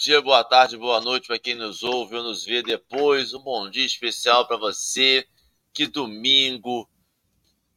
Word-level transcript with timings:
dia, 0.00 0.22
boa 0.22 0.42
tarde, 0.42 0.78
boa 0.78 0.98
noite 0.98 1.26
para 1.26 1.38
quem 1.38 1.54
nos 1.54 1.82
ouve 1.82 2.16
ou 2.16 2.22
nos 2.22 2.42
vê 2.42 2.62
depois. 2.62 3.34
Um 3.34 3.40
bom 3.40 3.68
dia 3.68 3.84
especial 3.84 4.46
para 4.46 4.56
você 4.56 5.28
que 5.74 5.86
domingo, 5.86 6.88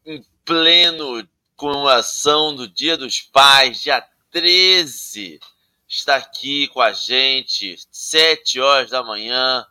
em 0.05 0.23
pleno 0.45 1.27
comemoração 1.57 2.55
do 2.55 2.65
Dia 2.65 2.95
dos 2.95 3.19
Pais, 3.19 3.81
dia 3.81 4.01
13, 4.31 5.37
está 5.85 6.15
aqui 6.15 6.69
com 6.69 6.79
a 6.79 6.93
gente, 6.93 7.77
7 7.91 8.61
horas 8.61 8.89
da 8.89 9.03
manhã. 9.03 9.65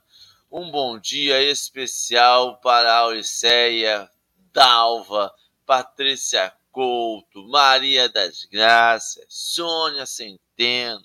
Um 0.50 0.70
bom 0.70 0.98
dia 0.98 1.42
especial 1.42 2.60
para 2.60 2.94
Auriceia, 2.98 4.10
Dalva, 4.52 5.32
Patrícia 5.64 6.52
Couto, 6.70 7.48
Maria 7.48 8.10
das 8.10 8.44
Graças, 8.44 9.24
Sônia 9.26 10.04
Centeno, 10.04 11.02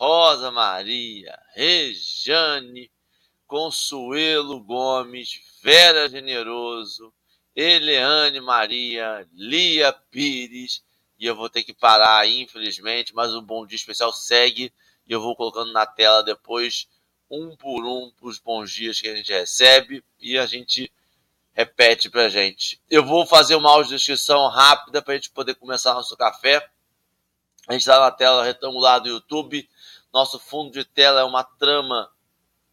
Rosa 0.00 0.50
Maria, 0.50 1.38
Rejane, 1.54 2.90
Consuelo 3.46 4.58
Gomes, 4.58 5.42
Vera 5.62 6.08
Generoso, 6.08 7.12
Eleane 7.54 8.40
Maria, 8.40 9.28
Lia 9.34 9.92
Pires, 9.92 10.82
e 11.18 11.26
eu 11.26 11.36
vou 11.36 11.50
ter 11.50 11.62
que 11.62 11.74
parar, 11.74 12.26
infelizmente, 12.26 13.14
mas 13.14 13.34
um 13.34 13.42
bom 13.42 13.66
dia 13.66 13.76
especial 13.76 14.10
segue 14.10 14.72
e 15.06 15.12
eu 15.12 15.20
vou 15.20 15.36
colocando 15.36 15.70
na 15.70 15.84
tela 15.84 16.22
depois, 16.22 16.88
um 17.30 17.54
por 17.54 17.84
um, 17.84 18.10
os 18.22 18.38
bons 18.38 18.72
dias 18.72 18.98
que 18.98 19.06
a 19.06 19.14
gente 19.14 19.30
recebe 19.30 20.02
e 20.18 20.38
a 20.38 20.46
gente 20.46 20.90
repete 21.52 22.08
pra 22.08 22.30
gente. 22.30 22.80
Eu 22.88 23.04
vou 23.04 23.26
fazer 23.26 23.54
uma 23.54 23.70
audiodescrição 23.70 24.48
rápida 24.48 25.02
para 25.02 25.12
a 25.12 25.16
gente 25.16 25.28
poder 25.28 25.56
começar 25.56 25.92
nosso 25.92 26.16
café. 26.16 26.66
A 27.68 27.74
gente 27.74 27.82
está 27.82 28.00
na 28.00 28.10
tela 28.10 28.42
retangular 28.42 28.98
do 28.98 29.10
YouTube. 29.10 29.68
Nosso 30.12 30.38
fundo 30.38 30.72
de 30.72 30.84
tela 30.84 31.20
é 31.20 31.24
uma 31.24 31.44
trama 31.44 32.10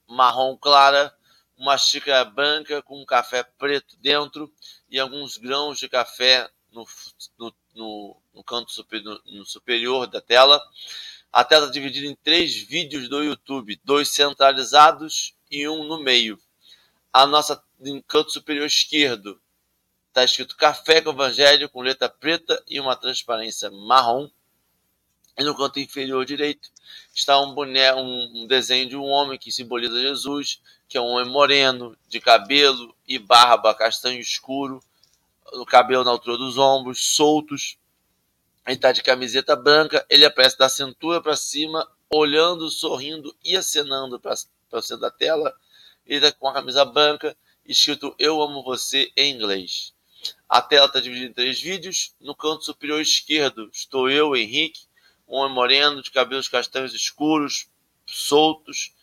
marrom 0.08 0.58
clara, 0.58 1.16
uma 1.58 1.78
xícara 1.78 2.24
branca 2.26 2.82
com 2.82 3.02
um 3.02 3.06
café 3.06 3.44
preto 3.44 3.96
dentro 3.98 4.52
e 4.90 5.00
alguns 5.00 5.38
grãos 5.38 5.80
de 5.80 5.90
café 5.90 6.50
no, 6.72 6.86
no, 7.38 7.54
no, 7.76 8.18
no 8.34 8.44
canto 8.44 8.72
superior, 8.72 9.22
no 9.26 9.46
superior 9.46 10.08
da 10.08 10.22
tela. 10.22 10.62
A 11.32 11.44
tela 11.44 11.66
está 11.66 11.74
dividida 11.74 12.08
em 12.08 12.16
três 12.16 12.56
vídeos 12.56 13.10
do 13.10 13.24
YouTube, 13.24 13.80
dois 13.84 14.10
centralizados 14.10 15.36
e 15.52 15.68
um 15.68 15.84
no 15.84 16.00
meio. 16.02 16.40
A 17.12 17.26
nossa 17.26 17.64
no 17.80 18.02
canto 18.04 18.32
superior 18.32 18.66
esquerdo 18.66 19.40
está 20.08 20.24
escrito 20.24 20.58
Café 20.58 21.02
com 21.02 21.12
Evangelho 21.12 21.70
com 21.70 21.82
letra 21.82 22.10
preta 22.10 22.64
e 22.68 22.80
uma 22.80 22.96
transparência 22.96 23.70
marrom. 23.70 24.30
E 25.38 25.44
no 25.44 25.56
canto 25.56 25.80
inferior 25.80 26.26
direito 26.26 26.70
está 27.14 27.40
um, 27.40 27.54
boné, 27.54 27.94
um, 27.94 28.44
um 28.44 28.48
desenho 28.48 28.90
de 28.90 28.96
um 28.96 29.06
homem 29.06 29.38
que 29.38 29.52
simboliza 29.52 30.02
Jesus, 30.02 30.60
que 30.90 30.98
é 30.98 31.02
um 31.02 31.06
homem 31.06 31.32
moreno, 31.32 31.96
de 32.08 32.20
cabelo 32.20 32.96
e 33.08 33.20
barba 33.20 33.76
castanho 33.76 34.20
escuro, 34.20 34.82
o 35.54 35.66
cabelo 35.66 36.04
na 36.04 36.12
altura 36.12 36.38
dos 36.38 36.58
ombros, 36.58 37.16
soltos. 37.16 37.78
Ele 38.66 38.76
está 38.76 38.92
de 38.92 39.04
camiseta 39.04 39.56
branca, 39.56 40.06
ele 40.10 40.26
aparece 40.26 40.58
da 40.58 40.68
cintura 40.68 41.22
para 41.22 41.36
cima, 41.36 41.88
olhando, 42.10 42.70
sorrindo 42.70 43.36
e 43.44 43.56
acenando 43.56 44.20
para 44.20 44.34
o 44.72 44.82
centro 44.82 45.02
da 45.02 45.12
tela. 45.12 45.54
Ele 46.06 46.26
está 46.26 46.32
com 46.38 46.48
a 46.48 46.54
camisa 46.54 46.84
branca 46.84 47.38
escrito 47.66 48.16
Eu 48.18 48.42
Amo 48.42 48.64
Você 48.64 49.12
em 49.16 49.36
inglês. 49.36 49.94
A 50.50 50.62
tela 50.62 50.88
está 50.88 51.00
dividida 51.00 51.30
em 51.30 51.34
três 51.34 51.62
vídeos. 51.62 52.16
No 52.20 52.34
canto 52.34 52.64
superior 52.64 53.00
esquerdo 53.00 53.70
estou 53.72 54.10
eu, 54.10 54.36
Henrique, 54.36 54.87
um 55.28 55.38
homem 55.38 55.54
moreno, 55.54 56.02
de 56.02 56.12
cabelos 56.12 56.48
castanhos 56.48 56.94
escuros, 56.94 57.68
soltos, 58.06 58.94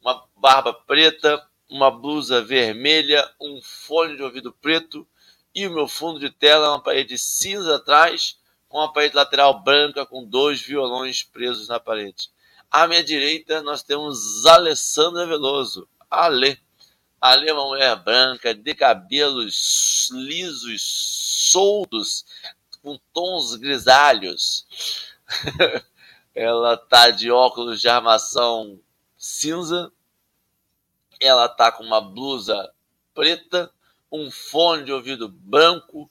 uma 0.00 0.26
barba 0.36 0.72
preta, 0.72 1.46
uma 1.68 1.90
blusa 1.90 2.42
vermelha, 2.42 3.28
um 3.40 3.60
fone 3.62 4.16
de 4.16 4.22
ouvido 4.22 4.52
preto 4.52 5.06
e 5.54 5.66
o 5.66 5.72
meu 5.72 5.86
fundo 5.86 6.18
de 6.18 6.30
tela 6.30 6.66
é 6.66 6.70
uma 6.70 6.82
parede 6.82 7.16
cinza 7.16 7.76
atrás, 7.76 8.38
com 8.68 8.78
uma 8.78 8.92
parede 8.92 9.14
lateral 9.14 9.62
branca 9.62 10.04
com 10.04 10.24
dois 10.24 10.60
violões 10.60 11.22
presos 11.22 11.68
na 11.68 11.78
parede. 11.78 12.30
À 12.70 12.86
minha 12.88 13.04
direita 13.04 13.62
nós 13.62 13.82
temos 13.82 14.44
Alessandra 14.46 15.26
Veloso, 15.26 15.88
Ale, 16.10 16.58
Ali 17.26 17.48
é 17.48 17.54
uma 17.54 17.64
mulher 17.64 17.96
branca, 17.96 18.54
de 18.54 18.74
cabelos 18.74 20.10
lisos, 20.12 20.82
soltos, 20.82 22.26
com 22.82 23.00
tons 23.14 23.56
grisalhos. 23.56 24.66
ela 26.34 26.76
tá 26.76 27.10
de 27.10 27.30
óculos 27.30 27.80
de 27.80 27.88
armação 27.88 28.80
cinza. 29.16 29.92
Ela 31.20 31.48
tá 31.48 31.70
com 31.70 31.82
uma 31.82 32.00
blusa 32.00 32.72
preta, 33.14 33.72
um 34.10 34.30
fone 34.30 34.84
de 34.84 34.92
ouvido 34.92 35.28
branco, 35.28 36.10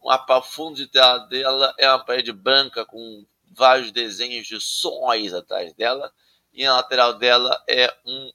uma 0.00 0.42
fundo 0.42 0.76
de 0.76 0.86
tela 0.86 1.18
dela 1.18 1.74
é 1.78 1.88
uma 1.88 2.04
parede 2.04 2.32
branca 2.32 2.84
com 2.84 3.24
vários 3.50 3.92
desenhos 3.92 4.46
de 4.46 4.60
sóis 4.60 5.32
atrás 5.32 5.72
dela 5.74 6.12
e 6.52 6.64
na 6.64 6.76
lateral 6.76 7.14
dela 7.14 7.62
é 7.68 7.94
um 8.04 8.32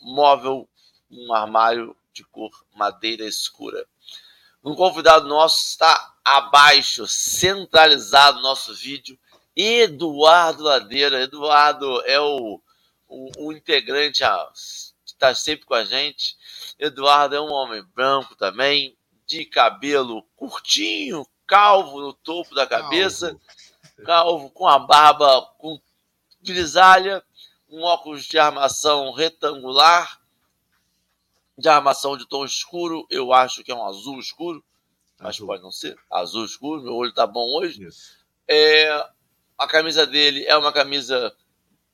móvel 0.00 0.68
um 1.10 1.32
armário 1.32 1.96
de 2.12 2.24
cor 2.24 2.50
madeira 2.74 3.24
escura. 3.24 3.86
Um 4.64 4.74
convidado 4.74 5.28
nosso 5.28 5.68
está 5.68 6.14
abaixo, 6.24 7.06
centralizado 7.06 8.40
nosso 8.40 8.74
vídeo, 8.74 9.16
Eduardo 9.56 10.62
Ladeira. 10.64 11.22
Eduardo 11.22 12.02
é 12.04 12.20
o, 12.20 12.60
o, 13.08 13.46
o 13.46 13.52
integrante 13.52 14.22
a, 14.22 14.36
que 15.04 15.12
está 15.12 15.34
sempre 15.34 15.64
com 15.64 15.74
a 15.74 15.84
gente. 15.84 16.36
Eduardo 16.78 17.34
é 17.34 17.40
um 17.40 17.50
homem 17.50 17.82
branco 17.94 18.36
também, 18.36 18.96
de 19.26 19.44
cabelo 19.46 20.22
curtinho, 20.36 21.26
calvo 21.46 22.00
no 22.00 22.12
topo 22.12 22.54
da 22.54 22.66
cabeça, 22.66 23.28
calvo, 24.04 24.04
calvo 24.04 24.50
com 24.50 24.68
a 24.68 24.78
barba 24.78 25.42
com 25.58 25.80
grisalha, 26.42 27.24
um 27.68 27.82
óculos 27.82 28.24
de 28.24 28.38
armação 28.38 29.10
retangular, 29.12 30.20
de 31.58 31.68
armação 31.68 32.16
de 32.16 32.28
tom 32.28 32.44
escuro, 32.44 33.06
eu 33.10 33.32
acho 33.32 33.64
que 33.64 33.72
é 33.72 33.74
um 33.74 33.84
azul 33.84 34.20
escuro, 34.20 34.62
mas 35.18 35.36
azul. 35.36 35.46
pode 35.46 35.62
não 35.62 35.72
ser. 35.72 35.96
Azul 36.10 36.44
escuro, 36.44 36.82
meu 36.82 36.94
olho 36.94 37.12
tá 37.12 37.26
bom 37.26 37.56
hoje. 37.56 37.88
É, 38.46 39.10
a 39.58 39.66
camisa 39.66 40.06
dele 40.06 40.44
é 40.46 40.56
uma 40.56 40.72
camisa 40.72 41.34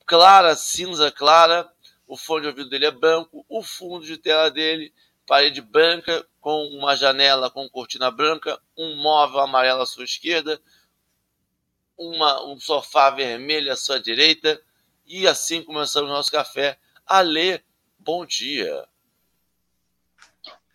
clara, 0.06 0.55
cinza 0.56 1.11
clara. 1.11 1.71
O 2.06 2.17
fone 2.17 2.43
de 2.43 2.49
ouvido 2.49 2.69
dele 2.69 2.87
é 2.87 2.91
branco. 2.91 3.45
O 3.49 3.62
fundo 3.62 4.05
de 4.05 4.17
tela 4.17 4.50
dele, 4.50 4.93
parede 5.27 5.61
branca, 5.61 6.27
com 6.41 6.67
uma 6.67 6.97
janela 6.97 7.51
com 7.51 7.69
cortina 7.69 8.11
branca, 8.11 8.61
um 8.77 8.97
móvel 8.97 9.41
amarelo 9.41 9.81
à 9.81 9.87
sua 9.87 10.05
esquerda, 10.05 10.61
uma, 11.97 12.45
um 12.45 12.59
sofá 12.59 13.10
vermelho 13.10 13.72
à 13.72 13.77
sua 13.77 14.01
direita. 14.01 14.60
E 15.07 15.27
assim 15.27 15.63
começamos 15.63 16.10
nosso 16.10 16.31
café. 16.31 16.78
Alê, 17.07 17.60
bom 17.98 18.27
dia. 18.27 18.86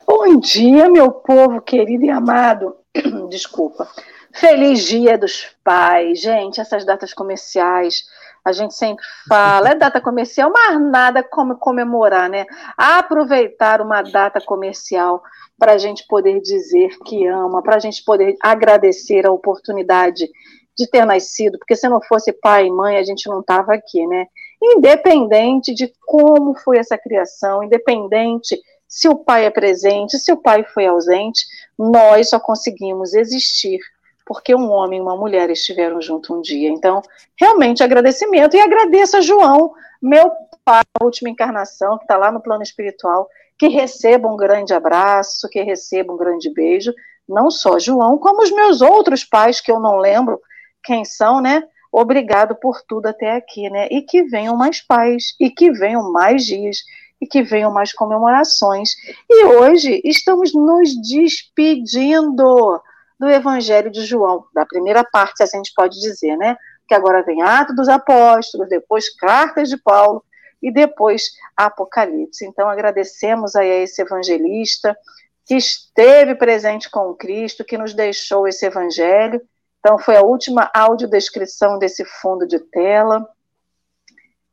Bom 0.05 0.39
dia, 0.39 0.89
meu 0.89 1.11
povo 1.11 1.61
querido 1.61 2.05
e 2.05 2.09
amado. 2.09 2.77
Desculpa. 3.29 3.89
Feliz 4.39 4.83
Dia 4.83 5.17
dos 5.17 5.47
Pais. 5.63 6.21
Gente, 6.21 6.61
essas 6.61 6.85
datas 6.85 7.11
comerciais, 7.11 8.03
a 8.45 8.51
gente 8.51 8.75
sempre 8.75 9.03
fala, 9.27 9.69
é 9.69 9.75
data 9.75 9.99
comercial, 9.99 10.51
mas 10.53 10.79
nada 10.79 11.23
como 11.23 11.57
comemorar, 11.57 12.29
né? 12.29 12.45
Aproveitar 12.77 13.81
uma 13.81 14.03
data 14.03 14.39
comercial 14.39 15.23
para 15.57 15.73
a 15.73 15.77
gente 15.79 16.05
poder 16.07 16.39
dizer 16.39 16.95
que 17.03 17.25
ama, 17.25 17.63
para 17.63 17.77
a 17.77 17.79
gente 17.79 18.03
poder 18.03 18.35
agradecer 18.39 19.25
a 19.25 19.31
oportunidade 19.31 20.29
de 20.77 20.87
ter 20.87 21.03
nascido, 21.03 21.57
porque 21.57 21.75
se 21.75 21.89
não 21.89 21.99
fosse 21.99 22.31
pai 22.31 22.67
e 22.67 22.71
mãe, 22.71 22.97
a 22.97 23.03
gente 23.03 23.27
não 23.27 23.39
estava 23.39 23.73
aqui, 23.73 24.05
né? 24.05 24.27
Independente 24.61 25.73
de 25.73 25.91
como 26.05 26.53
foi 26.59 26.77
essa 26.77 26.95
criação, 26.95 27.63
independente 27.63 28.55
se 28.87 29.09
o 29.09 29.15
pai 29.15 29.45
é 29.45 29.49
presente, 29.49 30.19
se 30.19 30.31
o 30.31 30.37
pai 30.37 30.63
foi 30.63 30.85
ausente, 30.85 31.43
nós 31.77 32.29
só 32.29 32.39
conseguimos 32.39 33.15
existir 33.15 33.79
porque 34.27 34.53
um 34.53 34.69
homem 34.69 34.99
e 34.99 35.01
uma 35.01 35.15
mulher 35.15 35.49
estiveram 35.49 36.01
juntos 36.01 36.29
um 36.29 36.41
dia. 36.41 36.69
Então, 36.69 37.01
realmente 37.39 37.81
agradecimento. 37.81 38.55
E 38.55 38.59
agradeço 38.59 39.17
a 39.17 39.21
João, 39.21 39.73
meu 40.01 40.29
pai, 40.65 40.83
a 40.99 41.03
última 41.03 41.29
encarnação, 41.29 41.97
que 41.97 42.03
está 42.03 42.17
lá 42.17 42.31
no 42.31 42.41
plano 42.41 42.61
espiritual, 42.61 43.29
que 43.57 43.69
receba 43.69 44.27
um 44.27 44.35
grande 44.35 44.73
abraço, 44.73 45.49
que 45.49 45.61
receba 45.61 46.13
um 46.13 46.17
grande 46.17 46.53
beijo. 46.53 46.93
Não 47.27 47.49
só 47.49 47.79
João, 47.79 48.17
como 48.17 48.43
os 48.43 48.51
meus 48.51 48.81
outros 48.81 49.23
pais, 49.23 49.61
que 49.61 49.71
eu 49.71 49.79
não 49.79 49.97
lembro 49.97 50.39
quem 50.83 51.05
são, 51.05 51.41
né? 51.41 51.63
Obrigado 51.91 52.55
por 52.55 52.81
tudo 52.87 53.07
até 53.07 53.35
aqui, 53.35 53.69
né? 53.69 53.87
E 53.89 54.01
que 54.01 54.23
venham 54.23 54.55
mais 54.55 54.85
pais, 54.85 55.35
e 55.39 55.49
que 55.49 55.71
venham 55.71 56.11
mais 56.11 56.45
dias, 56.45 56.77
e 57.19 57.25
que 57.25 57.41
venham 57.41 57.73
mais 57.73 57.93
comemorações. 57.93 58.91
E 59.29 59.45
hoje 59.45 60.01
estamos 60.03 60.53
nos 60.53 60.89
despedindo 61.01 62.81
do 63.19 63.29
Evangelho 63.29 63.91
de 63.91 64.05
João, 64.05 64.45
da 64.53 64.65
primeira 64.65 65.03
parte, 65.03 65.41
assim 65.41 65.57
a 65.57 65.59
gente 65.59 65.73
pode 65.75 65.99
dizer, 65.99 66.35
né? 66.37 66.55
que 66.87 66.95
agora 66.95 67.21
vem 67.21 67.41
Atos 67.41 67.75
dos 67.75 67.89
Apóstolos, 67.89 68.69
depois 68.69 69.13
Cartas 69.15 69.69
de 69.69 69.77
Paulo 69.77 70.23
e 70.63 70.71
depois 70.71 71.31
Apocalipse. 71.55 72.45
Então 72.45 72.69
agradecemos 72.69 73.55
aí 73.55 73.69
a 73.69 73.83
esse 73.83 74.01
evangelista 74.01 74.97
que 75.45 75.55
esteve 75.55 76.33
presente 76.35 76.89
com 76.89 77.13
Cristo, 77.13 77.65
que 77.65 77.77
nos 77.77 77.93
deixou 77.93 78.47
esse 78.47 78.65
evangelho. 78.65 79.41
Então 79.79 79.99
foi 79.99 80.15
a 80.15 80.21
última 80.21 80.71
audiodescrição 80.73 81.77
desse 81.77 82.03
fundo 82.05 82.47
de 82.47 82.59
tela. 82.59 83.27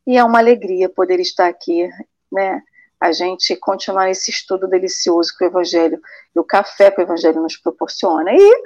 E 0.06 0.19
é 0.19 0.25
uma 0.25 0.38
alegria 0.38 0.88
poder 0.88 1.20
estar 1.20 1.46
aqui, 1.46 1.88
né? 2.31 2.62
A 3.05 3.12
gente 3.12 3.55
continuar 3.56 4.11
esse 4.11 4.31
estudo 4.31 4.67
delicioso 4.67 5.37
que 5.37 5.45
o 5.45 5.47
Evangelho 5.47 6.01
e 6.35 6.41
o 6.41 6.43
café 6.43 6.91
que 6.91 7.03
o 7.03 7.05
Evangelho 7.05 7.43
nos 7.43 7.55
proporciona. 7.55 8.33
E 8.33 8.62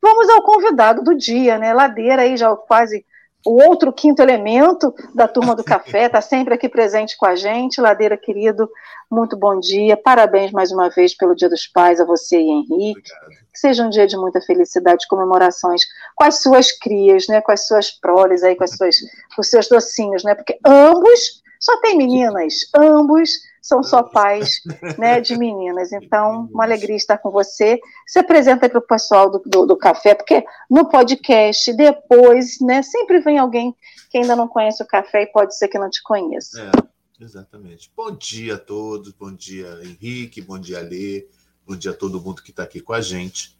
vamos 0.00 0.26
ao 0.30 0.42
convidado 0.42 1.02
do 1.02 1.14
dia, 1.14 1.58
né? 1.58 1.74
Ladeira 1.74 2.22
aí 2.22 2.34
já 2.34 2.56
quase 2.56 3.04
o 3.44 3.62
outro 3.62 3.92
quinto 3.92 4.22
elemento 4.22 4.94
da 5.14 5.28
turma 5.28 5.54
do 5.54 5.62
café, 5.62 6.06
está 6.06 6.22
sempre 6.22 6.54
aqui 6.54 6.66
presente 6.66 7.14
com 7.14 7.26
a 7.26 7.36
gente. 7.36 7.78
Ladeira, 7.78 8.16
querido, 8.16 8.70
muito 9.10 9.36
bom 9.36 9.60
dia. 9.60 9.98
Parabéns 9.98 10.50
mais 10.50 10.72
uma 10.72 10.88
vez 10.88 11.14
pelo 11.14 11.36
Dia 11.36 11.50
dos 11.50 11.66
Pais 11.66 12.00
a 12.00 12.06
você 12.06 12.38
e 12.38 12.48
Henrique. 12.48 13.12
Obrigado. 13.12 13.44
Que 13.52 13.58
seja 13.58 13.84
um 13.84 13.90
dia 13.90 14.06
de 14.06 14.16
muita 14.16 14.40
felicidade, 14.40 15.06
comemorações 15.06 15.82
com 16.16 16.24
as 16.24 16.40
suas 16.40 16.72
crias, 16.72 17.26
né, 17.28 17.42
com 17.42 17.52
as 17.52 17.66
suas 17.66 17.90
proles 17.90 18.42
aí, 18.42 18.56
com, 18.56 18.64
as 18.64 18.74
suas, 18.74 18.96
com 19.36 19.42
os 19.42 19.50
seus 19.50 19.68
docinhos, 19.68 20.24
né? 20.24 20.34
Porque 20.34 20.58
ambos 20.64 21.42
só 21.60 21.78
tem 21.80 21.98
meninas, 21.98 22.54
ambos 22.74 23.40
são 23.64 23.82
só 23.82 24.02
pais 24.02 24.60
né, 24.98 25.22
de 25.22 25.34
meninas. 25.38 25.90
Então, 25.90 26.50
uma 26.52 26.64
alegria 26.64 26.94
estar 26.94 27.16
com 27.16 27.30
você. 27.30 27.80
Se 28.06 28.18
apresenta 28.18 28.68
para 28.68 28.78
o 28.78 28.86
pessoal 28.86 29.30
do, 29.30 29.38
do, 29.38 29.64
do, 29.64 29.76
café, 29.76 30.14
porque 30.14 30.44
no 30.70 30.86
podcast, 30.86 31.72
depois, 31.72 32.60
né, 32.60 32.82
sempre 32.82 33.20
vem 33.20 33.38
alguém 33.38 33.74
que 34.10 34.18
ainda 34.18 34.36
não 34.36 34.46
conhece 34.46 34.82
o 34.82 34.86
café 34.86 35.22
e 35.22 35.32
pode 35.32 35.56
ser 35.56 35.68
que 35.68 35.78
não 35.78 35.88
te 35.88 36.02
conheça. 36.02 36.60
É, 36.60 37.24
exatamente. 37.24 37.90
Bom 37.96 38.10
dia 38.14 38.56
a 38.56 38.58
todos, 38.58 39.12
bom 39.12 39.32
dia, 39.32 39.80
Henrique, 39.82 40.42
bom 40.42 40.58
dia, 40.58 40.80
Lê, 40.80 41.26
bom 41.66 41.74
dia 41.74 41.92
a 41.92 41.94
todo 41.94 42.20
mundo 42.20 42.42
que 42.42 42.50
está 42.50 42.64
aqui 42.64 42.80
com 42.80 42.92
a 42.92 43.00
gente. 43.00 43.56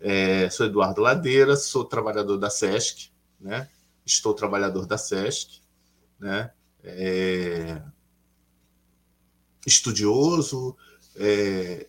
É, 0.00 0.50
sou 0.50 0.66
Eduardo 0.66 1.00
Ladeira, 1.00 1.54
sou 1.54 1.84
trabalhador 1.84 2.38
da 2.38 2.50
SESC, 2.50 3.12
né? 3.40 3.68
Estou 4.04 4.34
trabalhador 4.34 4.84
da 4.84 4.98
SESC, 4.98 5.60
né? 6.18 6.50
É, 6.82 7.80
estudioso, 9.66 10.76
é, 11.16 11.86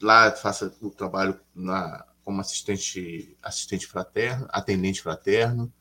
lá 0.00 0.30
faço 0.32 0.72
o 0.80 0.90
trabalho 0.90 1.38
na, 1.54 2.04
como 2.24 2.40
assistente, 2.40 3.36
assistente 3.42 3.86
fraterno, 3.86 4.46
atendente 4.50 5.02
fraterno, 5.02 5.72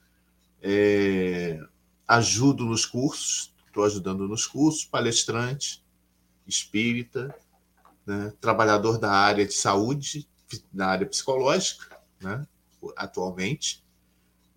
é, 0.61 1.59
ajudo 2.07 2.65
nos 2.65 2.85
cursos, 2.85 3.53
estou 3.67 3.85
ajudando 3.85 4.27
nos 4.27 4.45
cursos, 4.45 4.85
palestrante, 4.85 5.83
espírita, 6.45 7.33
né, 8.05 8.33
trabalhador 8.41 8.97
da 8.97 9.11
área 9.11 9.45
de 9.45 9.53
saúde, 9.53 10.27
na 10.71 10.87
área 10.87 11.07
psicológica, 11.07 11.97
né, 12.21 12.45
atualmente, 12.95 13.83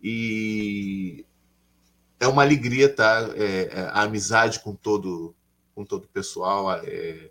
e 0.02 1.24
é 2.18 2.26
uma 2.26 2.42
alegria 2.42 2.92
tá, 2.92 3.30
é, 3.34 3.68
é 3.72 3.80
a 3.92 4.02
amizade 4.02 4.60
com 4.60 4.74
todo 4.74 5.34
com 5.76 5.84
todo 5.84 6.06
o 6.06 6.08
pessoal, 6.08 6.72
é, 6.72 7.30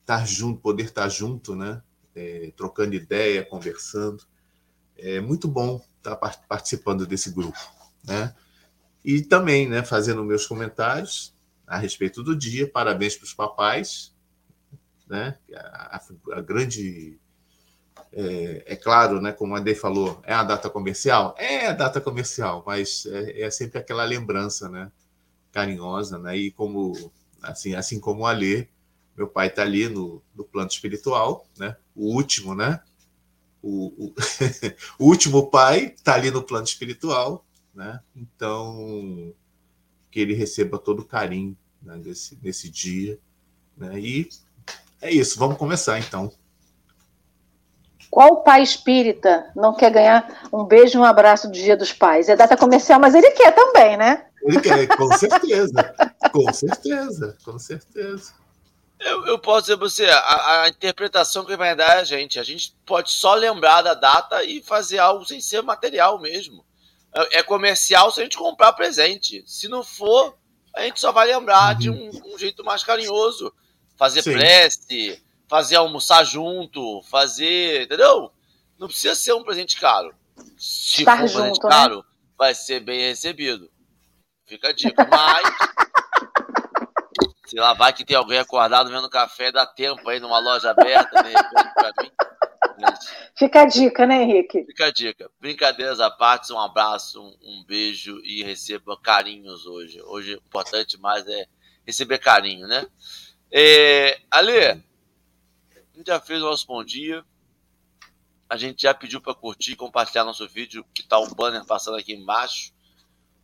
estar 0.00 0.26
junto, 0.26 0.60
poder 0.60 0.86
estar 0.86 1.08
junto, 1.08 1.54
né? 1.54 1.80
É, 2.14 2.52
trocando 2.56 2.94
ideia, 2.94 3.44
conversando. 3.44 4.24
É 4.98 5.20
muito 5.20 5.46
bom 5.46 5.80
estar 5.98 6.16
participando 6.16 7.06
desse 7.06 7.30
grupo, 7.30 7.58
né? 8.02 8.34
E 9.04 9.22
também, 9.22 9.68
né, 9.68 9.84
fazendo 9.84 10.24
meus 10.24 10.44
comentários 10.46 11.32
a 11.66 11.78
respeito 11.78 12.22
do 12.22 12.34
dia. 12.36 12.68
Parabéns 12.68 13.16
para 13.16 13.24
os 13.24 13.34
papais, 13.34 14.12
né? 15.06 15.38
A, 15.54 16.02
a, 16.32 16.40
grande 16.40 17.18
é, 18.12 18.64
é, 18.66 18.76
claro, 18.76 19.20
né, 19.20 19.32
como 19.32 19.54
a 19.54 19.58
Andrei 19.58 19.74
falou, 19.74 20.20
é 20.24 20.34
a 20.34 20.42
data 20.42 20.68
comercial? 20.68 21.34
É 21.38 21.68
a 21.68 21.72
data 21.72 22.00
comercial, 22.00 22.64
mas 22.66 23.06
é, 23.06 23.42
é, 23.42 23.50
sempre 23.50 23.78
aquela 23.78 24.04
lembrança, 24.04 24.68
né, 24.68 24.90
carinhosa, 25.52 26.18
né, 26.18 26.36
e 26.36 26.50
como 26.50 26.92
assim, 27.44 27.74
assim 27.74 28.00
como 28.00 28.22
o 28.22 28.26
Alê, 28.26 28.68
meu 29.16 29.28
pai 29.28 29.48
está 29.48 29.62
ali 29.62 29.88
no, 29.88 30.22
no 30.34 30.44
plano 30.44 30.68
espiritual, 30.68 31.46
né? 31.58 31.76
O 31.94 32.14
último, 32.14 32.54
né? 32.54 32.80
O, 33.62 34.06
o, 34.06 34.14
o 34.98 35.06
último 35.06 35.50
pai 35.50 35.94
está 35.96 36.14
ali 36.14 36.30
no 36.30 36.42
plano 36.42 36.64
espiritual, 36.64 37.44
né? 37.74 38.00
Então 38.14 39.32
que 40.10 40.20
ele 40.20 40.34
receba 40.34 40.78
todo 40.78 41.00
o 41.00 41.04
carinho 41.04 41.56
né, 41.82 42.00
desse 42.40 42.70
dia, 42.70 43.18
né? 43.76 43.98
E 43.98 44.28
é 45.02 45.10
isso. 45.10 45.38
Vamos 45.38 45.58
começar 45.58 45.98
então. 45.98 46.32
Qual 48.08 48.44
pai 48.44 48.62
espírita 48.62 49.50
não 49.56 49.74
quer 49.74 49.90
ganhar 49.90 50.48
um 50.52 50.62
beijo 50.62 50.96
e 50.96 51.00
um 51.00 51.04
abraço 51.04 51.48
do 51.48 51.54
Dia 51.54 51.76
dos 51.76 51.92
Pais? 51.92 52.28
É 52.28 52.36
data 52.36 52.56
comercial, 52.56 53.00
mas 53.00 53.12
ele 53.12 53.32
quer 53.32 53.52
também, 53.52 53.96
né? 53.96 54.24
Ele 54.44 54.60
quer, 54.60 54.86
com 54.88 55.10
certeza. 55.16 55.94
com 56.30 56.52
certeza, 56.52 57.38
com 57.44 57.58
certeza. 57.58 58.34
Eu, 59.00 59.26
eu 59.26 59.38
posso 59.38 59.62
dizer 59.62 59.76
para 59.76 59.88
você, 59.88 60.06
a, 60.06 60.62
a, 60.62 60.68
interpretação 60.68 61.44
que 61.44 61.56
vai 61.56 61.74
dar 61.74 61.96
é 61.96 62.00
a 62.00 62.04
gente. 62.04 62.38
A 62.38 62.42
gente 62.42 62.74
pode 62.86 63.10
só 63.10 63.34
lembrar 63.34 63.82
da 63.82 63.94
data 63.94 64.42
e 64.44 64.62
fazer 64.62 64.98
algo 64.98 65.24
sem 65.24 65.40
ser 65.40 65.62
material 65.62 66.20
mesmo. 66.20 66.64
É, 67.12 67.38
é 67.38 67.42
comercial 67.42 68.10
se 68.10 68.20
a 68.20 68.24
gente 68.24 68.36
comprar 68.36 68.72
presente. 68.72 69.42
Se 69.46 69.66
não 69.66 69.82
for, 69.82 70.36
a 70.74 70.82
gente 70.82 71.00
só 71.00 71.10
vai 71.10 71.26
lembrar 71.26 71.74
uhum. 71.74 71.78
de 71.78 71.90
um, 71.90 72.34
um, 72.34 72.38
jeito 72.38 72.64
mais 72.64 72.84
carinhoso. 72.84 73.52
Fazer 73.96 74.22
Sim. 74.22 74.32
prece, 74.32 75.22
fazer 75.48 75.76
almoçar 75.76 76.24
junto, 76.24 77.02
fazer. 77.10 77.82
Entendeu? 77.82 78.30
Não 78.78 78.88
precisa 78.88 79.14
ser 79.14 79.32
um 79.32 79.42
presente 79.44 79.78
caro. 79.78 80.14
Se 80.56 81.00
Estar 81.00 81.16
for 81.18 81.24
um 81.24 81.28
presente 81.28 81.46
junto, 81.46 81.66
né? 81.66 81.70
caro, 81.70 81.96
né? 81.96 82.02
vai 82.38 82.54
ser 82.54 82.80
bem 82.80 83.00
recebido. 83.00 83.70
Fica 84.46 84.68
a 84.68 84.72
dica. 84.72 85.06
Mas. 85.10 85.44
sei 87.46 87.60
lá, 87.60 87.72
vai 87.72 87.92
que 87.92 88.04
tem 88.04 88.16
alguém 88.16 88.38
acordado 88.38 88.90
vendo 88.90 89.08
café, 89.08 89.52
dá 89.52 89.64
tempo 89.64 90.08
aí 90.08 90.18
numa 90.18 90.38
loja 90.38 90.70
aberta, 90.70 91.22
de 91.22 91.28
repente, 91.28 91.74
pra 91.74 91.92
mim. 92.02 92.10
Fica 93.36 93.62
a 93.62 93.64
dica, 93.64 94.06
né, 94.06 94.22
Henrique? 94.22 94.64
Fica 94.64 94.86
a 94.86 94.90
dica. 94.90 95.30
Brincadeiras 95.40 96.00
à 96.00 96.10
parte, 96.10 96.52
um 96.52 96.58
abraço, 96.58 97.22
um, 97.22 97.36
um 97.42 97.64
beijo 97.64 98.20
e 98.24 98.42
receba 98.42 98.98
carinhos 99.00 99.66
hoje. 99.66 100.02
Hoje 100.02 100.34
o 100.34 100.38
importante 100.38 100.98
mais 100.98 101.26
é 101.28 101.46
receber 101.86 102.18
carinho, 102.18 102.66
né? 102.66 102.86
É, 103.52 104.18
Ale, 104.28 104.66
a 104.66 104.74
gente 105.94 106.08
já 106.08 106.18
fez 106.18 106.42
o 106.42 106.46
nosso 106.46 106.66
bom 106.66 106.82
dia. 106.82 107.24
A 108.50 108.56
gente 108.56 108.82
já 108.82 108.92
pediu 108.92 109.20
para 109.20 109.34
curtir 109.34 109.72
e 109.72 109.76
compartilhar 109.76 110.24
nosso 110.24 110.48
vídeo, 110.48 110.84
que 110.92 111.02
tá 111.02 111.18
o 111.18 111.26
um 111.26 111.34
banner 111.34 111.64
passando 111.64 111.96
aqui 111.96 112.12
embaixo. 112.12 112.73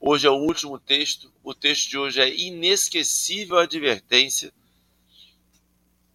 Hoje 0.02 0.26
é 0.26 0.30
o 0.30 0.35
último 0.35 0.78
texto. 0.78 1.30
O 1.45 1.52
texto 1.52 1.90
de 1.90 1.99
hoje 1.99 2.23
é 2.23 2.35
Inesquecível 2.35 3.59
Advertência. 3.59 4.50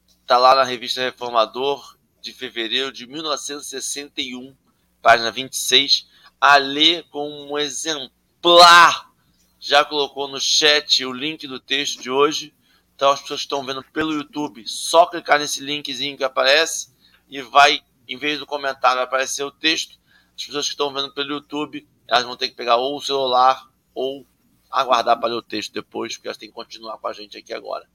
Está 0.08 0.39
lá 0.39 0.56
na 0.56 0.63
revista 0.63 1.01
Reformador, 1.01 1.96
de 2.20 2.34
fevereiro 2.34 2.92
de 2.92 3.06
1961, 3.06 4.58
página 5.04 5.32
26. 5.32 6.10
A 6.42 6.58
ler 6.58 7.04
com 7.12 7.30
um 7.30 7.60
exemplar. 7.60 9.12
Já 9.60 9.86
colocou 9.86 10.27
no 10.27 10.42
chat 10.42 11.06
o 11.06 11.13
link 11.13 11.46
do 11.46 11.60
texto 11.60 12.01
de 12.01 12.10
hoje. 12.10 12.56
Então 12.96 13.12
as 13.12 13.22
pessoas 13.22 13.42
que 13.42 13.46
estão 13.46 13.63
vendo 13.63 13.84
pelo 13.94 14.13
YouTube, 14.13 14.68
só 14.68 15.06
clicar 15.06 15.38
nesse 15.38 15.62
linkzinho 15.62 16.18
que 16.18 16.24
aparece 16.24 16.92
e 17.30 17.39
vai, 17.39 17.82
em 18.08 18.18
vez 18.18 18.39
do 18.39 18.48
comentário, 18.48 19.00
aparecer 19.00 19.44
o 19.44 19.51
texto. 19.51 20.00
As 20.36 20.44
pessoas 20.44 20.65
que 20.65 20.72
estão 20.72 20.92
vendo 20.92 21.13
pelo 21.13 21.34
YouTube, 21.34 21.88
elas 22.08 22.24
vão 22.24 22.36
ter 22.36 22.50
que 22.50 22.56
pegar 22.56 22.77
ou 22.77 22.98
o 22.98 23.01
celular 23.01 23.75
ou 23.96 24.28
aguardar 24.70 25.18
para 25.18 25.30
ler 25.30 25.36
o 25.36 25.42
texto 25.42 25.74
depois, 25.74 26.16
porque 26.16 26.28
elas 26.28 26.38
têm 26.38 26.50
que 26.50 26.56
continuar 26.56 26.98
com 26.98 27.08
a 27.08 27.14
gente 27.14 27.38
aqui 27.38 27.54
agora. 27.54 27.88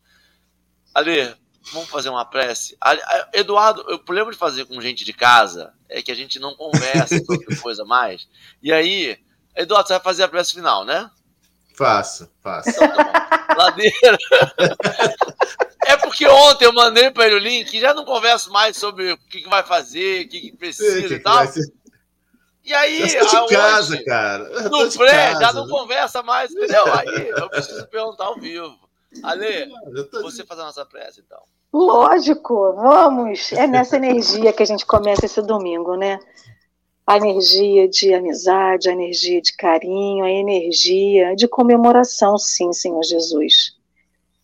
Ali, 0.95 1.33
vamos 1.73 1.89
fazer 1.91 2.09
uma 2.09 2.25
prece? 2.25 2.77
Eduardo, 3.33 3.83
o 3.83 3.99
problema 3.99 4.33
de 4.33 4.39
fazer 4.39 4.65
com 4.65 4.81
gente 4.81 5.05
de 5.05 5.13
casa 5.13 5.75
é 5.89 6.03
que 6.03 6.11
a 6.11 6.15
gente 6.15 6.39
não 6.41 6.57
conversa 6.57 7.19
sobre 7.25 7.57
coisa 7.57 7.85
mais. 7.85 8.27
E 8.63 8.73
aí, 8.73 9.19
Eduardo, 9.55 9.89
você 9.89 9.95
vai 9.95 10.03
fazer 10.03 10.23
a 10.25 10.29
prece 10.29 10.55
final, 10.55 10.85
né? 10.85 11.11
Faço, 11.77 12.31
faço. 12.43 12.71
Então, 12.71 12.89
tá 12.89 13.55
Ladeira. 13.57 14.19
É 15.87 15.97
porque 15.97 16.27
ontem 16.27 16.67
eu 16.67 16.73
mandei 16.73 17.11
para 17.11 17.27
ele 17.27 17.37
o 17.37 17.39
link 17.39 17.73
e 17.73 17.81
já 17.81 17.93
não 17.93 18.05
converso 18.05 18.53
mais 18.53 18.77
sobre 18.77 19.13
o 19.13 19.19
que, 19.19 19.43
que 19.43 19.49
vai 19.49 19.63
fazer, 19.63 20.25
o 20.25 20.29
que, 20.29 20.41
que 20.41 20.57
precisa 20.57 21.09
que 21.09 21.15
e 21.15 21.19
tal. 21.19 21.45
E 22.71 22.75
aí, 22.75 23.15
eu 23.15 23.27
tô 23.27 23.47
de 23.47 23.53
casa, 23.53 23.95
hoje, 23.95 24.05
cara. 24.05 24.49
no 24.71 24.93
pré, 24.93 25.35
já 25.41 25.53
não 25.53 25.67
conversa 25.67 26.23
mais, 26.23 26.53
entendeu? 26.53 26.85
Aí 26.95 27.29
eu 27.31 27.51
preciso 27.51 27.85
perguntar 27.89 28.27
ao 28.27 28.37
vivo. 28.37 28.79
Ale, 29.25 29.69
você 30.23 30.47
fazer 30.47 30.61
a 30.63 30.67
nossa 30.67 30.87
prece, 30.87 31.21
então. 31.21 31.43
Lógico, 31.73 32.73
vamos. 32.75 33.53
É 33.55 33.67
nessa 33.67 33.97
energia 33.97 34.53
que 34.53 34.63
a 34.63 34.67
gente 34.67 34.87
começa 34.87 35.27
esse 35.27 35.43
domingo, 35.43 35.97
né? 35.97 36.21
a 37.05 37.17
energia 37.17 37.89
de 37.89 38.15
amizade, 38.15 38.89
a 38.89 38.93
energia 38.93 39.43
de 39.43 39.53
carinho, 39.57 40.25
a 40.25 40.31
energia 40.31 41.35
de 41.35 41.49
comemoração, 41.49 42.39
sim, 42.39 42.73
Senhor 42.73 43.03
Jesus. 43.03 43.77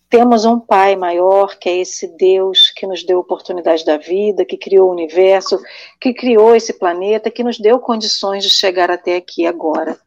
Temos 0.09 0.45
um 0.45 0.61
Pai 0.61 0.95
maior, 0.95 1.59
que 1.59 1.69
é 1.69 1.79
esse 1.79 2.07
Deus 2.17 2.71
que 2.71 2.87
nos 2.87 3.05
deu 3.05 3.19
oportunidade 3.19 3.85
da 3.85 3.97
vida, 3.97 4.45
que 4.45 4.57
criou 4.57 4.89
o 4.89 4.93
universo, 4.93 5.61
que 6.01 6.15
criou 6.15 6.55
esse 6.55 6.73
planeta, 6.75 7.31
que 7.31 7.43
nos 7.43 7.59
deu 7.59 7.81
condições 7.81 8.45
de 8.45 8.51
chegar 8.51 8.91
até 8.91 9.17
aqui 9.17 9.47
agora. 9.47 9.99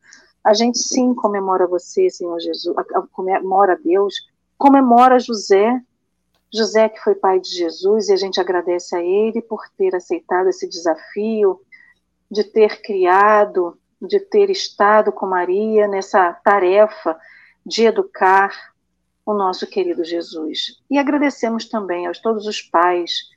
A 0.44 0.54
gente 0.54 0.80
sim 0.80 1.14
comemora 1.14 1.68
você, 1.68 2.10
Senhor 2.10 2.40
Jesus, 2.40 2.76
comemora 3.12 3.78
Deus, 3.84 4.16
comemora 4.58 5.20
José, 5.20 5.82
José 6.52 6.88
que 6.88 7.00
foi 7.02 7.14
pai 7.16 7.40
de 7.42 7.50
Jesus, 7.50 8.08
e 8.08 8.14
a 8.14 8.18
gente 8.18 8.40
agradece 8.40 8.96
a 8.96 9.04
ele 9.04 9.42
por 9.42 9.64
ter 9.78 9.94
aceitado 9.96 10.48
esse 10.48 10.68
desafio, 10.68 11.60
de 12.32 12.44
ter 12.46 12.82
criado, 12.82 13.78
de 14.02 14.20
ter 14.20 14.50
estado 14.50 15.12
com 15.12 15.26
Maria 15.26 15.88
nessa 15.88 16.32
tarefa 16.34 17.20
de 17.66 17.86
educar 17.86 18.69
o 19.30 19.34
nosso 19.38 19.68
querido 19.68 20.04
Jesus. 20.04 20.78
E 20.90 20.98
agradecemos 20.98 21.70
também 21.70 22.08
aos 22.08 22.20
todos 22.20 22.48
os 22.48 22.62
pais 22.62 23.30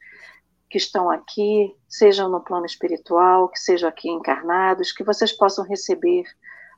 que 0.70 0.78
estão 0.78 1.10
aqui, 1.10 1.74
sejam 1.86 2.30
no 2.30 2.40
plano 2.40 2.64
espiritual, 2.64 3.48
que 3.48 3.60
sejam 3.60 3.88
aqui 3.88 4.08
encarnados, 4.08 4.90
que 4.90 5.04
vocês 5.04 5.32
possam 5.32 5.64
receber 5.66 6.24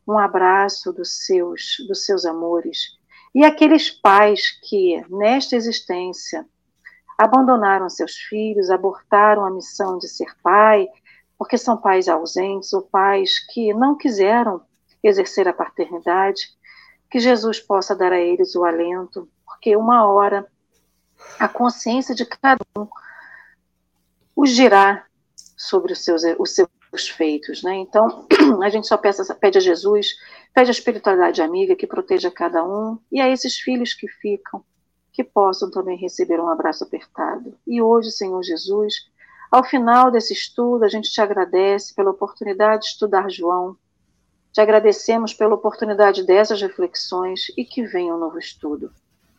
um 0.07 0.19
abraço 0.19 0.93
dos 0.93 1.25
seus, 1.25 1.77
dos 1.87 2.05
seus 2.05 2.25
amores. 2.25 2.99
E 3.33 3.45
aqueles 3.45 3.89
pais 3.89 4.51
que, 4.69 5.01
nesta 5.09 5.55
existência, 5.55 6.45
abandonaram 7.17 7.89
seus 7.89 8.17
filhos, 8.17 8.69
abortaram 8.69 9.45
a 9.45 9.51
missão 9.51 9.97
de 9.97 10.09
ser 10.09 10.35
pai 10.43 10.89
porque 11.39 11.57
são 11.57 11.77
pais 11.77 12.09
ausentes 12.09 12.73
ou 12.73 12.83
pais 12.83 13.39
que 13.53 13.73
não 13.75 13.97
quiseram 13.97 14.63
exercer 15.03 15.47
a 15.47 15.53
paternidade, 15.53 16.49
que 17.15 17.21
Jesus 17.21 17.61
possa 17.61 17.95
dar 17.95 18.13
a 18.13 18.19
eles 18.19 18.57
o 18.57 18.65
alento, 18.65 19.29
porque 19.47 19.77
uma 19.77 20.05
hora 20.05 20.45
a 21.39 21.47
consciência 21.47 22.13
de 22.13 22.27
cada 22.27 22.59
um 22.77 22.89
os 24.35 24.51
dirá 24.51 25.07
sobre 25.57 25.93
os 25.93 26.03
seus, 26.03 26.25
os 26.41 26.57
seus 26.57 27.09
feitos. 27.09 27.63
Né? 27.63 27.77
Então, 27.77 28.27
a 28.61 28.69
gente 28.69 28.89
só 28.89 28.97
peça, 28.97 29.33
pede 29.33 29.59
a 29.59 29.61
Jesus, 29.61 30.17
pede 30.53 30.71
a 30.71 30.73
espiritualidade 30.73 31.41
amiga 31.41 31.77
que 31.77 31.87
proteja 31.87 32.33
cada 32.33 32.65
um, 32.65 32.99
e 33.13 33.21
a 33.21 33.29
esses 33.29 33.61
filhos 33.61 33.95
que 33.95 34.09
ficam, 34.09 34.65
que 35.13 35.23
possam 35.23 35.71
também 35.71 35.97
receber 35.97 36.41
um 36.41 36.49
abraço 36.49 36.83
apertado. 36.83 37.57
E 37.65 37.81
hoje, 37.81 38.11
Senhor 38.11 38.43
Jesus, 38.43 39.09
ao 39.53 39.63
final 39.63 40.11
desse 40.11 40.33
estudo, 40.33 40.83
a 40.83 40.89
gente 40.89 41.13
te 41.13 41.21
agradece 41.21 41.95
pela 41.95 42.11
oportunidade 42.11 42.83
de 42.83 42.89
estudar 42.89 43.31
João. 43.31 43.77
Te 44.55 44.61
agradecemos 44.61 45.35
pela 45.35 45.57
oportunidade 45.57 46.23
dessas 46.23 46.63
reflexões 46.63 47.47
e 47.59 47.65
que 47.65 47.83
venha 47.83 48.15
um 48.15 48.19
novo 48.19 48.39
estudo. 48.39 48.93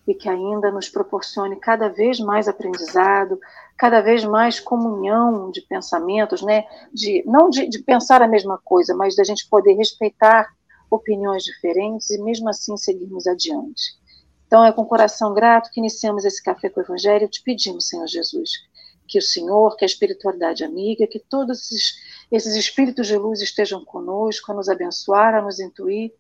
E 0.05 0.13
que 0.13 0.27
ainda 0.27 0.69
nos 0.69 0.89
proporcione 0.89 1.55
cada 1.55 1.87
vez 1.87 2.19
mais 2.19 2.49
aprendizado, 2.49 3.39
cada 3.77 4.01
vez 4.01 4.25
mais 4.25 4.59
comunhão 4.59 5.49
de 5.51 5.61
pensamentos, 5.61 6.41
né? 6.41 6.65
de, 6.93 7.23
não 7.25 7.49
de, 7.49 7.65
de 7.65 7.79
pensar 7.79 8.21
a 8.21 8.27
mesma 8.27 8.59
coisa, 8.61 8.93
mas 8.93 9.15
da 9.15 9.23
gente 9.23 9.47
poder 9.47 9.75
respeitar 9.75 10.49
opiniões 10.91 11.45
diferentes 11.45 12.09
e 12.09 12.21
mesmo 12.21 12.49
assim 12.49 12.75
seguirmos 12.75 13.25
adiante. 13.25 13.95
Então 14.45 14.65
é 14.65 14.71
com 14.73 14.85
coração 14.85 15.33
grato 15.33 15.71
que 15.71 15.79
iniciamos 15.79 16.25
esse 16.25 16.43
café 16.43 16.69
com 16.69 16.81
o 16.81 16.83
Evangelho. 16.83 17.29
Te 17.29 17.41
pedimos, 17.41 17.87
Senhor 17.87 18.05
Jesus, 18.05 18.51
que 19.07 19.19
o 19.19 19.21
Senhor, 19.21 19.75
que 19.77 19.85
a 19.85 19.87
espiritualidade 19.87 20.63
amiga, 20.63 21.07
que 21.07 21.19
todos 21.19 21.59
esses, 21.59 21.95
esses 22.31 22.55
espíritos 22.55 23.07
de 23.07 23.17
luz 23.17 23.41
estejam 23.41 23.83
conosco, 23.83 24.51
a 24.51 24.55
nos 24.55 24.69
abençoar, 24.69 25.35
a 25.35 25.41
nos 25.41 25.59
intuir 25.59 26.13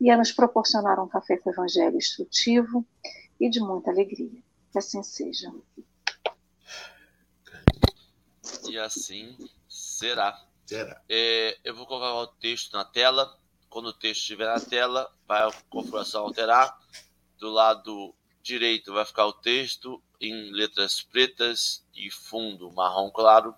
e 0.00 0.10
a 0.10 0.16
nos 0.16 0.32
proporcionar 0.32 0.98
um 1.02 1.08
café 1.08 1.36
com 1.36 1.50
o 1.50 1.52
Evangelho 1.52 1.96
instrutivo 1.96 2.84
e 3.40 3.48
de 3.48 3.60
muita 3.60 3.90
alegria. 3.90 4.42
Que 4.70 4.78
assim 4.78 5.02
seja. 5.02 5.52
E 8.68 8.78
assim 8.78 9.36
será. 9.68 10.44
Será. 10.66 11.02
É, 11.08 11.58
eu 11.64 11.74
vou 11.74 11.86
colocar 11.86 12.14
o 12.14 12.26
texto 12.26 12.72
na 12.72 12.84
tela. 12.84 13.38
Quando 13.68 13.86
o 13.86 13.92
texto 13.92 14.22
estiver 14.22 14.46
na 14.46 14.60
tela, 14.60 15.10
vai 15.26 15.42
a 15.42 15.52
configuração 15.68 16.22
alterar. 16.22 16.78
Do 17.38 17.50
lado 17.50 18.14
direito 18.42 18.92
vai 18.92 19.04
ficar 19.04 19.26
o 19.26 19.32
texto 19.32 20.02
em 20.20 20.50
letras 20.50 21.00
pretas 21.00 21.84
e 21.94 22.10
fundo 22.10 22.70
marrom 22.72 23.10
claro. 23.10 23.54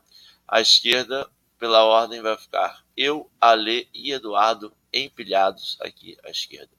À 0.46 0.60
esquerda, 0.60 1.28
pela 1.58 1.84
ordem, 1.84 2.20
vai 2.20 2.36
ficar 2.36 2.84
eu, 2.96 3.30
Ale 3.40 3.88
e 3.94 4.12
Eduardo 4.12 4.72
empilhados 4.92 5.76
aqui 5.80 6.16
à 6.24 6.30
esquerda. 6.30 6.70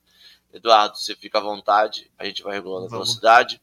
Eduardo, 0.53 0.97
você 0.97 1.15
fica 1.15 1.39
à 1.39 1.41
vontade, 1.41 2.09
a 2.17 2.25
gente 2.25 2.43
vai 2.43 2.53
regulando 2.53 2.85
a 2.85 2.89
velocidade. 2.89 3.61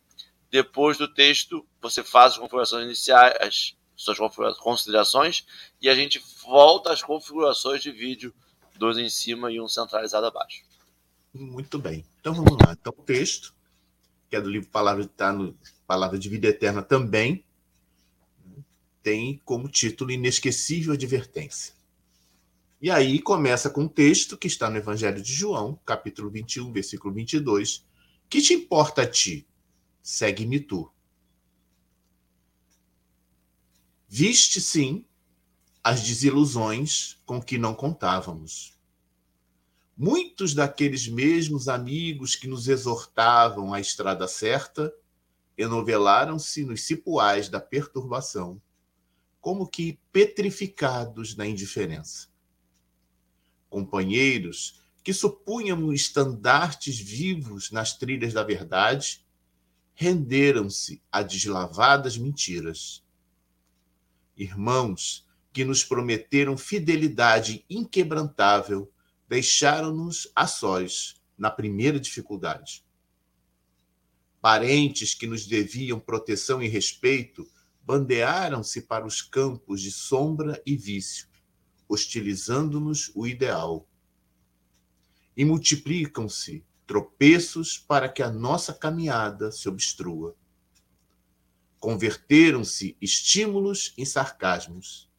Depois 0.50 0.98
do 0.98 1.08
texto, 1.08 1.66
você 1.80 2.02
faz 2.02 2.32
as 2.32 2.38
configurações 2.38 2.84
iniciais, 2.84 3.34
as 3.40 3.76
suas 3.96 4.18
considerações, 4.58 5.46
e 5.80 5.88
a 5.88 5.94
gente 5.94 6.22
volta 6.42 6.92
às 6.92 7.02
configurações 7.02 7.82
de 7.82 7.90
vídeo, 7.90 8.34
dois 8.76 8.98
em 8.98 9.08
cima 9.08 9.50
e 9.50 9.60
um 9.60 9.68
centralizado 9.68 10.26
abaixo. 10.26 10.64
Muito 11.32 11.78
bem. 11.78 12.04
Então 12.20 12.34
vamos 12.34 12.58
lá. 12.58 12.72
Então, 12.78 12.92
o 12.94 13.02
texto 13.02 13.54
que 14.32 14.36
é 14.36 14.40
do 14.40 14.48
livro 14.48 14.70
Palavra, 14.70 15.06
tá 15.06 15.30
no 15.30 15.54
Palavra 15.86 16.18
de 16.18 16.26
Vida 16.26 16.48
Eterna 16.48 16.82
também, 16.82 17.44
tem 19.02 19.42
como 19.44 19.68
título 19.68 20.10
Inesquecível 20.10 20.94
Advertência. 20.94 21.74
E 22.80 22.90
aí 22.90 23.20
começa 23.20 23.68
com 23.68 23.82
um 23.82 23.88
texto 23.88 24.38
que 24.38 24.46
está 24.46 24.70
no 24.70 24.78
Evangelho 24.78 25.20
de 25.20 25.34
João, 25.34 25.78
capítulo 25.84 26.30
21, 26.30 26.72
versículo 26.72 27.12
22. 27.12 27.84
Que 28.26 28.40
te 28.40 28.54
importa 28.54 29.02
a 29.02 29.06
ti? 29.06 29.46
Segue-me 30.02 30.60
tu. 30.60 30.90
Viste, 34.08 34.62
sim, 34.62 35.04
as 35.84 36.02
desilusões 36.02 37.18
com 37.26 37.38
que 37.38 37.58
não 37.58 37.74
contávamos. 37.74 38.78
Muitos 40.04 40.52
daqueles 40.52 41.06
mesmos 41.06 41.68
amigos 41.68 42.34
que 42.34 42.48
nos 42.48 42.66
exortavam 42.66 43.72
à 43.72 43.78
estrada 43.78 44.26
certa 44.26 44.92
enovelaram-se 45.56 46.64
nos 46.64 46.82
cipuais 46.82 47.48
da 47.48 47.60
perturbação, 47.60 48.60
como 49.40 49.64
que 49.64 50.00
petrificados 50.10 51.36
na 51.36 51.46
indiferença. 51.46 52.26
Companheiros 53.70 54.82
que 55.04 55.14
supunhamos 55.14 55.94
estandartes 55.94 56.98
vivos 56.98 57.70
nas 57.70 57.96
trilhas 57.96 58.32
da 58.32 58.42
verdade, 58.42 59.24
renderam-se 59.94 61.00
a 61.12 61.22
deslavadas 61.22 62.18
mentiras. 62.18 63.04
Irmãos 64.36 65.24
que 65.52 65.64
nos 65.64 65.84
prometeram 65.84 66.58
fidelidade 66.58 67.64
inquebrantável 67.70 68.91
deixaram-nos 69.32 70.30
a 70.36 70.46
sós 70.46 71.14
na 71.38 71.50
primeira 71.50 71.98
dificuldade. 71.98 72.84
Parentes 74.42 75.14
que 75.14 75.26
nos 75.26 75.46
deviam 75.46 75.98
proteção 75.98 76.62
e 76.62 76.68
respeito 76.68 77.50
bandearam-se 77.82 78.82
para 78.82 79.06
os 79.06 79.22
campos 79.22 79.80
de 79.80 79.90
sombra 79.90 80.62
e 80.66 80.76
vício, 80.76 81.28
hostilizando-nos 81.88 83.10
o 83.14 83.26
ideal. 83.26 83.88
E 85.34 85.46
multiplicam-se 85.46 86.62
tropeços 86.86 87.78
para 87.78 88.10
que 88.10 88.22
a 88.22 88.30
nossa 88.30 88.74
caminhada 88.74 89.50
se 89.50 89.66
obstrua. 89.66 90.36
Converteram-se 91.80 92.98
estímulos 93.00 93.94
em 93.96 94.04
sarcasmos. 94.04 95.10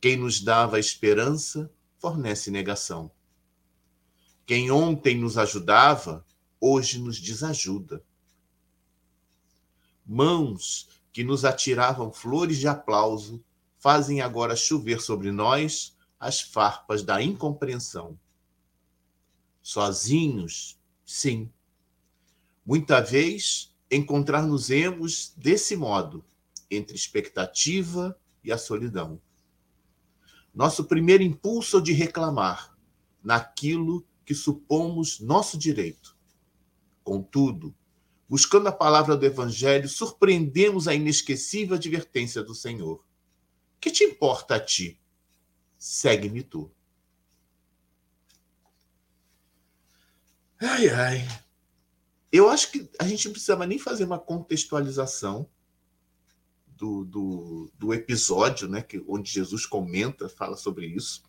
Quem 0.00 0.16
nos 0.16 0.40
dava 0.40 0.78
esperança 0.78 1.68
fornece 2.06 2.52
negação. 2.52 3.10
Quem 4.46 4.70
ontem 4.70 5.18
nos 5.18 5.36
ajudava, 5.36 6.24
hoje 6.60 7.00
nos 7.00 7.18
desajuda. 7.18 8.00
Mãos 10.06 10.88
que 11.12 11.24
nos 11.24 11.44
atiravam 11.44 12.12
flores 12.12 12.58
de 12.58 12.68
aplauso 12.68 13.44
fazem 13.76 14.20
agora 14.20 14.54
chover 14.54 15.00
sobre 15.00 15.32
nós 15.32 15.96
as 16.20 16.40
farpas 16.40 17.02
da 17.02 17.20
incompreensão. 17.20 18.16
Sozinhos, 19.60 20.78
sim. 21.04 21.50
Muita 22.64 23.00
vez 23.00 23.74
encontrar-nos-emos 23.90 25.32
desse 25.36 25.74
modo, 25.74 26.24
entre 26.70 26.94
expectativa 26.94 28.16
e 28.44 28.52
a 28.52 28.58
solidão. 28.58 29.20
Nosso 30.56 30.86
primeiro 30.86 31.22
impulso 31.22 31.80
de 31.80 31.92
reclamar 31.92 32.76
naquilo 33.22 34.04
que 34.24 34.34
supomos 34.34 35.20
nosso 35.20 35.56
direito. 35.56 36.16
Contudo, 37.04 37.72
buscando 38.28 38.66
a 38.66 38.72
palavra 38.72 39.16
do 39.16 39.24
Evangelho, 39.24 39.88
surpreendemos 39.88 40.88
a 40.88 40.94
inesquecível 40.94 41.76
advertência 41.76 42.42
do 42.42 42.54
Senhor. 42.54 43.04
Que 43.78 43.90
te 43.92 44.02
importa 44.02 44.56
a 44.56 44.60
ti? 44.60 44.98
segue-me 45.78 46.42
tu. 46.42 46.70
Ai, 50.58 50.88
ai. 50.88 51.28
Eu 52.32 52.48
acho 52.48 52.72
que 52.72 52.90
a 52.98 53.06
gente 53.06 53.26
não 53.26 53.32
precisava 53.32 53.66
nem 53.66 53.78
fazer 53.78 54.04
uma 54.04 54.18
contextualização 54.18 55.48
do, 56.76 57.04
do, 57.04 57.72
do 57.78 57.94
episódio, 57.94 58.68
né, 58.68 58.82
que, 58.82 59.02
onde 59.08 59.30
Jesus 59.30 59.64
comenta, 59.64 60.28
fala 60.28 60.56
sobre 60.56 60.86
isso, 60.86 61.22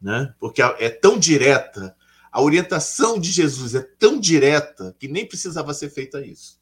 né? 0.00 0.34
Porque 0.40 0.60
é 0.60 0.90
tão 0.90 1.18
direta, 1.18 1.96
a 2.30 2.42
orientação 2.42 3.20
de 3.20 3.30
Jesus 3.30 3.74
é 3.74 3.82
tão 3.82 4.18
direta 4.18 4.96
que 4.98 5.06
nem 5.06 5.26
precisava 5.26 5.72
ser 5.72 5.90
feita 5.90 6.24
isso. 6.24 6.60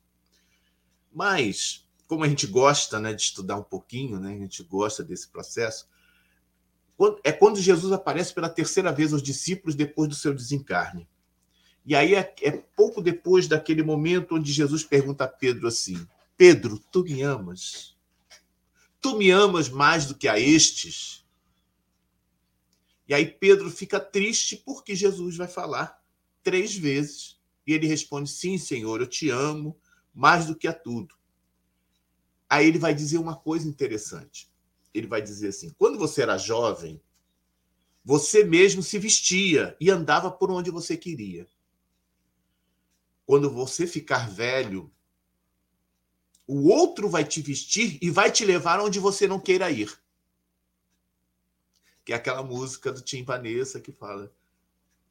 Mas, 1.11 1.89
como 2.07 2.23
a 2.23 2.29
gente 2.29 2.47
gosta 2.47 3.01
né, 3.01 3.15
de 3.15 3.23
estudar 3.23 3.57
um 3.57 3.63
pouquinho, 3.63 4.21
né, 4.21 4.35
a 4.35 4.39
gente 4.39 4.63
gosta 4.63 5.03
desse 5.03 5.29
processo, 5.29 5.89
é 7.25 7.33
quando 7.33 7.59
Jesus 7.59 7.93
aparece 7.93 8.35
pela 8.35 8.51
terceira 8.51 8.93
vez 8.93 9.15
aos 9.15 9.23
discípulos 9.23 9.75
depois 9.75 10.09
do 10.09 10.15
seu 10.15 10.35
desencarne. 10.35 11.09
E 11.87 11.95
aí 11.95 12.15
é, 12.15 12.35
é 12.43 12.51
pouco 12.77 13.01
depois 13.01 13.49
daquele 13.49 13.83
momento 13.83 14.35
onde 14.35 14.53
Jesus 14.53 14.85
pergunta 14.85 15.25
a 15.25 15.29
Pedro 15.29 15.67
assim: 15.67 16.07
Pedro, 16.41 16.79
tu 16.91 17.05
me 17.05 17.21
amas? 17.21 17.95
Tu 18.99 19.15
me 19.15 19.31
amas 19.31 19.69
mais 19.69 20.07
do 20.07 20.15
que 20.15 20.27
a 20.27 20.39
estes? 20.39 21.23
E 23.07 23.13
aí 23.13 23.27
Pedro 23.27 23.71
fica 23.71 24.01
triste 24.01 24.57
porque 24.57 24.95
Jesus 24.95 25.37
vai 25.37 25.47
falar 25.47 26.03
três 26.43 26.75
vezes. 26.75 27.39
E 27.67 27.75
ele 27.75 27.87
responde: 27.87 28.31
Sim, 28.31 28.57
Senhor, 28.57 29.03
eu 29.03 29.07
te 29.07 29.29
amo 29.29 29.79
mais 30.15 30.47
do 30.47 30.57
que 30.57 30.67
a 30.67 30.73
tudo. 30.73 31.15
Aí 32.49 32.67
ele 32.67 32.79
vai 32.79 32.95
dizer 32.95 33.19
uma 33.19 33.37
coisa 33.37 33.69
interessante. 33.69 34.51
Ele 34.95 35.07
vai 35.07 35.21
dizer 35.21 35.49
assim: 35.49 35.69
quando 35.77 35.99
você 35.99 36.23
era 36.23 36.39
jovem, 36.39 37.03
você 38.03 38.45
mesmo 38.45 38.83
se 38.83 38.99
vestia 38.99 39.77
e 39.79 39.91
andava 39.91 40.31
por 40.31 40.51
onde 40.51 40.71
você 40.71 40.97
queria. 40.97 41.47
Quando 43.27 43.51
você 43.51 43.87
ficar 43.87 44.27
velho, 44.31 44.91
o 46.53 46.67
outro 46.67 47.09
vai 47.09 47.25
te 47.25 47.41
vestir 47.41 47.97
e 48.03 48.11
vai 48.11 48.29
te 48.29 48.45
levar 48.45 48.81
onde 48.81 48.99
você 48.99 49.29
não 49.29 49.39
queira 49.39 49.71
ir. 49.71 49.97
Que 52.05 52.13
é 52.13 52.17
aquela 52.17 52.43
música 52.43 52.91
do 52.91 53.01
Tim 53.01 53.23
Vanessa 53.23 53.81
que 53.81 53.93
fala: 53.93 54.33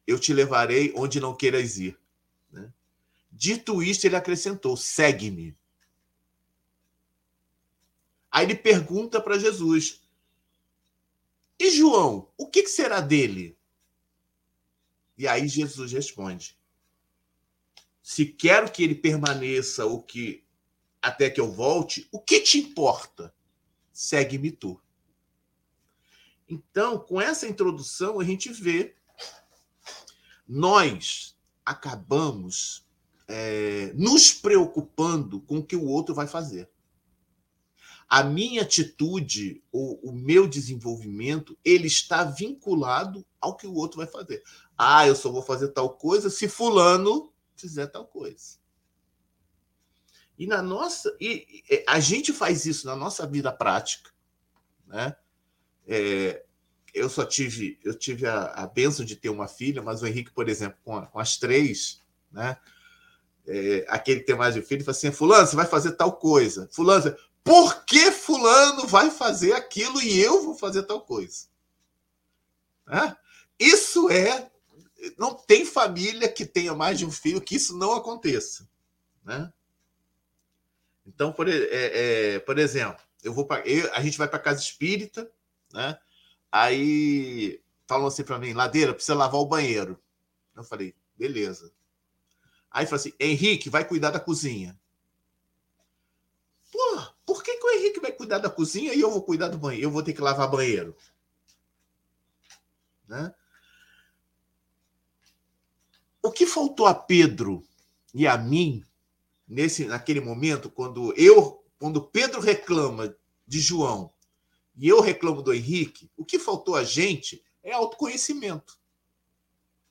Eu 0.06 0.20
te 0.20 0.34
levarei 0.34 0.92
onde 0.94 1.18
não 1.18 1.34
queiras 1.34 1.78
ir. 1.78 1.98
Né? 2.52 2.70
Dito 3.32 3.82
isto, 3.82 4.04
ele 4.04 4.16
acrescentou: 4.16 4.76
segue-me. 4.76 5.56
Aí 8.30 8.44
ele 8.44 8.54
pergunta 8.54 9.18
para 9.18 9.38
Jesus: 9.38 10.02
E 11.58 11.70
João, 11.70 12.28
o 12.36 12.48
que 12.48 12.68
será 12.68 13.00
dele? 13.00 13.56
E 15.16 15.26
aí 15.26 15.48
Jesus 15.48 15.90
responde: 15.90 16.54
Se 18.02 18.26
quero 18.26 18.70
que 18.70 18.82
ele 18.84 18.94
permaneça 18.94 19.86
ou 19.86 20.02
que 20.02 20.44
até 21.02 21.30
que 21.30 21.40
eu 21.40 21.50
volte, 21.50 22.08
o 22.12 22.20
que 22.20 22.40
te 22.40 22.58
importa? 22.58 23.34
Segue-me 23.92 24.50
tu. 24.50 24.80
Então, 26.48 26.98
com 26.98 27.20
essa 27.20 27.46
introdução, 27.46 28.18
a 28.18 28.24
gente 28.24 28.52
vê 28.52 28.96
nós 30.46 31.38
acabamos 31.64 32.84
é, 33.28 33.92
nos 33.94 34.32
preocupando 34.32 35.40
com 35.42 35.58
o 35.58 35.64
que 35.64 35.76
o 35.76 35.84
outro 35.84 36.12
vai 36.12 36.26
fazer. 36.26 36.68
A 38.08 38.24
minha 38.24 38.62
atitude, 38.62 39.62
ou 39.70 40.00
o 40.02 40.12
meu 40.12 40.48
desenvolvimento, 40.48 41.56
ele 41.64 41.86
está 41.86 42.24
vinculado 42.24 43.24
ao 43.40 43.56
que 43.56 43.68
o 43.68 43.74
outro 43.74 43.98
vai 43.98 44.08
fazer. 44.08 44.42
Ah, 44.76 45.06
eu 45.06 45.14
só 45.14 45.30
vou 45.30 45.42
fazer 45.42 45.68
tal 45.68 45.90
coisa 45.90 46.28
se 46.28 46.48
fulano 46.48 47.32
fizer 47.54 47.86
tal 47.86 48.04
coisa. 48.04 48.58
E 50.40 50.46
na 50.46 50.62
nossa, 50.62 51.14
e, 51.20 51.62
e 51.70 51.84
a 51.86 52.00
gente 52.00 52.32
faz 52.32 52.64
isso 52.64 52.86
na 52.86 52.96
nossa 52.96 53.26
vida 53.26 53.52
prática, 53.52 54.10
né? 54.86 55.14
É, 55.86 56.42
eu 56.94 57.10
só 57.10 57.26
tive, 57.26 57.78
eu 57.84 57.92
tive 57.94 58.26
a, 58.26 58.44
a 58.44 58.66
benção 58.66 59.04
de 59.04 59.16
ter 59.16 59.28
uma 59.28 59.46
filha, 59.46 59.82
mas 59.82 60.00
o 60.00 60.06
Henrique, 60.06 60.32
por 60.32 60.48
exemplo, 60.48 60.78
com, 60.82 60.96
a, 60.96 61.06
com 61.06 61.18
as 61.18 61.36
três, 61.36 62.00
né? 62.32 62.56
É, 63.46 63.84
aquele 63.86 64.20
que 64.20 64.26
tem 64.26 64.34
mais 64.34 64.54
de 64.54 64.62
filho, 64.62 64.82
fala 64.82 64.96
assim: 64.96 65.12
Fulano, 65.12 65.46
você 65.46 65.54
vai 65.54 65.66
fazer 65.66 65.92
tal 65.92 66.14
coisa. 66.14 66.70
Fulano, 66.72 67.14
por 67.44 67.84
que 67.84 68.10
Fulano 68.10 68.86
vai 68.86 69.10
fazer 69.10 69.52
aquilo 69.52 70.00
e 70.00 70.18
eu 70.22 70.42
vou 70.42 70.54
fazer 70.54 70.84
tal 70.84 71.02
coisa? 71.02 71.48
É? 72.88 73.14
Isso 73.58 74.08
é. 74.08 74.50
Não 75.18 75.34
tem 75.34 75.66
família 75.66 76.32
que 76.32 76.46
tenha 76.46 76.74
mais 76.74 76.98
de 76.98 77.04
um 77.04 77.10
filho 77.10 77.42
que 77.42 77.56
isso 77.56 77.76
não 77.76 77.92
aconteça. 77.92 78.66
Né? 79.22 79.52
Então, 81.06 81.32
por, 81.32 81.48
é, 81.48 81.54
é, 81.54 82.38
por 82.40 82.58
exemplo, 82.58 83.02
eu 83.22 83.32
vou 83.32 83.46
pra, 83.46 83.60
eu, 83.66 83.92
a 83.94 84.00
gente 84.00 84.18
vai 84.18 84.28
para 84.28 84.38
casa 84.38 84.60
espírita, 84.60 85.30
né? 85.72 85.98
Aí 86.50 87.60
falam 87.86 88.06
assim 88.06 88.24
para 88.24 88.38
mim, 88.38 88.52
Ladeira, 88.52 88.94
precisa 88.94 89.14
lavar 89.14 89.40
o 89.40 89.46
banheiro. 89.46 90.00
Eu 90.54 90.62
falei, 90.62 90.94
beleza. 91.16 91.72
Aí 92.70 92.86
falou 92.86 93.00
assim, 93.00 93.12
Henrique, 93.18 93.68
vai 93.68 93.84
cuidar 93.84 94.10
da 94.10 94.20
cozinha. 94.20 94.78
Pô, 96.70 97.06
por 97.26 97.42
que, 97.42 97.56
que 97.56 97.66
o 97.66 97.70
Henrique 97.70 98.00
vai 98.00 98.12
cuidar 98.12 98.38
da 98.38 98.48
cozinha 98.48 98.94
e 98.94 99.00
eu 99.00 99.10
vou 99.10 99.22
cuidar 99.22 99.48
do 99.48 99.58
banheiro? 99.58 99.86
Eu 99.86 99.90
vou 99.90 100.02
ter 100.02 100.12
que 100.12 100.20
lavar 100.20 100.50
banheiro. 100.50 100.96
Né? 103.08 103.34
O 106.22 106.30
que 106.30 106.46
faltou 106.46 106.86
a 106.86 106.94
Pedro 106.94 107.66
e 108.14 108.26
a 108.26 108.38
mim 108.38 108.84
nesse 109.50 109.84
naquele 109.84 110.20
momento 110.20 110.70
quando 110.70 111.12
eu 111.16 111.62
quando 111.76 112.02
Pedro 112.02 112.40
reclama 112.40 113.14
de 113.46 113.58
João 113.58 114.12
e 114.76 114.88
eu 114.88 115.00
reclamo 115.00 115.42
do 115.42 115.52
Henrique, 115.52 116.10
o 116.16 116.24
que 116.24 116.38
faltou 116.38 116.76
a 116.76 116.84
gente 116.84 117.42
é 117.62 117.72
autoconhecimento. 117.72 118.78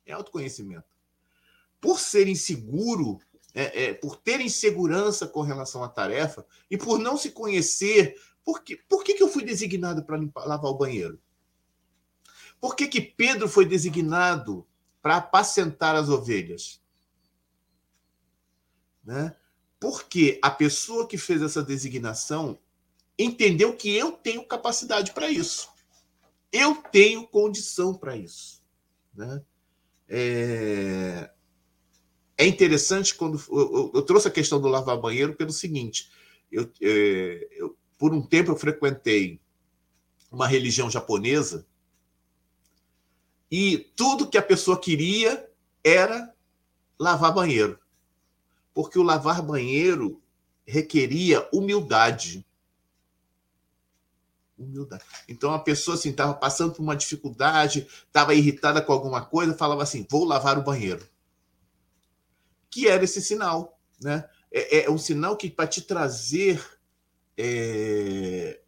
É 0.05 0.13
autoconhecimento. 0.13 0.87
Por 1.81 1.99
ser 1.99 2.27
inseguro, 2.27 3.19
é, 3.53 3.85
é, 3.85 3.93
por 3.93 4.15
ter 4.15 4.39
insegurança 4.39 5.27
com 5.27 5.41
relação 5.41 5.83
à 5.83 5.89
tarefa 5.89 6.45
e 6.69 6.77
por 6.77 6.97
não 6.97 7.17
se 7.17 7.31
conhecer, 7.31 8.19
por 8.43 8.63
que, 8.63 8.77
por 8.77 9.03
que, 9.03 9.15
que 9.15 9.23
eu 9.23 9.29
fui 9.29 9.43
designado 9.43 10.03
para 10.03 10.19
lavar 10.45 10.71
o 10.71 10.77
banheiro? 10.77 11.19
Por 12.59 12.75
que, 12.75 12.87
que 12.87 13.01
Pedro 13.01 13.47
foi 13.47 13.65
designado 13.65 14.65
para 15.01 15.17
apacentar 15.17 15.95
as 15.95 16.09
ovelhas? 16.09 16.81
Né? 19.03 19.35
Porque 19.79 20.37
a 20.41 20.51
pessoa 20.51 21.07
que 21.07 21.17
fez 21.17 21.41
essa 21.41 21.63
designação 21.63 22.59
entendeu 23.17 23.75
que 23.75 23.95
eu 23.95 24.11
tenho 24.11 24.45
capacidade 24.45 25.13
para 25.13 25.29
isso. 25.29 25.69
Eu 26.51 26.75
tenho 26.75 27.27
condição 27.27 27.93
para 27.93 28.17
isso. 28.17 28.61
Né? 29.13 29.41
É... 30.07 31.31
é, 32.37 32.45
interessante 32.45 33.13
quando 33.13 33.41
eu, 33.49 33.91
eu, 33.93 34.01
trouxe 34.01 34.27
a 34.27 34.31
questão 34.31 34.59
do 34.59 34.67
lavar 34.67 34.99
banheiro 34.99 35.35
pelo 35.35 35.51
seguinte: 35.51 36.09
eu, 36.51 36.69
é, 36.81 37.47
eu, 37.51 37.77
por 37.97 38.13
um 38.13 38.21
tempo 38.21 38.51
eu 38.51 38.55
frequentei 38.55 39.39
uma 40.31 40.47
religião 40.47 40.89
japonesa 40.89 41.65
e 43.51 43.77
tudo 43.95 44.29
que 44.29 44.37
a 44.37 44.43
pessoa 44.43 44.79
queria 44.79 45.49
era 45.83 46.33
lavar 46.99 47.33
banheiro 47.33 47.79
porque 48.79 48.97
o 48.97 49.03
lavar 49.03 49.41
banheiro 49.41 50.23
requeria 50.65 51.45
humildade. 51.51 52.47
Humildade. 54.57 55.03
Então 55.27 55.53
a 55.53 55.59
pessoa 55.59 55.95
assim 55.95 56.11
estava 56.11 56.33
passando 56.33 56.73
por 56.73 56.81
uma 56.81 56.95
dificuldade, 56.95 57.85
estava 58.07 58.33
irritada 58.33 58.81
com 58.81 58.93
alguma 58.93 59.25
coisa, 59.25 59.53
falava 59.53 59.83
assim: 59.83 60.07
"Vou 60.09 60.23
lavar 60.23 60.57
o 60.57 60.63
banheiro". 60.63 61.05
Que 62.71 62.87
era 62.87 63.03
esse 63.03 63.21
sinal, 63.21 63.77
né? 64.01 64.29
É, 64.49 64.85
é 64.85 64.89
um 64.89 64.97
sinal 64.97 65.35
que 65.35 65.49
para 65.49 65.67
te 65.67 65.81
trazer 65.81 66.65
é... 67.37 68.61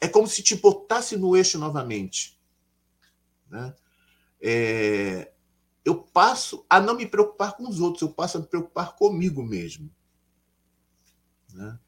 é 0.00 0.08
como 0.08 0.26
se 0.26 0.42
te 0.42 0.56
botasse 0.56 1.14
no 1.18 1.36
eixo 1.36 1.58
novamente, 1.58 2.40
né? 3.50 3.74
É, 4.40 5.31
eu 5.84 5.96
passo 5.96 6.64
a 6.68 6.80
não 6.80 6.96
me 6.96 7.06
preocupar 7.06 7.56
com 7.56 7.68
os 7.68 7.80
outros, 7.80 8.02
eu 8.02 8.10
passo 8.10 8.38
a 8.38 8.40
me 8.40 8.46
preocupar 8.46 8.94
comigo 8.94 9.42
mesmo. 9.42 9.90
Né? 11.52 11.78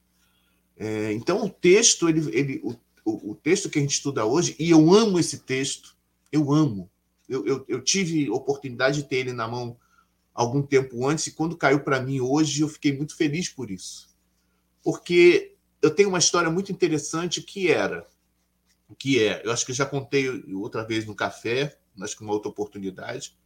É, 0.76 1.12
então, 1.12 1.44
o 1.44 1.48
texto, 1.48 2.08
ele, 2.08 2.36
ele, 2.36 2.60
o, 3.04 3.30
o, 3.30 3.34
texto 3.34 3.70
que 3.70 3.78
a 3.78 3.82
gente 3.82 3.94
estuda 3.94 4.24
hoje, 4.24 4.56
e 4.58 4.70
eu 4.70 4.92
amo 4.92 5.18
esse 5.18 5.40
texto, 5.40 5.96
eu 6.32 6.52
amo. 6.52 6.90
Eu, 7.28 7.46
eu, 7.46 7.64
eu 7.68 7.82
tive 7.82 8.28
oportunidade 8.28 9.02
de 9.02 9.08
ter 9.08 9.16
ele 9.16 9.32
na 9.32 9.46
mão 9.46 9.78
algum 10.34 10.62
tempo 10.62 11.06
antes, 11.06 11.28
e 11.28 11.32
quando 11.32 11.56
caiu 11.56 11.80
para 11.80 12.00
mim 12.00 12.20
hoje, 12.20 12.62
eu 12.62 12.68
fiquei 12.68 12.96
muito 12.96 13.16
feliz 13.16 13.48
por 13.48 13.70
isso. 13.70 14.08
Porque 14.82 15.56
eu 15.80 15.94
tenho 15.94 16.08
uma 16.08 16.18
história 16.18 16.50
muito 16.50 16.72
interessante 16.72 17.40
que 17.40 17.70
era 17.70 18.06
que 18.98 19.22
é, 19.22 19.42
eu 19.44 19.52
acho 19.52 19.64
que 19.64 19.72
eu 19.72 19.76
já 19.76 19.86
contei 19.86 20.28
outra 20.54 20.84
vez 20.84 21.06
no 21.06 21.14
café, 21.14 21.78
acho 22.00 22.16
que 22.16 22.22
uma 22.22 22.32
outra 22.32 22.50
oportunidade, 22.50 23.36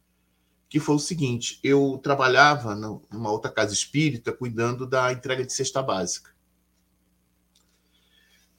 que 0.69 0.79
foi 0.79 0.95
o 0.95 0.99
seguinte: 0.99 1.59
eu 1.63 1.99
trabalhava 2.01 2.75
numa 2.75 3.31
outra 3.31 3.51
casa 3.51 3.73
espírita 3.73 4.31
cuidando 4.31 4.85
da 4.85 5.11
entrega 5.11 5.43
de 5.43 5.51
cesta 5.51 5.81
básica. 5.81 6.31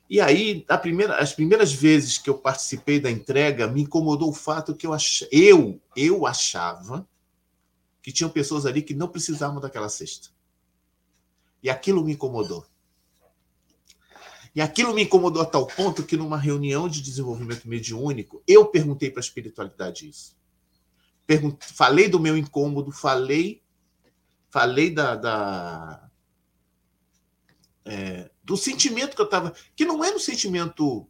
E 0.09 0.20
aí, 0.20 0.66
primeira, 0.83 1.18
as 1.18 1.33
primeiras 1.33 1.73
vezes 1.73 2.18
que 2.18 2.29
eu 2.29 2.37
participei 2.37 2.99
da 2.99 3.09
entrega, 3.09 3.68
me 3.68 3.83
incomodou 3.83 4.31
o 4.31 4.35
fato 4.35 4.75
que 4.75 4.85
eu, 4.85 4.92
ach, 4.92 5.23
eu, 5.31 5.81
eu 5.94 6.27
achava 6.27 7.09
que 8.03 8.11
tinham 8.11 8.29
pessoas 8.29 8.66
ali 8.66 8.83
que 8.83 8.92
não 8.92 9.07
precisavam 9.07 9.61
daquela 9.61 9.88
cesta. 9.88 10.31
E 11.62 11.70
aquilo 11.70 12.03
me 12.03 12.14
incomodou. 12.14 12.66
E 14.53 14.61
aquilo 14.61 14.92
me 14.92 15.05
incomodou 15.05 15.42
a 15.42 15.46
tal 15.46 15.64
ponto 15.64 16.03
que, 16.03 16.16
numa 16.16 16.37
reunião 16.37 16.88
de 16.88 17.01
desenvolvimento 17.01 17.68
mediúnico, 17.68 18.42
eu 18.49 18.66
perguntei 18.66 19.12
para 19.12 19.20
a 19.20 19.23
espiritualidade 19.23 20.09
isso. 20.09 20.39
Falei 21.60 22.08
do 22.08 22.18
meu 22.18 22.36
incômodo, 22.36 22.90
falei, 22.90 23.62
falei 24.50 24.90
da, 24.90 25.16
da 25.16 26.10
é, 27.84 28.30
do 28.42 28.56
sentimento 28.56 29.14
que 29.14 29.20
eu 29.20 29.26
estava. 29.26 29.54
Que 29.74 29.84
não 29.84 30.04
era 30.04 30.14
um 30.14 30.20
sentimento. 30.20 31.08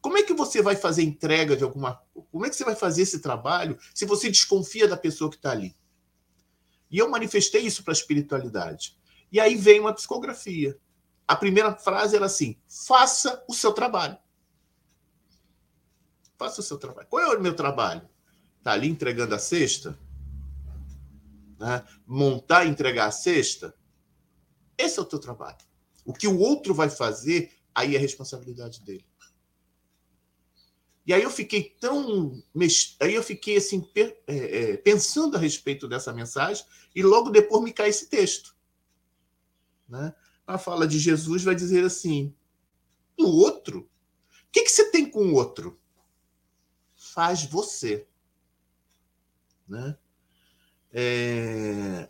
Como 0.00 0.16
é 0.16 0.22
que 0.22 0.34
você 0.34 0.62
vai 0.62 0.76
fazer 0.76 1.02
entrega 1.02 1.56
de 1.56 1.64
alguma. 1.64 2.00
Como 2.30 2.46
é 2.46 2.50
que 2.50 2.56
você 2.56 2.64
vai 2.64 2.76
fazer 2.76 3.02
esse 3.02 3.20
trabalho 3.20 3.78
se 3.94 4.04
você 4.04 4.28
desconfia 4.28 4.86
da 4.86 4.96
pessoa 4.96 5.30
que 5.30 5.36
está 5.36 5.50
ali? 5.50 5.76
E 6.90 6.98
eu 6.98 7.10
manifestei 7.10 7.62
isso 7.62 7.82
para 7.82 7.92
a 7.92 7.96
espiritualidade. 7.96 8.96
E 9.32 9.40
aí 9.40 9.56
vem 9.56 9.80
uma 9.80 9.92
psicografia. 9.92 10.78
A 11.26 11.34
primeira 11.34 11.74
frase 11.74 12.14
era 12.14 12.26
assim: 12.26 12.56
faça 12.68 13.44
o 13.48 13.54
seu 13.54 13.72
trabalho. 13.72 14.16
Faça 16.38 16.60
o 16.60 16.64
seu 16.64 16.78
trabalho. 16.78 17.08
Qual 17.08 17.22
é 17.22 17.36
o 17.36 17.40
meu 17.40 17.54
trabalho? 17.54 18.08
Está 18.66 18.74
ali 18.74 18.88
entregando 18.88 19.32
a 19.32 19.38
cesta? 19.38 19.96
Né? 21.56 21.86
Montar 22.04 22.64
e 22.64 22.68
entregar 22.68 23.06
a 23.06 23.12
cesta? 23.12 23.72
Esse 24.76 24.98
é 24.98 25.02
o 25.02 25.04
teu 25.04 25.20
trabalho. 25.20 25.64
O 26.04 26.12
que 26.12 26.26
o 26.26 26.36
outro 26.36 26.74
vai 26.74 26.90
fazer, 26.90 27.52
aí 27.72 27.94
é 27.94 27.98
responsabilidade 28.00 28.82
dele. 28.82 29.06
E 31.06 31.14
aí 31.14 31.22
eu 31.22 31.30
fiquei 31.30 31.76
tão. 31.78 32.42
Aí 33.00 33.14
eu 33.14 33.22
fiquei 33.22 33.58
assim, 33.58 33.88
é, 34.26 34.76
pensando 34.78 35.36
a 35.36 35.38
respeito 35.38 35.86
dessa 35.86 36.12
mensagem, 36.12 36.66
e 36.92 37.04
logo 37.04 37.30
depois 37.30 37.62
me 37.62 37.72
cai 37.72 37.90
esse 37.90 38.08
texto. 38.08 38.56
Né? 39.88 40.12
A 40.44 40.58
fala 40.58 40.88
de 40.88 40.98
Jesus 40.98 41.44
vai 41.44 41.54
dizer 41.54 41.84
assim: 41.84 42.34
o 43.16 43.26
outro? 43.26 43.88
O 44.48 44.50
que, 44.50 44.64
que 44.64 44.70
você 44.70 44.90
tem 44.90 45.08
com 45.08 45.24
o 45.24 45.34
outro? 45.34 45.80
Faz 46.96 47.44
você. 47.44 48.08
Né? 49.68 49.96
É 50.92 52.08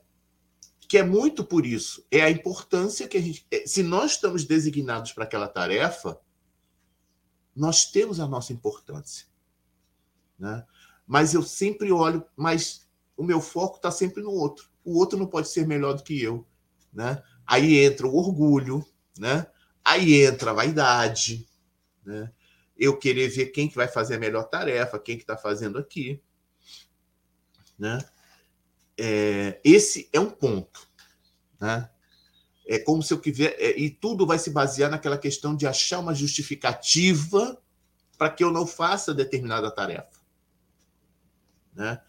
que 0.88 0.98
é 0.98 1.02
muito 1.02 1.44
por 1.44 1.66
isso. 1.66 2.06
É 2.10 2.20
a 2.22 2.30
importância 2.30 3.08
que 3.08 3.16
a 3.16 3.20
gente. 3.20 3.46
É, 3.50 3.66
se 3.66 3.82
nós 3.82 4.12
estamos 4.12 4.44
designados 4.44 5.12
para 5.12 5.24
aquela 5.24 5.48
tarefa, 5.48 6.18
nós 7.54 7.86
temos 7.86 8.20
a 8.20 8.26
nossa 8.26 8.52
importância. 8.52 9.26
Né? 10.38 10.64
Mas 11.06 11.34
eu 11.34 11.42
sempre 11.42 11.90
olho, 11.90 12.24
mas 12.36 12.86
o 13.16 13.24
meu 13.24 13.40
foco 13.40 13.76
está 13.76 13.90
sempre 13.90 14.22
no 14.22 14.30
outro. 14.30 14.68
O 14.84 14.98
outro 14.98 15.18
não 15.18 15.26
pode 15.26 15.48
ser 15.48 15.66
melhor 15.66 15.94
do 15.94 16.02
que 16.02 16.20
eu. 16.22 16.46
Né? 16.92 17.22
Aí 17.46 17.78
entra 17.78 18.06
o 18.06 18.14
orgulho, 18.14 18.84
né? 19.18 19.46
aí 19.84 20.22
entra 20.22 20.50
a 20.50 20.54
vaidade, 20.54 21.48
né? 22.04 22.32
eu 22.76 22.96
querer 22.98 23.28
ver 23.28 23.46
quem 23.46 23.68
que 23.68 23.76
vai 23.76 23.86
fazer 23.88 24.16
a 24.16 24.18
melhor 24.18 24.44
tarefa, 24.44 24.98
quem 24.98 25.16
que 25.16 25.22
está 25.22 25.36
fazendo 25.36 25.78
aqui. 25.78 26.22
Né? 27.78 27.98
É, 28.98 29.60
esse 29.64 30.08
é 30.12 30.20
um 30.20 30.30
ponto. 30.30 30.86
Né? 31.60 31.88
É 32.66 32.78
como 32.78 33.02
se 33.02 33.12
eu 33.12 33.18
quiser. 33.18 33.54
É, 33.58 33.78
e 33.78 33.90
tudo 33.90 34.26
vai 34.26 34.38
se 34.38 34.50
basear 34.50 34.90
naquela 34.90 35.18
questão 35.18 35.54
de 35.54 35.66
achar 35.66 36.00
uma 36.00 36.14
justificativa 36.14 37.60
para 38.18 38.30
que 38.30 38.42
eu 38.42 38.50
não 38.50 38.66
faça 38.66 39.14
determinada 39.14 39.70
tarefa. 39.70 40.16
Né? 41.74 42.00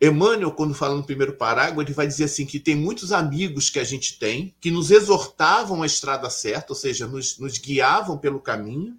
Emmanuel, 0.00 0.52
quando 0.52 0.74
fala 0.74 0.96
no 0.96 1.04
primeiro 1.04 1.34
parágrafo, 1.34 1.82
ele 1.82 1.92
vai 1.92 2.06
dizer 2.06 2.24
assim 2.24 2.46
que 2.46 2.58
tem 2.58 2.74
muitos 2.74 3.12
amigos 3.12 3.68
que 3.68 3.78
a 3.78 3.84
gente 3.84 4.18
tem 4.18 4.54
que 4.58 4.70
nos 4.70 4.90
exortavam 4.90 5.82
a 5.82 5.86
estrada 5.86 6.30
certa, 6.30 6.72
ou 6.72 6.76
seja, 6.76 7.06
nos, 7.06 7.38
nos 7.38 7.58
guiavam 7.58 8.16
pelo 8.16 8.40
caminho, 8.40 8.98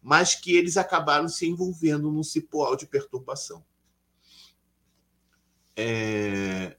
mas 0.00 0.36
que 0.36 0.54
eles 0.54 0.76
acabaram 0.76 1.28
se 1.28 1.48
envolvendo 1.48 2.10
num 2.10 2.22
cipoal 2.22 2.76
de 2.76 2.86
perturbação. 2.86 3.64
É... 5.76 6.76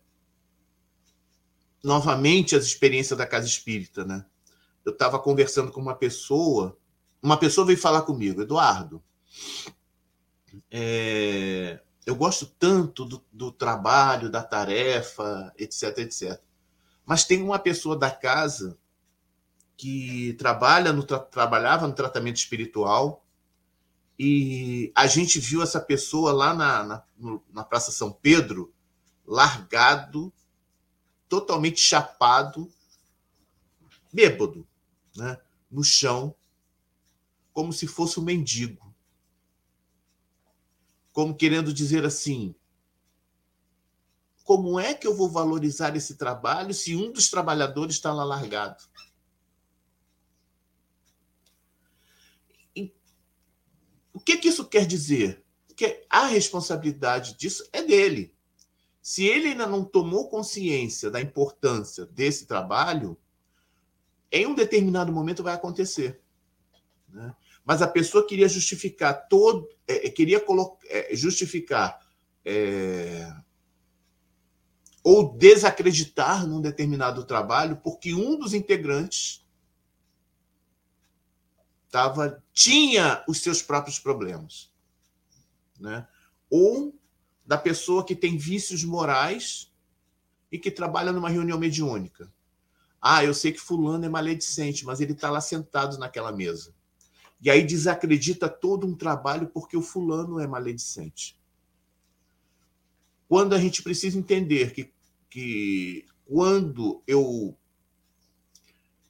Novamente, 1.84 2.56
as 2.56 2.64
experiências 2.66 3.18
da 3.18 3.28
casa 3.28 3.48
espírita, 3.48 4.06
né? 4.06 4.26
Eu 4.86 4.92
estava 4.92 5.20
conversando 5.20 5.72
com 5.72 5.82
uma 5.82 5.96
pessoa, 5.96 6.78
uma 7.22 7.38
pessoa 7.38 7.66
veio 7.66 7.78
falar 7.78 8.04
comigo, 8.04 8.42
Eduardo. 8.42 9.04
É... 10.72 11.80
Eu 12.06 12.16
gosto 12.16 12.46
tanto 12.46 13.06
do, 13.06 13.24
do 13.32 13.52
trabalho, 13.52 14.30
da 14.30 14.44
tarefa, 14.44 15.54
etc, 15.58 15.98
etc. 16.00 16.42
Mas 17.06 17.24
tem 17.24 17.42
uma 17.42 17.60
pessoa 17.60 17.98
da 17.98 18.12
casa 18.12 18.78
que 19.78 20.34
trabalha 20.34 20.94
no 20.94 21.04
tra 21.04 21.20
trabalhava 21.20 21.88
no 21.88 21.94
tratamento 21.94 22.38
espiritual 22.38 23.26
e 24.18 24.92
a 24.96 25.08
gente 25.08 25.40
viu 25.40 25.62
essa 25.62 25.80
pessoa 25.80 26.32
lá 26.32 26.54
na, 26.54 26.84
na, 26.84 27.04
na 27.52 27.64
Praça 27.64 27.92
São 27.92 28.12
Pedro 28.12 28.73
largado, 29.26 30.32
totalmente 31.30 31.80
chapado, 31.80 32.72
bêbado, 34.12 34.68
né? 35.16 35.40
no 35.70 35.84
chão, 35.84 36.36
como 37.52 37.72
se 37.74 37.88
fosse 37.88 38.20
um 38.20 38.24
mendigo. 38.24 38.94
Como 41.12 41.36
querendo 41.36 41.74
dizer 41.74 42.06
assim: 42.06 42.56
como 44.44 44.80
é 44.80 44.94
que 44.94 45.08
eu 45.08 45.16
vou 45.16 45.30
valorizar 45.30 45.96
esse 45.96 46.16
trabalho 46.16 46.74
se 46.74 46.96
um 46.96 47.12
dos 47.12 47.30
trabalhadores 47.30 47.96
está 47.96 48.14
lá 48.14 48.24
largado? 48.24 48.84
o 54.14 54.20
que, 54.20 54.38
que 54.38 54.48
isso 54.48 54.66
quer 54.66 54.86
dizer? 54.86 55.44
Que 55.76 56.06
a 56.08 56.28
responsabilidade 56.28 57.36
disso 57.36 57.68
é 57.74 57.82
dele. 57.82 58.33
Se 59.04 59.26
ele 59.26 59.50
ainda 59.50 59.68
não 59.68 59.84
tomou 59.84 60.30
consciência 60.30 61.12
da 61.12 61.20
importância 61.20 62.06
desse 62.06 62.46
trabalho, 62.46 63.20
em 64.32 64.48
um 64.48 64.56
determinado 64.56 65.12
momento 65.12 65.44
vai 65.44 65.54
acontecer. 65.54 66.22
Né? 67.10 67.36
Mas 67.66 67.82
a 67.82 67.88
pessoa 67.88 68.26
queria 68.26 68.48
justificar 68.48 69.28
todo, 69.28 69.68
é, 69.86 70.08
é 70.08 70.10
queria 70.10 70.42
é, 70.86 71.14
justificar 71.14 72.00
é, 72.46 73.30
ou 75.04 75.38
desacreditar 75.38 76.48
num 76.48 76.62
determinado 76.62 77.26
trabalho 77.26 77.76
porque 77.84 78.14
um 78.14 78.40
dos 78.40 78.54
integrantes 78.54 79.46
tava, 81.92 82.42
tinha 82.54 83.22
os 83.28 83.42
seus 83.42 83.62
próprios 83.62 84.00
problemas. 84.00 84.72
Né? 85.78 86.08
Ou 86.50 86.96
da 87.46 87.58
pessoa 87.58 88.06
que 88.06 88.16
tem 88.16 88.38
vícios 88.38 88.84
morais 88.84 89.72
e 90.52 90.58
que 90.58 90.72
trabalha 90.72 91.12
numa 91.12 91.30
reunião 91.30 91.58
mediúnica. 91.58 92.32
Ah, 93.02 93.24
eu 93.24 93.34
sei 93.34 93.52
que 93.52 93.60
fulano 93.60 94.06
é 94.06 94.10
maledicente, 94.10 94.86
mas 94.86 95.02
ele 95.02 95.12
está 95.12 95.30
lá 95.30 95.42
sentado 95.42 95.98
naquela 95.98 96.32
mesa. 96.32 96.74
E 97.42 97.50
aí 97.50 97.62
desacredita 97.62 98.48
todo 98.48 98.88
um 98.88 98.96
trabalho 98.96 99.48
porque 99.48 99.76
o 99.76 99.82
fulano 99.82 100.40
é 100.40 100.48
maledicente. 100.48 101.38
Quando 103.28 103.54
a 103.54 103.60
gente 103.60 103.84
precisa 103.84 104.18
entender 104.18 104.72
que, 104.74 104.94
que 105.30 106.06
quando 106.26 107.04
eu 107.06 107.58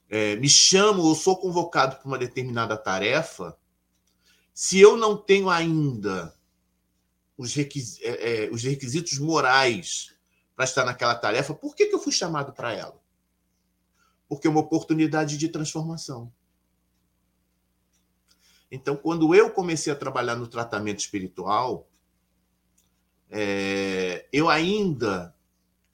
é, 0.08 0.34
me 0.36 0.48
chamo 0.48 1.02
ou 1.02 1.14
sou 1.14 1.36
convocado 1.36 1.96
para 1.96 2.06
uma 2.06 2.18
determinada 2.18 2.76
tarefa, 2.76 3.56
se 4.52 4.80
eu 4.80 4.96
não 4.96 5.16
tenho 5.16 5.48
ainda 5.48 6.34
os, 7.36 7.54
requis, 7.54 8.00
é, 8.02 8.44
é, 8.44 8.50
os 8.50 8.62
requisitos 8.62 9.18
morais 9.18 10.14
para 10.54 10.64
estar 10.64 10.84
naquela 10.84 11.14
tarefa, 11.14 11.54
por 11.54 11.74
que, 11.74 11.86
que 11.86 11.94
eu 11.94 11.98
fui 11.98 12.12
chamado 12.12 12.52
para 12.52 12.72
ela? 12.72 13.00
Porque 14.28 14.46
é 14.46 14.50
uma 14.50 14.60
oportunidade 14.60 15.36
de 15.36 15.48
transformação. 15.48 16.32
Então, 18.70 18.96
quando 18.96 19.34
eu 19.34 19.50
comecei 19.50 19.92
a 19.92 19.96
trabalhar 19.96 20.36
no 20.36 20.46
tratamento 20.46 21.00
espiritual, 21.00 21.88
é, 23.30 24.26
eu 24.32 24.48
ainda. 24.48 25.34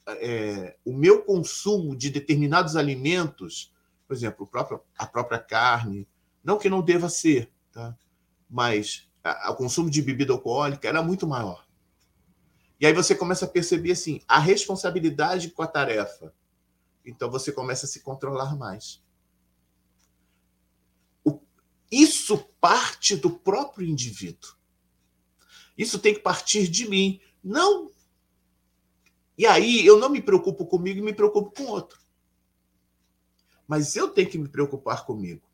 É, 0.07 0.77
o 0.85 0.93
meu 0.93 1.23
consumo 1.23 1.95
de 1.95 2.11
determinados 2.11 2.75
alimentos, 2.75 3.73
por 4.09 4.15
exemplo, 4.15 4.47
próprio, 4.47 4.81
a 4.99 5.07
própria 5.07 5.39
carne, 5.39 6.09
não 6.43 6.59
que 6.59 6.69
não 6.69 6.83
deva 6.83 7.09
ser, 7.09 7.53
tá? 7.71 7.97
mas 8.49 9.10
o 9.49 9.55
consumo 9.55 9.91
de 9.91 10.01
bebida 10.03 10.33
alcoólica 10.33 10.89
era 10.89 11.03
muito 11.03 11.27
maior. 11.27 11.67
E 12.81 12.87
aí 12.87 12.93
você 12.93 13.15
começa 13.15 13.45
a 13.45 13.49
perceber 13.49 13.93
assim 13.93 14.23
a 14.27 14.39
responsabilidade 14.39 15.51
com 15.51 15.63
a 15.63 15.67
tarefa. 15.67 16.33
Então 17.05 17.31
você 17.31 17.53
começa 17.53 17.87
a 17.87 17.89
se 17.89 18.01
controlar 18.01 18.57
mais. 18.57 19.03
Isso 21.91 22.39
parte 22.61 23.17
do 23.17 23.31
próprio 23.31 23.87
indivíduo. 23.87 24.55
Isso 25.77 25.99
tem 25.99 26.15
que 26.15 26.21
partir 26.21 26.69
de 26.69 26.89
mim. 26.89 27.21
Não. 27.43 27.91
E 29.37 29.47
aí 29.47 29.85
eu 29.85 29.99
não 29.99 30.09
me 30.09 30.23
preocupo 30.23 30.67
comigo 30.67 31.01
e 31.01 31.03
me 31.03 31.13
preocupo 31.13 31.51
com 31.51 31.65
o 31.65 31.71
outro. 31.71 31.99
Mas 33.67 33.97
eu 33.97 34.09
tenho 34.09 34.31
que 34.31 34.39
me 34.39 34.49
preocupar 34.49 35.05
comigo. 35.05 35.49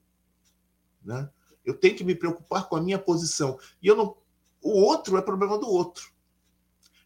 Né? 1.03 1.31
Eu 1.67 1.75
tenho 1.75 1.97
que 1.97 2.05
me 2.05 2.15
preocupar 2.15 2.69
com 2.69 2.77
a 2.77 2.81
minha 2.81 2.99
posição. 2.99 3.59
E 3.83 3.89
eu 3.89 3.97
não. 3.97 4.17
O 4.63 4.81
outro 4.81 5.19
é 5.19 5.23
problema 5.23 5.59
do 5.59 5.69
outro. 5.69 6.11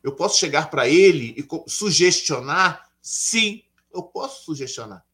Eu 0.03 0.15
posso 0.15 0.39
chegar 0.39 0.71
para 0.71 0.89
ele 0.89 1.35
e 1.37 1.69
sugestionar? 1.69 2.91
Sim, 3.01 3.65
eu 3.93 4.03
posso 4.03 4.45
sugestionar. 4.45 5.05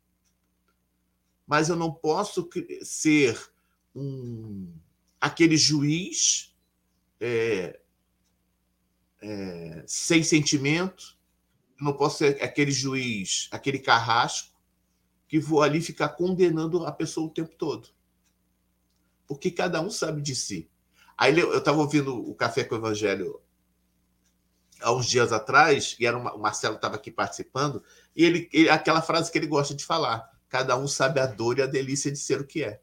Mas 1.47 1.69
eu 1.69 1.77
não 1.77 1.93
posso 1.93 2.49
ser 2.83 3.41
um, 3.95 4.73
aquele 5.21 5.57
juiz 5.57 6.55
é, 7.21 7.81
é, 9.21 9.85
sem 9.87 10.23
sentimento, 10.23 11.17
eu 11.79 11.85
não 11.85 11.93
posso 11.93 12.19
ser 12.19 12.43
aquele 12.43 12.71
juiz, 12.71 13.49
aquele 13.51 13.79
carrasco, 13.79 14.55
que 15.29 15.39
vou 15.39 15.63
ali 15.63 15.81
ficar 15.81 16.11
condenando 16.11 16.85
a 16.85 16.93
pessoa 16.93 17.27
o 17.27 17.33
tempo 17.33 17.55
todo. 17.57 17.89
Porque 19.27 19.51
cada 19.51 19.81
um 19.81 19.91
sabe 19.91 20.23
de 20.23 20.35
si. 20.35 20.71
Aí 21.17 21.39
eu 21.39 21.59
estava 21.59 21.79
ouvindo 21.79 22.15
o 22.15 22.35
Café 22.35 22.65
com 22.65 22.75
o 22.75 22.79
Evangelho 22.79 23.41
há 24.81 24.93
uns 24.93 25.07
dias 25.07 25.33
atrás, 25.33 25.97
e 25.99 26.07
era 26.07 26.17
uma, 26.17 26.35
o 26.35 26.39
Marcelo 26.39 26.77
estava 26.77 26.97
aqui 26.97 27.11
participando, 27.11 27.83
e 28.15 28.25
ele, 28.25 28.49
ele, 28.53 28.69
aquela 28.69 29.01
frase 29.01 29.33
que 29.33 29.39
ele 29.39 29.47
gosta 29.47 29.75
de 29.75 29.85
falar: 29.85 30.31
cada 30.49 30.77
um 30.77 30.87
sabe 30.87 31.21
a 31.21 31.27
dor 31.27 31.59
e 31.59 31.63
a 31.63 31.67
delícia 31.67 32.11
de 32.11 32.19
ser 32.19 32.41
o 32.41 32.47
que 32.47 32.63
é. 32.63 32.81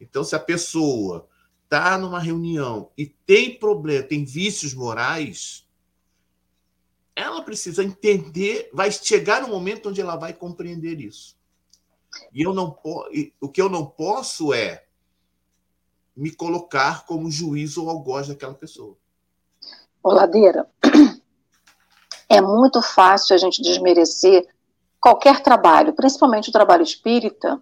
Então, 0.00 0.22
se 0.22 0.36
a 0.36 0.40
pessoa 0.40 1.28
está 1.64 1.96
numa 1.96 2.20
reunião 2.20 2.90
e 2.96 3.06
tem 3.06 3.58
problema, 3.58 4.02
tem 4.02 4.24
vícios 4.24 4.74
morais, 4.74 5.66
ela 7.16 7.42
precisa 7.42 7.82
entender, 7.82 8.68
vai 8.72 8.90
chegar 8.90 9.44
um 9.44 9.48
momento 9.48 9.88
onde 9.88 10.00
ela 10.00 10.16
vai 10.16 10.34
compreender 10.34 11.00
isso. 11.00 11.38
E 12.32 12.42
eu 12.42 12.52
não 12.52 12.76
o 13.40 13.48
que 13.48 13.60
eu 13.60 13.68
não 13.68 13.86
posso 13.86 14.52
é 14.52 14.84
me 16.16 16.30
colocar 16.30 17.04
como 17.06 17.30
juiz 17.30 17.76
ou 17.76 17.90
algoz 17.90 18.28
daquela 18.28 18.54
pessoa. 18.54 18.96
Oladeira, 20.02 20.68
é 22.28 22.40
muito 22.40 22.82
fácil 22.82 23.34
a 23.34 23.38
gente 23.38 23.62
desmerecer 23.62 24.46
qualquer 25.00 25.40
trabalho, 25.40 25.92
principalmente 25.92 26.48
o 26.48 26.52
trabalho 26.52 26.82
espírita, 26.82 27.60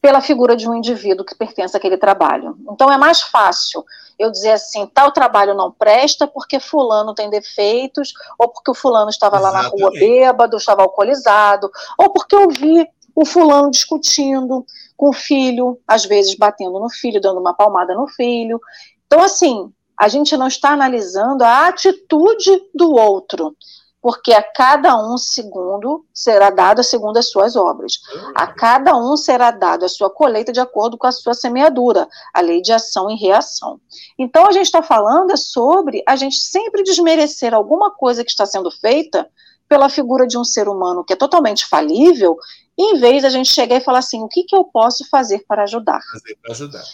pela 0.00 0.20
figura 0.20 0.54
de 0.54 0.68
um 0.68 0.74
indivíduo 0.74 1.24
que 1.24 1.34
pertence 1.34 1.76
àquele 1.76 1.96
trabalho. 1.96 2.56
Então 2.70 2.90
é 2.92 2.96
mais 2.96 3.22
fácil 3.22 3.84
eu 4.18 4.30
dizer 4.30 4.52
assim, 4.52 4.86
tal 4.86 5.10
trabalho 5.12 5.54
não 5.54 5.70
presta 5.70 6.26
porque 6.26 6.60
fulano 6.60 7.14
tem 7.14 7.28
defeitos, 7.28 8.14
ou 8.38 8.48
porque 8.48 8.70
o 8.70 8.74
fulano 8.74 9.10
estava 9.10 9.36
Exatamente. 9.36 9.64
lá 9.64 9.78
na 9.78 9.88
rua 9.88 9.90
bêbado, 9.90 10.56
estava 10.56 10.82
alcoolizado, 10.82 11.70
ou 11.98 12.10
porque 12.10 12.34
eu 12.34 12.48
vi 12.48 12.88
o 13.16 13.24
fulano 13.24 13.70
discutindo 13.70 14.64
com 14.94 15.08
o 15.08 15.14
filho, 15.14 15.80
às 15.88 16.04
vezes 16.04 16.36
batendo 16.36 16.78
no 16.78 16.90
filho, 16.90 17.20
dando 17.20 17.40
uma 17.40 17.54
palmada 17.54 17.94
no 17.94 18.06
filho. 18.06 18.60
Então, 19.06 19.22
assim, 19.22 19.72
a 19.98 20.06
gente 20.06 20.36
não 20.36 20.46
está 20.46 20.70
analisando 20.70 21.42
a 21.42 21.68
atitude 21.68 22.50
do 22.74 22.92
outro, 22.92 23.56
porque 24.02 24.32
a 24.32 24.42
cada 24.42 24.96
um 24.96 25.16
segundo 25.16 26.04
será 26.12 26.50
dado 26.50 26.84
segundo 26.84 27.16
as 27.16 27.30
suas 27.30 27.56
obras. 27.56 27.94
A 28.34 28.46
cada 28.46 28.94
um 28.94 29.16
será 29.16 29.50
dado 29.50 29.86
a 29.86 29.88
sua 29.88 30.10
colheita 30.10 30.52
de 30.52 30.60
acordo 30.60 30.98
com 30.98 31.06
a 31.06 31.12
sua 31.12 31.32
semeadura, 31.32 32.06
a 32.34 32.40
lei 32.42 32.60
de 32.60 32.72
ação 32.72 33.10
e 33.10 33.16
reação. 33.16 33.80
Então 34.18 34.46
a 34.46 34.52
gente 34.52 34.66
está 34.66 34.82
falando 34.82 35.34
sobre 35.38 36.02
a 36.06 36.14
gente 36.14 36.36
sempre 36.36 36.82
desmerecer 36.82 37.54
alguma 37.54 37.90
coisa 37.90 38.22
que 38.22 38.30
está 38.30 38.44
sendo 38.44 38.70
feita 38.70 39.26
pela 39.68 39.88
figura 39.88 40.26
de 40.26 40.38
um 40.38 40.44
ser 40.44 40.68
humano 40.68 41.02
que 41.02 41.12
é 41.12 41.16
totalmente 41.16 41.66
falível, 41.66 42.36
em 42.78 42.98
vez 42.98 43.22
de 43.22 43.26
a 43.26 43.30
gente 43.30 43.50
chegar 43.50 43.76
e 43.76 43.84
falar 43.84 44.00
assim, 44.00 44.22
o 44.22 44.28
que, 44.28 44.44
que 44.44 44.54
eu 44.54 44.64
posso 44.64 45.08
fazer 45.08 45.44
para 45.48 45.62
ajudar? 45.64 46.00
Fazer 46.12 46.36
para 46.42 46.52
ajudar. 46.52 46.84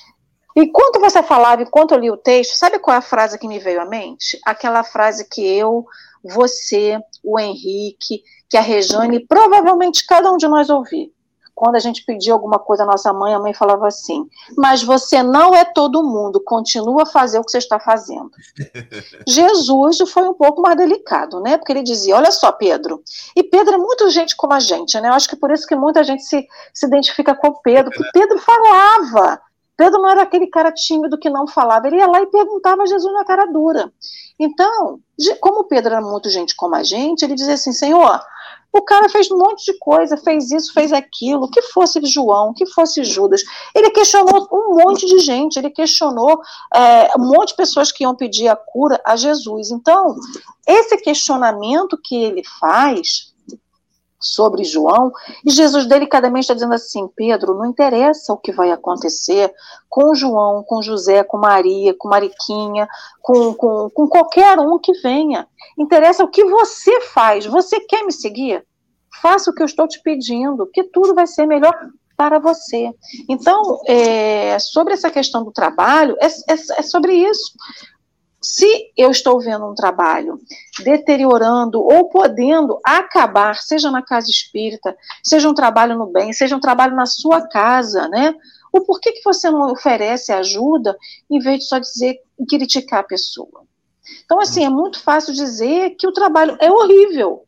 Enquanto 0.54 1.00
você 1.00 1.22
falava, 1.22 1.62
enquanto 1.62 1.92
eu 1.92 1.98
li 1.98 2.10
o 2.10 2.16
texto, 2.16 2.56
sabe 2.56 2.78
qual 2.78 2.94
é 2.94 2.98
a 2.98 3.02
frase 3.02 3.38
que 3.38 3.48
me 3.48 3.58
veio 3.58 3.80
à 3.80 3.86
mente? 3.86 4.38
Aquela 4.44 4.84
frase 4.84 5.26
que 5.28 5.42
eu 5.42 5.86
você, 6.22 6.98
o 7.22 7.38
Henrique, 7.38 8.22
que 8.48 8.56
a 8.56 8.60
Rejane, 8.60 9.26
provavelmente 9.26 10.06
cada 10.06 10.30
um 10.30 10.36
de 10.36 10.46
nós 10.46 10.70
ouvir. 10.70 11.12
Quando 11.62 11.76
a 11.76 11.78
gente 11.78 12.04
pedia 12.04 12.32
alguma 12.32 12.58
coisa 12.58 12.82
à 12.82 12.86
nossa 12.86 13.12
mãe, 13.12 13.32
a 13.32 13.38
mãe 13.38 13.54
falava 13.54 13.86
assim: 13.86 14.28
Mas 14.58 14.82
você 14.82 15.22
não 15.22 15.54
é 15.54 15.64
todo 15.64 16.02
mundo, 16.02 16.42
continua 16.44 17.04
a 17.04 17.06
fazer 17.06 17.38
o 17.38 17.44
que 17.44 17.52
você 17.52 17.58
está 17.58 17.78
fazendo. 17.78 18.32
Jesus 19.28 19.98
foi 20.10 20.28
um 20.28 20.34
pouco 20.34 20.60
mais 20.60 20.76
delicado, 20.76 21.38
né? 21.38 21.56
Porque 21.56 21.70
ele 21.70 21.84
dizia: 21.84 22.16
Olha 22.16 22.32
só, 22.32 22.50
Pedro. 22.50 23.00
E 23.36 23.44
Pedro 23.44 23.76
é 23.76 23.78
muito 23.78 24.10
gente 24.10 24.34
como 24.34 24.52
a 24.52 24.58
gente, 24.58 25.00
né? 25.00 25.08
Eu 25.08 25.12
acho 25.12 25.28
que 25.28 25.36
por 25.36 25.52
isso 25.52 25.64
que 25.64 25.76
muita 25.76 26.02
gente 26.02 26.24
se, 26.24 26.44
se 26.74 26.84
identifica 26.84 27.32
com 27.32 27.52
Pedro, 27.62 27.92
porque 27.92 28.10
Pedro 28.12 28.40
falava. 28.40 29.40
Pedro 29.76 30.02
não 30.02 30.10
era 30.10 30.22
aquele 30.22 30.48
cara 30.48 30.72
tímido 30.72 31.16
que 31.16 31.30
não 31.30 31.46
falava, 31.46 31.86
ele 31.86 31.98
ia 31.98 32.08
lá 32.08 32.20
e 32.20 32.26
perguntava 32.26 32.82
a 32.82 32.86
Jesus 32.86 33.14
na 33.14 33.24
cara 33.24 33.46
dura. 33.46 33.92
Então, 34.36 34.98
como 35.40 35.64
Pedro 35.68 35.92
era 35.92 36.02
muito 36.02 36.28
gente 36.28 36.56
como 36.56 36.74
a 36.74 36.82
gente, 36.82 37.24
ele 37.24 37.36
dizia 37.36 37.54
assim: 37.54 37.72
Senhor, 37.72 38.20
o 38.72 38.82
cara 38.82 39.08
fez 39.08 39.30
um 39.30 39.36
monte 39.36 39.70
de 39.70 39.78
coisa, 39.78 40.16
fez 40.16 40.50
isso, 40.50 40.72
fez 40.72 40.92
aquilo, 40.92 41.50
que 41.50 41.60
fosse 41.62 42.00
João, 42.04 42.54
que 42.54 42.64
fosse 42.66 43.04
Judas. 43.04 43.42
Ele 43.74 43.90
questionou 43.90 44.48
um 44.50 44.76
monte 44.82 45.06
de 45.06 45.18
gente, 45.18 45.58
ele 45.58 45.70
questionou 45.70 46.40
é, 46.74 47.12
um 47.18 47.26
monte 47.26 47.48
de 47.48 47.56
pessoas 47.56 47.92
que 47.92 48.04
iam 48.04 48.14
pedir 48.14 48.48
a 48.48 48.56
cura 48.56 49.00
a 49.04 49.14
Jesus. 49.14 49.70
Então, 49.70 50.16
esse 50.66 50.96
questionamento 50.98 51.98
que 52.02 52.16
ele 52.16 52.42
faz 52.58 53.31
sobre 54.22 54.64
João, 54.64 55.12
e 55.44 55.50
Jesus 55.50 55.86
delicadamente 55.86 56.44
está 56.44 56.54
dizendo 56.54 56.74
assim: 56.74 57.08
Pedro, 57.14 57.54
não 57.54 57.66
interessa 57.66 58.32
o 58.32 58.38
que 58.38 58.52
vai 58.52 58.70
acontecer 58.70 59.52
com 59.88 60.14
João, 60.14 60.62
com 60.62 60.80
José, 60.80 61.22
com 61.24 61.38
Maria, 61.38 61.94
com 61.98 62.08
Mariquinha, 62.08 62.88
com, 63.20 63.52
com, 63.54 63.90
com 63.90 64.08
qualquer 64.08 64.58
um 64.58 64.78
que 64.78 64.92
venha. 65.00 65.46
Interessa 65.78 66.24
o 66.24 66.28
que 66.28 66.44
você 66.44 67.00
faz. 67.00 67.46
Você 67.46 67.80
quer 67.80 68.04
me 68.04 68.12
seguir? 68.12 68.64
Faça 69.20 69.50
o 69.50 69.54
que 69.54 69.62
eu 69.62 69.66
estou 69.66 69.86
te 69.86 70.00
pedindo, 70.02 70.66
que 70.66 70.84
tudo 70.84 71.14
vai 71.14 71.26
ser 71.26 71.46
melhor 71.46 71.74
para 72.16 72.38
você. 72.38 72.90
Então, 73.28 73.80
é, 73.86 74.58
sobre 74.58 74.94
essa 74.94 75.10
questão 75.10 75.44
do 75.44 75.52
trabalho, 75.52 76.16
é, 76.20 76.26
é, 76.26 76.54
é 76.78 76.82
sobre 76.82 77.14
isso 77.14 77.52
se 78.42 78.92
eu 78.96 79.10
estou 79.10 79.40
vendo 79.40 79.64
um 79.64 79.74
trabalho 79.74 80.40
deteriorando 80.82 81.80
ou 81.80 82.08
podendo 82.08 82.80
acabar, 82.84 83.56
seja 83.56 83.90
na 83.90 84.02
casa 84.02 84.28
espírita, 84.28 84.96
seja 85.22 85.48
um 85.48 85.54
trabalho 85.54 85.96
no 85.96 86.06
bem, 86.06 86.32
seja 86.32 86.56
um 86.56 86.60
trabalho 86.60 86.96
na 86.96 87.06
sua 87.06 87.46
casa, 87.48 88.08
né? 88.08 88.34
O 88.72 88.80
porquê 88.80 89.12
que 89.12 89.22
você 89.22 89.50
não 89.50 89.70
oferece 89.70 90.32
ajuda 90.32 90.96
em 91.30 91.38
vez 91.38 91.60
de 91.60 91.66
só 91.66 91.78
dizer 91.78 92.18
criticar 92.48 93.00
a 93.00 93.04
pessoa? 93.04 93.62
Então, 94.24 94.40
assim, 94.40 94.64
é 94.64 94.68
muito 94.68 95.00
fácil 95.00 95.32
dizer 95.32 95.90
que 95.90 96.06
o 96.06 96.12
trabalho 96.12 96.56
é 96.60 96.70
horrível, 96.70 97.44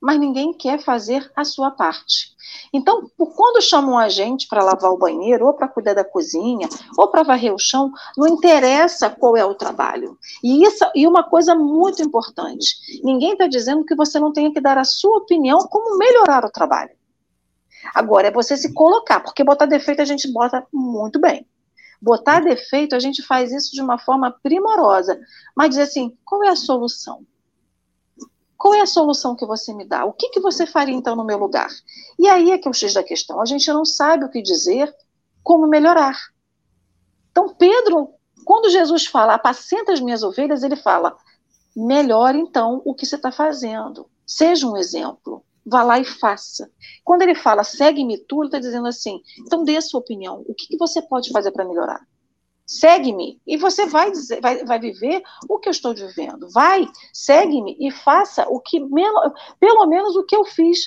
mas 0.00 0.18
ninguém 0.18 0.52
quer 0.52 0.80
fazer 0.80 1.30
a 1.36 1.44
sua 1.44 1.70
parte. 1.70 2.30
Então, 2.72 3.10
quando 3.16 3.62
chamam 3.62 3.98
a 3.98 4.08
gente 4.08 4.48
para 4.48 4.64
lavar 4.64 4.90
o 4.90 4.98
banheiro, 4.98 5.46
ou 5.46 5.52
para 5.52 5.68
cuidar 5.68 5.94
da 5.94 6.04
cozinha, 6.04 6.68
ou 6.96 7.08
para 7.08 7.22
varrer 7.22 7.54
o 7.54 7.58
chão, 7.58 7.92
não 8.16 8.26
interessa 8.26 9.10
qual 9.10 9.36
é 9.36 9.44
o 9.44 9.54
trabalho. 9.54 10.18
E, 10.42 10.64
isso, 10.64 10.84
e 10.94 11.06
uma 11.06 11.22
coisa 11.22 11.54
muito 11.54 12.02
importante: 12.02 12.76
ninguém 13.02 13.32
está 13.32 13.46
dizendo 13.46 13.84
que 13.84 13.94
você 13.94 14.18
não 14.18 14.32
tenha 14.32 14.52
que 14.52 14.60
dar 14.60 14.78
a 14.78 14.84
sua 14.84 15.18
opinião 15.18 15.58
como 15.68 15.98
melhorar 15.98 16.44
o 16.44 16.50
trabalho. 16.50 16.98
Agora, 17.94 18.28
é 18.28 18.30
você 18.30 18.56
se 18.56 18.72
colocar, 18.72 19.20
porque 19.20 19.44
botar 19.44 19.66
defeito 19.66 20.02
a 20.02 20.04
gente 20.04 20.30
bota 20.32 20.66
muito 20.72 21.20
bem. 21.20 21.46
Botar 22.00 22.40
defeito, 22.40 22.94
a 22.94 22.98
gente 22.98 23.22
faz 23.22 23.52
isso 23.52 23.72
de 23.72 23.82
uma 23.82 23.98
forma 23.98 24.34
primorosa, 24.42 25.20
mas 25.54 25.70
dizer 25.70 25.82
assim: 25.82 26.16
qual 26.24 26.42
é 26.44 26.48
a 26.48 26.56
solução? 26.56 27.26
Qual 28.60 28.74
é 28.74 28.82
a 28.82 28.86
solução 28.86 29.34
que 29.34 29.46
você 29.46 29.72
me 29.72 29.86
dá? 29.86 30.04
O 30.04 30.12
que, 30.12 30.28
que 30.28 30.38
você 30.38 30.66
faria 30.66 30.94
então 30.94 31.16
no 31.16 31.24
meu 31.24 31.38
lugar? 31.38 31.70
E 32.18 32.28
aí 32.28 32.50
é 32.50 32.58
que 32.58 32.68
é 32.68 32.70
o 32.70 32.74
X 32.74 32.92
da 32.92 33.02
questão. 33.02 33.40
A 33.40 33.46
gente 33.46 33.66
não 33.72 33.86
sabe 33.86 34.26
o 34.26 34.28
que 34.28 34.42
dizer, 34.42 34.94
como 35.42 35.66
melhorar. 35.66 36.14
Então, 37.30 37.54
Pedro, 37.54 38.10
quando 38.44 38.68
Jesus 38.68 39.06
fala, 39.06 39.32
apacenta 39.32 39.94
as 39.94 40.00
minhas 40.00 40.22
ovelhas, 40.22 40.62
ele 40.62 40.76
fala, 40.76 41.16
melhore 41.74 42.38
então 42.38 42.82
o 42.84 42.94
que 42.94 43.06
você 43.06 43.16
está 43.16 43.32
fazendo. 43.32 44.06
Seja 44.26 44.66
um 44.66 44.76
exemplo. 44.76 45.42
vá 45.64 45.82
lá 45.82 45.98
e 45.98 46.04
faça. 46.04 46.70
Quando 47.02 47.22
ele 47.22 47.34
fala 47.34 47.64
segue-me 47.64 48.18
tu, 48.18 48.42
ele 48.42 48.48
está 48.48 48.58
dizendo 48.58 48.88
assim: 48.88 49.22
então 49.38 49.64
dê 49.64 49.78
a 49.78 49.82
sua 49.82 50.00
opinião. 50.00 50.44
O 50.46 50.54
que, 50.54 50.66
que 50.66 50.76
você 50.76 51.00
pode 51.00 51.30
fazer 51.30 51.50
para 51.50 51.64
melhorar? 51.64 52.06
Segue-me 52.70 53.42
e 53.44 53.56
você 53.56 53.84
vai, 53.86 54.12
dizer, 54.12 54.40
vai, 54.40 54.64
vai 54.64 54.78
viver 54.78 55.24
o 55.48 55.58
que 55.58 55.68
eu 55.68 55.72
estou 55.72 55.92
vivendo. 55.92 56.48
Vai, 56.50 56.88
segue-me 57.12 57.76
e 57.80 57.90
faça 57.90 58.46
o 58.48 58.60
que 58.60 58.78
pelo 59.58 59.86
menos 59.86 60.14
o 60.14 60.22
que 60.22 60.36
eu 60.36 60.44
fiz, 60.44 60.84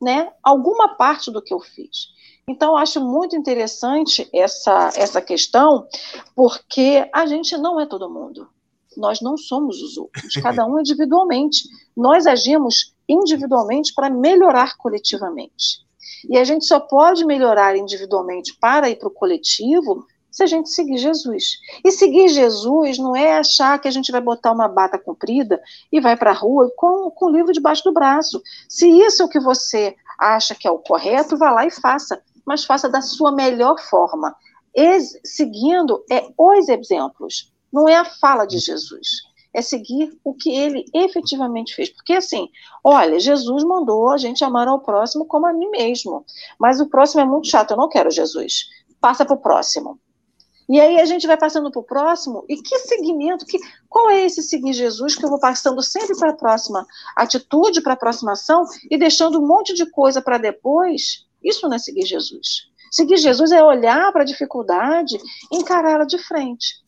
né? 0.00 0.30
Alguma 0.40 0.94
parte 0.94 1.32
do 1.32 1.42
que 1.42 1.52
eu 1.52 1.58
fiz. 1.58 2.14
Então, 2.46 2.70
eu 2.70 2.76
acho 2.76 3.00
muito 3.00 3.34
interessante 3.34 4.28
essa, 4.32 4.92
essa 4.94 5.20
questão, 5.20 5.88
porque 6.36 7.04
a 7.12 7.26
gente 7.26 7.56
não 7.56 7.80
é 7.80 7.86
todo 7.86 8.08
mundo. 8.08 8.46
Nós 8.96 9.20
não 9.20 9.36
somos 9.36 9.82
os 9.82 9.96
outros, 9.96 10.34
cada 10.40 10.64
um 10.64 10.78
individualmente. 10.78 11.64
Nós 11.96 12.28
agimos 12.28 12.94
individualmente 13.08 13.92
para 13.92 14.08
melhorar 14.08 14.76
coletivamente. 14.76 15.82
E 16.30 16.38
a 16.38 16.44
gente 16.44 16.64
só 16.64 16.78
pode 16.78 17.24
melhorar 17.24 17.76
individualmente 17.76 18.56
para 18.60 18.88
ir 18.88 19.00
para 19.00 19.08
o 19.08 19.10
coletivo 19.10 20.06
se 20.34 20.42
a 20.42 20.46
gente 20.46 20.68
seguir 20.68 20.98
Jesus. 20.98 21.60
E 21.84 21.92
seguir 21.92 22.28
Jesus 22.28 22.98
não 22.98 23.14
é 23.14 23.38
achar 23.38 23.78
que 23.78 23.86
a 23.86 23.90
gente 23.90 24.10
vai 24.10 24.20
botar 24.20 24.50
uma 24.50 24.66
bata 24.66 24.98
comprida 24.98 25.62
e 25.92 26.00
vai 26.00 26.16
para 26.16 26.32
a 26.32 26.34
rua 26.34 26.72
com, 26.76 27.08
com 27.12 27.26
o 27.26 27.30
livro 27.30 27.52
debaixo 27.52 27.84
do 27.84 27.92
braço. 27.92 28.42
Se 28.68 28.88
isso 28.88 29.22
é 29.22 29.26
o 29.26 29.28
que 29.28 29.38
você 29.38 29.94
acha 30.18 30.52
que 30.52 30.66
é 30.66 30.70
o 30.72 30.80
correto, 30.80 31.36
vá 31.36 31.52
lá 31.52 31.64
e 31.64 31.70
faça, 31.70 32.20
mas 32.44 32.64
faça 32.64 32.88
da 32.88 33.00
sua 33.00 33.30
melhor 33.30 33.78
forma, 33.78 34.34
Ex 34.74 35.16
seguindo 35.24 36.04
é, 36.10 36.26
os 36.36 36.68
exemplos, 36.68 37.52
não 37.72 37.88
é 37.88 37.94
a 37.94 38.04
fala 38.04 38.44
de 38.44 38.58
Jesus 38.58 39.32
é 39.56 39.62
seguir 39.62 40.18
o 40.24 40.34
que 40.34 40.50
ele 40.50 40.84
efetivamente 40.92 41.76
fez. 41.76 41.88
Porque 41.88 42.14
assim, 42.14 42.48
olha, 42.82 43.20
Jesus 43.20 43.62
mandou 43.62 44.10
a 44.10 44.18
gente 44.18 44.42
amar 44.42 44.66
ao 44.66 44.80
próximo 44.80 45.26
como 45.26 45.46
a 45.46 45.52
mim 45.52 45.70
mesmo. 45.70 46.26
Mas 46.58 46.80
o 46.80 46.88
próximo 46.88 47.20
é 47.20 47.24
muito 47.24 47.46
chato, 47.46 47.70
eu 47.70 47.76
não 47.76 47.88
quero 47.88 48.10
Jesus. 48.10 48.64
Passa 49.00 49.24
para 49.24 49.36
o 49.36 49.40
próximo. 49.40 49.96
E 50.68 50.80
aí 50.80 51.00
a 51.00 51.04
gente 51.04 51.26
vai 51.26 51.36
passando 51.36 51.70
para 51.70 51.80
o 51.80 51.84
próximo, 51.84 52.44
e 52.48 52.56
que 52.56 52.78
segmento, 52.78 53.44
que, 53.44 53.58
qual 53.88 54.10
é 54.10 54.24
esse 54.24 54.42
seguir 54.42 54.72
Jesus 54.72 55.14
que 55.14 55.24
eu 55.24 55.28
vou 55.28 55.38
passando 55.38 55.82
sempre 55.82 56.16
para 56.16 56.30
a 56.30 56.36
próxima 56.36 56.86
atitude, 57.16 57.82
para 57.82 57.92
a 57.92 57.96
próxima 57.96 58.32
ação, 58.32 58.64
e 58.90 58.96
deixando 58.96 59.38
um 59.38 59.46
monte 59.46 59.74
de 59.74 59.84
coisa 59.90 60.22
para 60.22 60.38
depois? 60.38 61.26
Isso 61.42 61.68
não 61.68 61.76
é 61.76 61.78
seguir 61.78 62.06
Jesus. 62.06 62.70
Seguir 62.90 63.18
Jesus 63.18 63.52
é 63.52 63.62
olhar 63.62 64.10
para 64.12 64.22
a 64.22 64.26
dificuldade, 64.26 65.18
encarar 65.52 65.92
ela 65.92 66.06
de 66.06 66.18
frente 66.18 66.84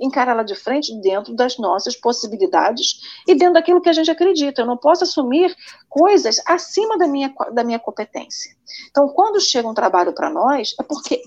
encará-la 0.00 0.42
de 0.42 0.54
frente 0.54 0.94
dentro 1.00 1.34
das 1.34 1.58
nossas 1.58 1.96
possibilidades 1.96 3.00
e 3.26 3.34
dentro 3.34 3.54
daquilo 3.54 3.80
que 3.80 3.88
a 3.88 3.92
gente 3.92 4.10
acredita. 4.10 4.62
Eu 4.62 4.66
não 4.66 4.76
posso 4.76 5.04
assumir 5.04 5.54
coisas 5.88 6.40
acima 6.46 6.96
da 6.96 7.06
minha, 7.06 7.34
da 7.52 7.64
minha 7.64 7.78
competência. 7.78 8.52
Então, 8.90 9.08
quando 9.08 9.40
chega 9.40 9.68
um 9.68 9.74
trabalho 9.74 10.12
para 10.12 10.30
nós, 10.30 10.74
é 10.78 10.82
porque 10.82 11.20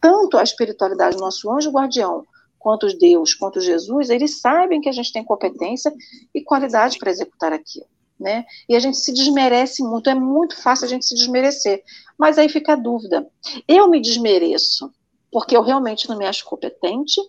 tanto 0.00 0.36
a 0.36 0.42
espiritualidade 0.42 1.16
do 1.16 1.22
nosso 1.22 1.50
anjo 1.50 1.70
guardião, 1.70 2.26
quanto 2.58 2.86
Deus, 2.98 3.34
quanto 3.34 3.60
Jesus, 3.60 4.10
eles 4.10 4.40
sabem 4.40 4.80
que 4.80 4.88
a 4.88 4.92
gente 4.92 5.12
tem 5.12 5.24
competência 5.24 5.92
e 6.34 6.42
qualidade 6.42 6.98
para 6.98 7.10
executar 7.10 7.52
aquilo. 7.52 7.86
Né? 8.18 8.44
E 8.68 8.76
a 8.76 8.78
gente 8.78 8.98
se 8.98 9.14
desmerece 9.14 9.82
muito, 9.82 10.10
é 10.10 10.14
muito 10.14 10.54
fácil 10.60 10.84
a 10.84 10.88
gente 10.88 11.06
se 11.06 11.14
desmerecer. 11.14 11.82
Mas 12.18 12.36
aí 12.36 12.50
fica 12.50 12.74
a 12.74 12.76
dúvida. 12.76 13.26
Eu 13.66 13.88
me 13.88 13.98
desmereço 13.98 14.92
porque 15.32 15.56
eu 15.56 15.62
realmente 15.62 16.08
não 16.08 16.18
me 16.18 16.26
acho 16.26 16.44
competente, 16.44 17.20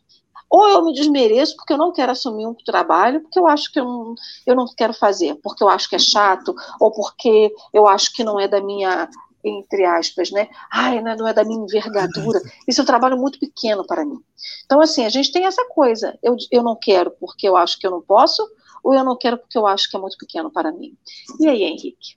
ou 0.50 0.68
eu 0.68 0.84
me 0.84 0.94
desmereço 0.94 1.56
porque 1.56 1.72
eu 1.72 1.78
não 1.78 1.94
quero 1.94 2.12
assumir 2.12 2.46
um 2.46 2.54
trabalho, 2.54 3.22
porque 3.22 3.40
eu 3.40 3.48
acho 3.48 3.72
que 3.72 3.80
eu 3.80 3.86
não, 3.86 4.16
eu 4.46 4.56
não 4.56 4.66
quero 4.76 4.94
fazer, 4.94 5.36
porque 5.36 5.64
eu 5.64 5.70
acho 5.70 5.88
que 5.88 5.96
é 5.96 6.00
chato, 6.00 6.54
ou 6.80 6.92
porque 6.92 7.54
eu 7.74 7.88
acho 7.88 8.12
que 8.14 8.24
não 8.24 8.40
é 8.40 8.48
da 8.48 8.62
minha, 8.62 9.10
entre 9.44 9.86
aspas, 9.86 10.32
né? 10.32 10.50
Ai, 10.72 11.02
não 11.02 11.28
é 11.28 11.34
da 11.34 11.44
minha 11.44 11.64
envergadura. 11.64 12.40
Isso 12.68 12.82
é 12.82 12.84
um 12.84 12.88
trabalho 12.88 13.18
muito 13.18 13.40
pequeno 13.40 13.86
para 13.86 14.06
mim. 14.06 14.22
Então, 14.66 14.82
assim, 14.82 15.06
a 15.06 15.10
gente 15.10 15.32
tem 15.32 15.46
essa 15.46 15.66
coisa. 15.70 16.18
Eu, 16.22 16.36
eu 16.52 16.64
não 16.64 16.76
quero 16.76 17.12
porque 17.12 17.48
eu 17.48 17.56
acho 17.58 17.78
que 17.80 17.86
eu 17.86 17.92
não 17.92 18.02
posso, 18.02 18.48
ou 18.84 18.94
eu 18.94 19.04
não 19.04 19.18
quero 19.18 19.38
porque 19.38 19.58
eu 19.58 19.68
acho 19.68 19.90
que 19.90 19.98
é 19.98 20.00
muito 20.00 20.18
pequeno 20.18 20.52
para 20.52 20.72
mim. 20.72 20.98
E 21.40 21.48
aí, 21.48 21.64
Henrique? 21.64 22.16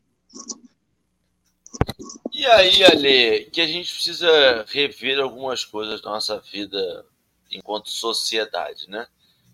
E 2.32 2.46
aí, 2.46 2.84
Ale, 2.84 3.44
que 3.50 3.60
a 3.60 3.66
gente 3.66 3.92
precisa 3.92 4.64
rever 4.68 5.18
algumas 5.18 5.64
coisas 5.64 6.00
da 6.00 6.10
nossa 6.10 6.38
vida 6.38 7.04
enquanto 7.50 7.90
sociedade, 7.90 8.88
né? 8.88 9.06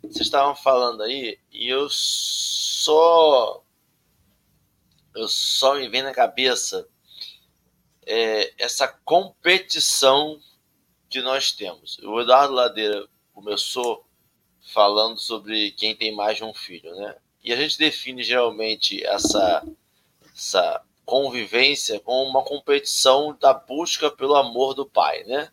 Vocês 0.03 0.27
estavam 0.27 0.55
falando 0.55 1.03
aí 1.03 1.39
e 1.53 1.69
eu 1.69 1.89
só 1.91 3.63
eu 5.15 5.29
só 5.29 5.75
me 5.75 5.89
vem 5.89 6.03
na 6.03 6.15
cabeça 6.15 6.89
é, 8.11 8.53
essa 8.59 8.89
competição 8.89 10.39
que 11.09 11.21
nós 11.21 11.53
temos. 11.53 11.99
O 11.99 12.21
Eduardo 12.21 12.55
Ladeira 12.55 13.07
começou 13.33 14.05
falando 14.73 15.19
sobre 15.19 15.73
quem 15.73 15.95
tem 15.95 16.15
mais 16.15 16.37
de 16.37 16.45
um 16.45 16.53
filho, 16.53 16.95
né? 16.97 17.17
E 17.43 17.53
a 17.53 17.57
gente 17.57 17.79
define 17.79 18.23
geralmente 18.23 19.05
essa, 19.05 19.67
essa 20.35 20.83
convivência 21.05 21.99
como 22.01 22.29
uma 22.29 22.43
competição 22.43 23.37
da 23.41 23.55
busca 23.55 24.11
pelo 24.11 24.37
amor 24.37 24.75
do 24.75 24.85
pai, 24.85 25.25
né? 25.25 25.51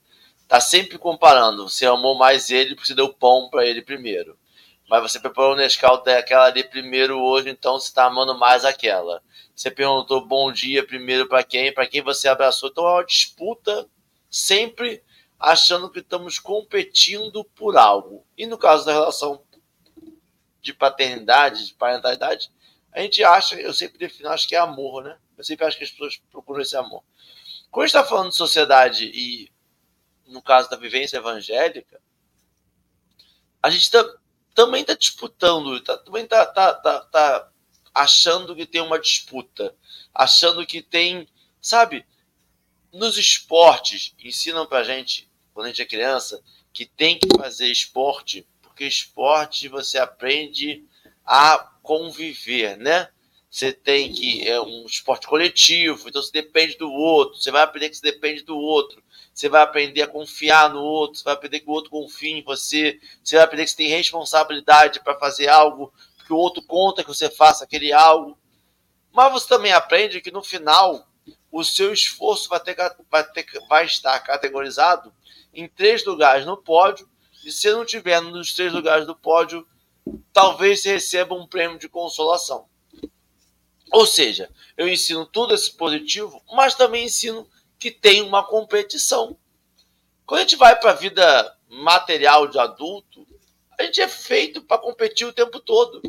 tá 0.47 0.59
sempre 0.59 0.97
comparando. 0.97 1.69
Você 1.69 1.85
amou 1.85 2.15
mais 2.15 2.49
ele 2.49 2.73
porque 2.73 2.87
você 2.87 2.95
deu 2.95 3.13
pão 3.13 3.49
para 3.49 3.65
ele 3.65 3.81
primeiro. 3.81 4.37
Mas 4.88 5.02
você 5.02 5.19
preparou 5.19 5.54
o 5.54 5.56
Nescau 5.58 6.02
daquela 6.02 6.45
ali 6.45 6.63
primeiro 6.63 7.19
hoje, 7.19 7.50
então 7.50 7.80
você 7.80 7.89
está 7.89 8.06
amando 8.06 8.38
mais 8.38 8.63
aquela. 8.63 9.21
Você 9.54 9.69
perguntou 9.69 10.26
bom 10.26 10.52
dia 10.52 10.86
primeiro 10.86 11.28
para 11.28 11.43
quem, 11.43 11.73
para 11.73 11.86
quem 11.86 12.02
você 12.02 12.30
abraçou. 12.30 12.69
Então 12.69 12.88
é 12.88 12.93
uma 12.93 13.06
disputa 13.06 13.89
sempre 14.30 15.04
achando 15.38 15.89
que 15.89 16.00
estamos 16.00 16.39
competindo 16.39 17.43
por 17.43 17.76
algo. 17.76 18.26
E 18.38 18.45
no 18.45 18.58
caso 18.58 18.86
da 18.86 18.93
relação 18.93 19.43
de 20.62 20.73
paternidade, 20.73 21.67
de 21.67 21.73
parentalidade, 21.73 22.50
a 22.91 23.02
gente 23.02 23.23
acha, 23.23 23.56
eu 23.56 23.73
sempre 23.73 23.97
defino, 23.97 24.30
acho 24.30 24.47
que 24.47 24.56
é 24.56 24.60
amor, 24.60 25.04
né? 25.04 25.17
Eu 25.38 25.43
sempre 25.43 25.65
acho 25.65 25.78
que 25.78 25.84
as 25.84 25.91
pessoas 25.91 26.17
procuram 26.32 26.62
esse 26.62 26.76
amor. 26.76 27.04
Quando 27.69 27.84
a 27.84 27.88
gente 27.88 27.95
está 27.97 28.10
falando 28.10 28.30
de 28.30 28.36
sociedade 28.36 29.12
e 29.13 29.52
no 30.26 30.41
caso 30.41 30.69
da 30.69 30.78
vivência 30.78 31.17
evangélica, 31.17 32.02
a 33.62 33.69
gente 33.69 33.89
tá, 33.91 34.04
também 34.57 34.81
está 34.81 34.95
disputando, 34.95 35.79
tá, 35.81 35.95
também 35.99 36.23
está 36.23 36.43
tá, 36.43 36.73
tá, 36.73 36.99
tá 37.01 37.51
achando 37.93 38.55
que 38.55 38.65
tem 38.65 38.81
uma 38.81 38.99
disputa, 38.99 39.75
achando 40.11 40.65
que 40.65 40.81
tem, 40.81 41.27
sabe, 41.61 42.03
nos 42.91 43.19
esportes, 43.19 44.15
ensinam 44.17 44.65
para 44.65 44.83
gente, 44.83 45.29
quando 45.53 45.67
a 45.67 45.69
gente 45.69 45.83
é 45.83 45.85
criança, 45.85 46.43
que 46.73 46.87
tem 46.87 47.19
que 47.19 47.27
fazer 47.37 47.67
esporte, 47.67 48.47
porque 48.63 48.83
esporte 48.83 49.67
você 49.67 49.99
aprende 49.99 50.83
a 51.23 51.59
conviver, 51.83 52.77
né? 52.77 53.09
Você 53.51 53.71
tem 53.71 54.11
que 54.11 54.47
é 54.47 54.59
um 54.59 54.87
esporte 54.87 55.27
coletivo, 55.27 56.10
então 56.10 56.19
você 56.19 56.31
depende 56.31 56.75
do 56.79 56.91
outro, 56.91 57.39
você 57.39 57.51
vai 57.51 57.62
aprender 57.62 57.89
que 57.89 57.97
você 57.97 58.12
depende 58.12 58.41
do 58.41 58.58
outro 58.58 59.03
você 59.38 59.50
vai 59.50 59.62
aprender 59.62 60.02
a 60.02 60.08
confiar 60.08 60.73
no 60.73 60.81
outro, 60.81 61.19
você 61.19 61.23
vai 61.23 61.35
aprender 61.35 61.60
que 61.60 61.69
o 61.69 61.71
outro 61.71 61.92
confia 61.92 62.35
em 62.35 62.42
você, 62.42 63.00
você 63.23 63.35
vai 63.35 63.46
aprender 63.46 63.65
que 63.65 63.69
você 63.69 63.77
tem 63.77 63.88
responsabilidade 63.88 65.00
para 65.00 65.13
fazer 65.19 65.48
algo, 65.48 65.94
que 66.25 66.33
o 66.33 66.38
outro 66.38 66.63
conta 66.63 67.04
que 67.04 67.10
você 67.10 67.29
faça 67.29 67.63
aquele 67.63 67.94
algo. 67.94 68.35
Mas 69.13 69.31
você 69.31 69.48
também 69.48 69.71
aprende 69.71 70.21
que 70.21 70.31
no 70.31 70.44
final 70.44 71.08
o 71.52 71.63
seu 71.63 71.94
esforço 71.94 72.50
vai, 72.50 72.60
ter, 72.60 72.75
vai, 73.12 73.23
ter, 73.31 73.46
vai 73.69 73.85
estar 73.85 74.19
categorizado 74.21 75.13
em 75.54 75.67
três 75.67 76.04
lugares 76.04 76.44
no 76.44 76.58
pódio, 76.58 77.08
e 77.46 77.52
se 77.52 77.69
não 77.69 77.85
tiver 77.85 78.19
nos 78.19 78.54
três 78.54 78.73
lugares 78.73 79.06
do 79.06 79.15
pódio, 79.15 79.67
talvez 80.33 80.81
você 80.81 80.94
receba 80.94 81.35
um 81.35 81.46
prêmio 81.46 81.77
de 81.77 81.88
consolação. 81.88 82.65
Ou 83.92 84.08
seja, 84.08 84.50
eu 84.75 84.88
ensino 84.88 85.27
tudo 85.27 85.54
esse 85.54 85.71
positivo, 85.77 86.42
mas 86.52 86.73
também 86.73 87.06
ensino 87.06 87.48
que 87.80 87.92
tem 87.92 88.21
uma 88.21 88.44
competição. 88.44 89.38
Quando 90.25 90.40
a 90.40 90.44
gente 90.44 90.56
vai 90.56 90.78
para 90.78 90.92
a 90.92 90.96
vida 90.96 91.58
material 91.69 92.48
de 92.48 92.60
adulto, 92.60 93.28
a 93.78 93.84
gente 93.84 94.02
é 94.02 94.08
feito 94.08 94.62
para 94.62 94.80
competir 94.80 95.28
o 95.28 95.34
tempo 95.34 95.60
todo. 95.60 96.02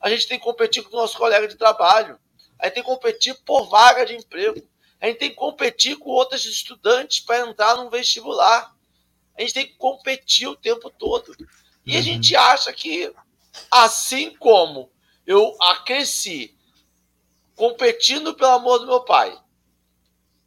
A 0.00 0.08
gente 0.08 0.26
tem 0.26 0.38
que 0.38 0.44
competir 0.44 0.82
com 0.82 0.96
o 0.96 1.00
nosso 1.00 1.16
colega 1.18 1.46
de 1.46 1.56
trabalho. 1.56 2.18
A 2.58 2.66
gente 2.66 2.74
tem 2.74 2.82
que 2.82 2.88
competir 2.88 3.34
por 3.44 3.68
vaga 3.68 4.06
de 4.06 4.14
emprego. 4.14 4.66
A 5.00 5.06
gente 5.06 5.18
tem 5.18 5.30
que 5.30 5.36
competir 5.36 5.96
com 5.98 6.10
outros 6.10 6.44
estudantes 6.46 7.20
para 7.20 7.48
entrar 7.48 7.76
num 7.76 7.90
vestibular. 7.90 8.74
A 9.36 9.40
gente 9.42 9.52
tem 9.52 9.66
que 9.66 9.74
competir 9.74 10.48
o 10.48 10.56
tempo 10.56 10.90
todo. 10.90 11.36
E 11.84 11.94
a 11.94 11.96
uhum. 11.98 12.02
gente 12.02 12.34
acha 12.34 12.72
que, 12.72 13.12
assim 13.70 14.34
como 14.36 14.90
eu 15.26 15.56
cresci 15.84 16.56
competindo 17.54 18.34
pelo 18.34 18.52
amor 18.52 18.78
do 18.78 18.86
meu 18.86 19.00
pai, 19.00 19.38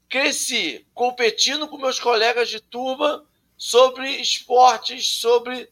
cresci 0.10 0.86
competindo 0.94 1.68
com 1.68 1.78
meus 1.78 2.00
colegas 2.00 2.50
de 2.50 2.60
turma 2.60 3.24
sobre 3.56 4.10
esportes, 4.18 5.08
sobre. 5.20 5.70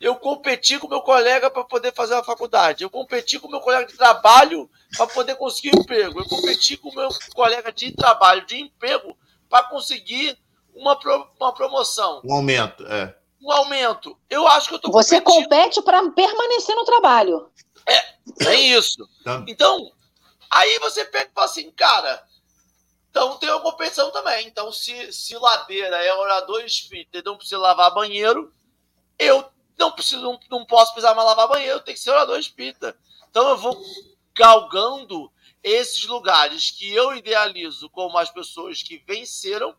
Eu 0.00 0.14
competi 0.14 0.78
com 0.78 0.86
meu 0.86 1.00
colega 1.00 1.50
para 1.50 1.64
poder 1.64 1.92
fazer 1.92 2.14
a 2.14 2.22
faculdade. 2.22 2.84
Eu 2.84 2.90
competi 2.90 3.40
com 3.40 3.48
meu 3.48 3.60
colega 3.60 3.84
de 3.84 3.96
trabalho 3.96 4.70
para 4.96 5.08
poder 5.08 5.34
conseguir 5.34 5.76
um 5.76 5.80
emprego. 5.80 6.20
Eu 6.20 6.28
competi 6.28 6.76
com 6.76 6.90
o 6.90 6.94
meu 6.94 7.08
colega 7.34 7.72
de 7.72 7.90
trabalho, 7.90 8.46
de 8.46 8.60
emprego, 8.60 9.16
para 9.50 9.64
conseguir 9.64 10.38
uma, 10.72 10.94
pro, 10.96 11.28
uma 11.40 11.52
promoção. 11.52 12.22
Um 12.24 12.32
aumento, 12.32 12.86
é. 12.86 13.12
Um 13.42 13.50
aumento. 13.50 14.16
Eu 14.30 14.46
acho 14.46 14.68
que 14.68 14.74
eu 14.76 14.78
tô 14.78 14.92
Você 14.92 15.20
compete 15.20 15.82
para 15.82 16.08
permanecer 16.10 16.76
no 16.76 16.84
trabalho. 16.84 17.50
É, 17.84 18.50
é 18.50 18.54
isso. 18.54 19.08
Tá. 19.24 19.44
Então, 19.48 19.90
aí 20.48 20.78
você 20.78 21.04
pega 21.06 21.28
e 21.28 21.34
fala 21.34 21.46
assim, 21.46 21.72
cara, 21.72 22.22
então 23.10 23.36
tem 23.38 23.50
uma 23.50 23.60
competição 23.60 24.10
também. 24.10 24.46
Então, 24.46 24.72
se, 24.72 25.12
se 25.12 25.36
ladeira 25.36 25.96
é 26.04 26.14
orador 26.14 26.62
espírita 26.62 27.18
e 27.18 27.22
não 27.22 27.36
precisa 27.36 27.58
lavar 27.58 27.92
banheiro, 27.92 28.52
eu 29.18 29.50
não 29.78 29.92
preciso, 29.92 30.22
não, 30.22 30.38
não 30.50 30.66
posso 30.66 30.92
precisar 30.92 31.14
mais 31.14 31.26
lavar 31.26 31.48
banheiro, 31.48 31.80
tem 31.80 31.94
que 31.94 32.00
ser 32.00 32.10
orador 32.10 32.38
espírita. 32.38 32.98
Então 33.30 33.48
eu 33.48 33.56
vou 33.56 33.80
galgando 34.34 35.32
esses 35.62 36.06
lugares 36.06 36.70
que 36.70 36.92
eu 36.94 37.14
idealizo 37.14 37.90
como 37.90 38.18
as 38.18 38.30
pessoas 38.30 38.82
que 38.82 38.98
venceram. 39.06 39.76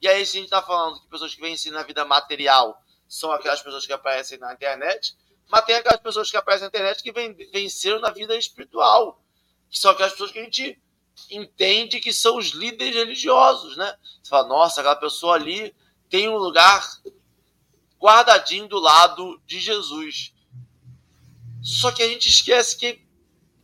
E 0.00 0.08
aí, 0.08 0.20
a 0.20 0.24
gente 0.24 0.44
está 0.44 0.60
falando 0.60 1.00
que 1.00 1.08
pessoas 1.08 1.34
que 1.34 1.40
vencem 1.40 1.72
na 1.72 1.82
vida 1.82 2.04
material 2.04 2.78
são 3.08 3.32
aquelas 3.32 3.62
pessoas 3.62 3.86
que 3.86 3.92
aparecem 3.92 4.38
na 4.38 4.52
internet, 4.52 5.16
mas 5.48 5.64
tem 5.64 5.76
aquelas 5.76 6.00
pessoas 6.00 6.30
que 6.30 6.36
aparecem 6.36 6.64
na 6.64 6.68
internet 6.68 7.02
que 7.02 7.12
venceram 7.50 8.00
na 8.00 8.10
vida 8.10 8.36
espiritual, 8.36 9.22
que 9.70 9.78
são 9.78 9.90
aquelas 9.90 10.12
pessoas 10.12 10.32
que 10.32 10.38
a 10.38 10.44
gente 10.44 10.82
entende 11.30 12.00
que 12.00 12.12
são 12.12 12.36
os 12.36 12.48
líderes 12.48 12.94
religiosos, 12.94 13.76
né? 13.76 13.96
Você 14.22 14.28
fala, 14.28 14.48
nossa, 14.48 14.80
aquela 14.80 14.96
pessoa 14.96 15.34
ali 15.34 15.74
tem 16.08 16.28
um 16.28 16.36
lugar 16.36 16.86
guardadinho 17.98 18.68
do 18.68 18.78
lado 18.78 19.40
de 19.46 19.58
Jesus. 19.58 20.32
Só 21.62 21.90
que 21.90 22.02
a 22.02 22.08
gente 22.08 22.28
esquece 22.28 22.76
que 22.76 23.02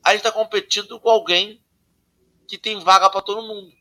a 0.03 0.11
gente 0.11 0.21
está 0.21 0.33
competindo 0.33 0.99
com 0.99 1.11
alguém 1.11 1.63
que 2.49 2.57
tem 2.57 2.79
vaga 2.81 3.11
para 3.11 3.21
todo 3.21 3.47
mundo. 3.47 3.73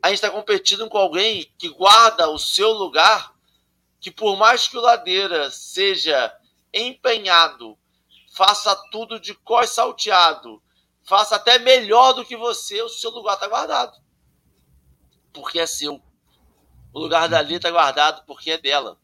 A 0.00 0.08
gente 0.08 0.16
está 0.16 0.30
competindo 0.30 0.88
com 0.88 0.98
alguém 0.98 1.52
que 1.58 1.68
guarda 1.68 2.28
o 2.30 2.38
seu 2.38 2.70
lugar, 2.72 3.34
que 4.00 4.10
por 4.10 4.36
mais 4.36 4.68
que 4.68 4.76
o 4.76 4.80
ladeira 4.80 5.50
seja 5.50 6.32
empenhado, 6.72 7.76
faça 8.32 8.74
tudo 8.90 9.18
de 9.18 9.34
cós 9.34 9.70
salteado, 9.70 10.62
faça 11.04 11.36
até 11.36 11.58
melhor 11.58 12.12
do 12.12 12.24
que 12.24 12.36
você, 12.36 12.82
o 12.82 12.88
seu 12.88 13.10
lugar 13.10 13.34
está 13.34 13.46
guardado. 13.46 14.02
Porque 15.32 15.60
é 15.60 15.66
seu. 15.66 16.02
O 16.92 16.98
lugar 16.98 17.28
dali 17.28 17.56
está 17.56 17.70
guardado 17.70 18.24
porque 18.26 18.52
é 18.52 18.58
dela. 18.58 18.98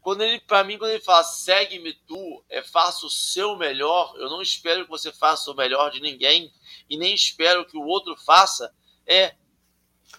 Quando 0.00 0.22
ele, 0.22 0.40
para 0.40 0.64
mim, 0.64 0.78
quando 0.78 0.90
ele 0.90 1.02
fala 1.02 1.22
segue-me 1.22 1.92
tu, 1.92 2.44
é 2.48 2.60
faça 2.62 3.06
o 3.06 3.10
seu 3.10 3.56
melhor, 3.56 4.14
eu 4.16 4.28
não 4.28 4.42
espero 4.42 4.84
que 4.84 4.90
você 4.90 5.12
faça 5.12 5.50
o 5.50 5.54
melhor 5.54 5.90
de 5.92 6.00
ninguém 6.00 6.52
e 6.90 6.96
nem 6.96 7.14
espero 7.14 7.64
que 7.64 7.76
o 7.76 7.84
outro 7.84 8.16
faça. 8.16 8.74
É 9.06 9.36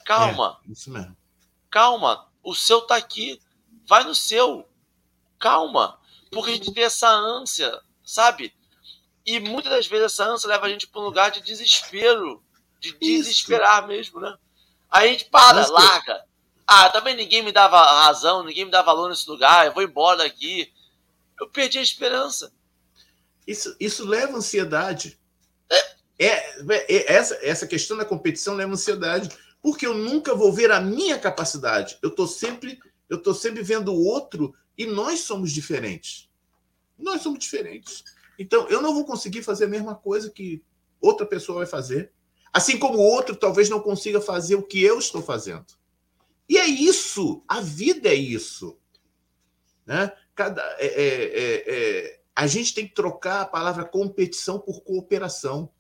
calma. 0.06 0.60
É, 0.66 0.72
isso 0.72 0.89
mesmo. 0.89 1.18
Calma, 1.70 2.30
o 2.41 2.54
seu 2.54 2.82
tá 2.82 2.96
aqui, 2.96 3.41
vai 3.86 4.04
no 4.04 4.16
seu. 4.16 4.70
Calma, 5.38 6.00
porque 6.32 6.52
a 6.52 6.54
gente 6.54 6.74
tem 6.74 6.84
essa 6.84 7.10
ânsia, 7.10 7.82
sabe? 8.04 8.56
E 9.26 9.39
muitas 9.39 9.71
das 9.71 9.88
vezes 9.88 10.05
essa 10.05 10.26
ânsia 10.26 10.49
leva 10.49 10.65
a 10.65 10.69
gente 10.69 10.88
para 10.88 11.01
um 11.01 11.05
lugar 11.05 11.32
de 11.32 11.41
desespero, 11.41 12.43
de 12.80 12.93
desesperar 12.97 13.80
isso. 13.80 13.88
mesmo, 13.88 14.19
né? 14.19 14.36
Aí 14.91 15.09
a 15.09 15.11
gente 15.11 15.26
para, 15.26 15.65
larga 15.67 16.26
ah, 16.67 16.89
também 16.89 17.15
ninguém 17.15 17.43
me 17.43 17.51
dava 17.51 17.78
razão, 18.05 18.43
ninguém 18.43 18.65
me 18.65 18.71
dá 18.71 18.82
valor 18.82 19.09
nesse 19.09 19.30
lugar, 19.30 19.65
eu 19.65 19.74
vou 19.74 19.84
embora 19.84 20.19
daqui. 20.19 20.71
Eu 21.39 21.49
perdi 21.49 21.78
a 21.78 21.82
esperança. 21.84 22.53
Isso, 23.45 23.76
isso 23.80 24.05
leva 24.05 24.38
ansiedade. 24.38 25.19
É. 25.69 25.93
É, 26.19 26.32
é, 26.69 27.13
essa, 27.13 27.36
essa 27.41 27.67
questão 27.67 27.97
da 27.97 28.05
competição 28.05 28.55
leva 28.55 28.71
ansiedade, 28.71 29.30
porque 29.61 29.86
eu 29.86 29.93
nunca 29.93 30.34
vou 30.36 30.53
ver 30.53 30.71
a 30.71 30.80
minha 30.80 31.19
capacidade. 31.19 31.97
Eu 32.01 32.09
estou 32.09 32.28
sempre, 32.28 32.80
eu 33.09 33.21
tô 33.21 33.34
sempre 33.34 33.61
vendo 33.61 33.93
o 33.93 34.05
outro 34.05 34.55
e 34.78 34.86
nós 34.86 35.21
somos 35.21 35.51
diferentes. 35.51 36.30
Nós 36.97 37.21
somos 37.21 37.39
diferentes. 37.39 38.03
Então, 38.38 38.68
eu 38.68 38.82
não 38.82 38.94
vou 38.94 39.06
conseguir 39.06 39.44
fazer 39.44 39.66
a 39.66 39.70
mesma 39.70 39.96
coisa 39.96 40.30
que 40.30 40.64
outra 41.00 41.26
pessoa 41.26 41.60
vai 41.60 41.68
fazer. 41.68 42.12
Assim 42.52 42.78
como 42.78 42.98
o 42.98 43.02
outro 43.02 43.36
talvez 43.36 43.70
não 43.70 43.80
consiga 43.80 44.22
fazer 44.22 44.56
o 44.56 44.64
que 44.64 44.82
eu 44.82 45.00
estou 45.00 45.22
fazendo. 45.22 45.66
E 46.48 46.58
é 46.58 46.68
isso, 46.68 47.44
a 47.48 47.62
vida 47.62 48.10
é 48.10 48.16
isso. 48.16 48.78
Né? 49.86 50.12
Cada, 50.36 50.62
é, 50.78 50.86
é, 50.86 51.24
é, 51.24 51.64
é, 51.68 52.20
a 52.36 52.48
gente 52.48 52.74
tem 52.74 52.88
que 52.88 52.94
trocar 52.94 53.42
a 53.42 53.46
palavra 53.46 53.86
competição 53.86 54.60
por 54.60 54.82
cooperação. 54.82 55.72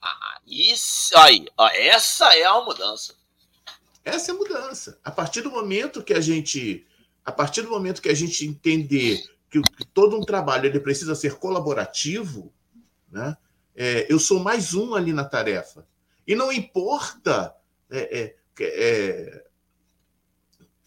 Ah, 0.00 0.40
isso 0.46 1.16
aí, 1.16 1.46
essa 1.74 2.34
é 2.36 2.44
a 2.44 2.60
mudança. 2.60 3.14
Essa 4.04 4.32
é 4.32 4.34
a 4.34 4.38
mudança. 4.38 5.00
A 5.02 5.10
partir 5.10 5.42
do 5.42 5.50
momento 5.50 6.02
que 6.02 6.12
a 6.12 6.20
gente, 6.20 6.86
a 7.24 7.32
partir 7.32 7.62
do 7.62 7.70
momento 7.70 8.02
que 8.02 8.10
a 8.10 8.14
gente 8.14 8.44
entender 8.46 9.22
que, 9.62 9.84
todo 9.86 10.16
um 10.16 10.24
trabalho 10.24 10.66
ele 10.66 10.80
precisa 10.80 11.14
ser 11.14 11.36
colaborativo, 11.36 12.52
né? 13.10 13.36
É, 13.76 14.06
eu 14.08 14.18
sou 14.18 14.38
mais 14.38 14.72
um 14.72 14.94
ali 14.94 15.12
na 15.12 15.24
tarefa. 15.24 15.86
E 16.26 16.34
não 16.34 16.52
importa 16.52 17.54
é, 17.90 18.34
é, 18.58 19.44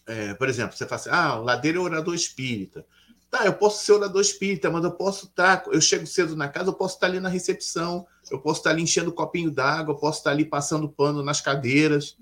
é, 0.07 0.33
por 0.35 0.47
exemplo, 0.47 0.75
você 0.75 0.85
fala 0.85 1.01
assim, 1.01 1.09
ah, 1.11 1.39
o 1.39 1.43
Ladeira 1.43 1.77
é 1.77 1.81
orador 1.81 2.15
espírita. 2.15 2.85
Tá, 3.29 3.45
eu 3.45 3.53
posso 3.53 3.83
ser 3.83 3.91
orador 3.91 4.21
espírita, 4.21 4.71
mas 4.71 4.83
eu 4.85 4.91
posso 4.91 5.25
estar, 5.25 5.57
tá, 5.57 5.71
eu 5.71 5.81
chego 5.81 6.07
cedo 6.07 6.33
na 6.35 6.47
casa, 6.47 6.69
eu 6.69 6.73
posso 6.73 6.95
estar 6.95 7.07
ali 7.07 7.19
na 7.19 7.27
recepção, 7.27 8.07
eu 8.31 8.39
posso 8.39 8.61
estar 8.61 8.69
ali 8.69 8.81
enchendo 8.81 9.09
o 9.09 9.13
copinho 9.13 9.51
d'água, 9.51 9.93
eu 9.93 9.97
posso 9.97 10.19
estar 10.19 10.31
ali 10.31 10.45
passando 10.45 10.87
pano 10.87 11.21
nas 11.21 11.41
cadeiras. 11.41 12.17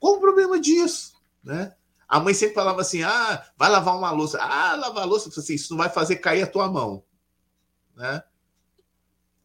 Qual 0.00 0.16
o 0.16 0.20
problema 0.20 0.60
disso? 0.60 1.14
Né? 1.42 1.72
A 2.08 2.20
mãe 2.20 2.34
sempre 2.34 2.54
falava 2.54 2.80
assim: 2.80 3.02
ah, 3.02 3.44
vai 3.56 3.70
lavar 3.70 3.96
uma 3.96 4.10
louça. 4.10 4.38
Ah, 4.40 4.76
lavar 4.76 5.04
a 5.04 5.06
louça, 5.06 5.28
assim, 5.28 5.54
isso 5.54 5.72
não 5.72 5.78
vai 5.78 5.88
fazer 5.88 6.16
cair 6.16 6.42
a 6.42 6.46
tua 6.46 6.68
mão. 6.68 7.02
Né? 7.96 8.22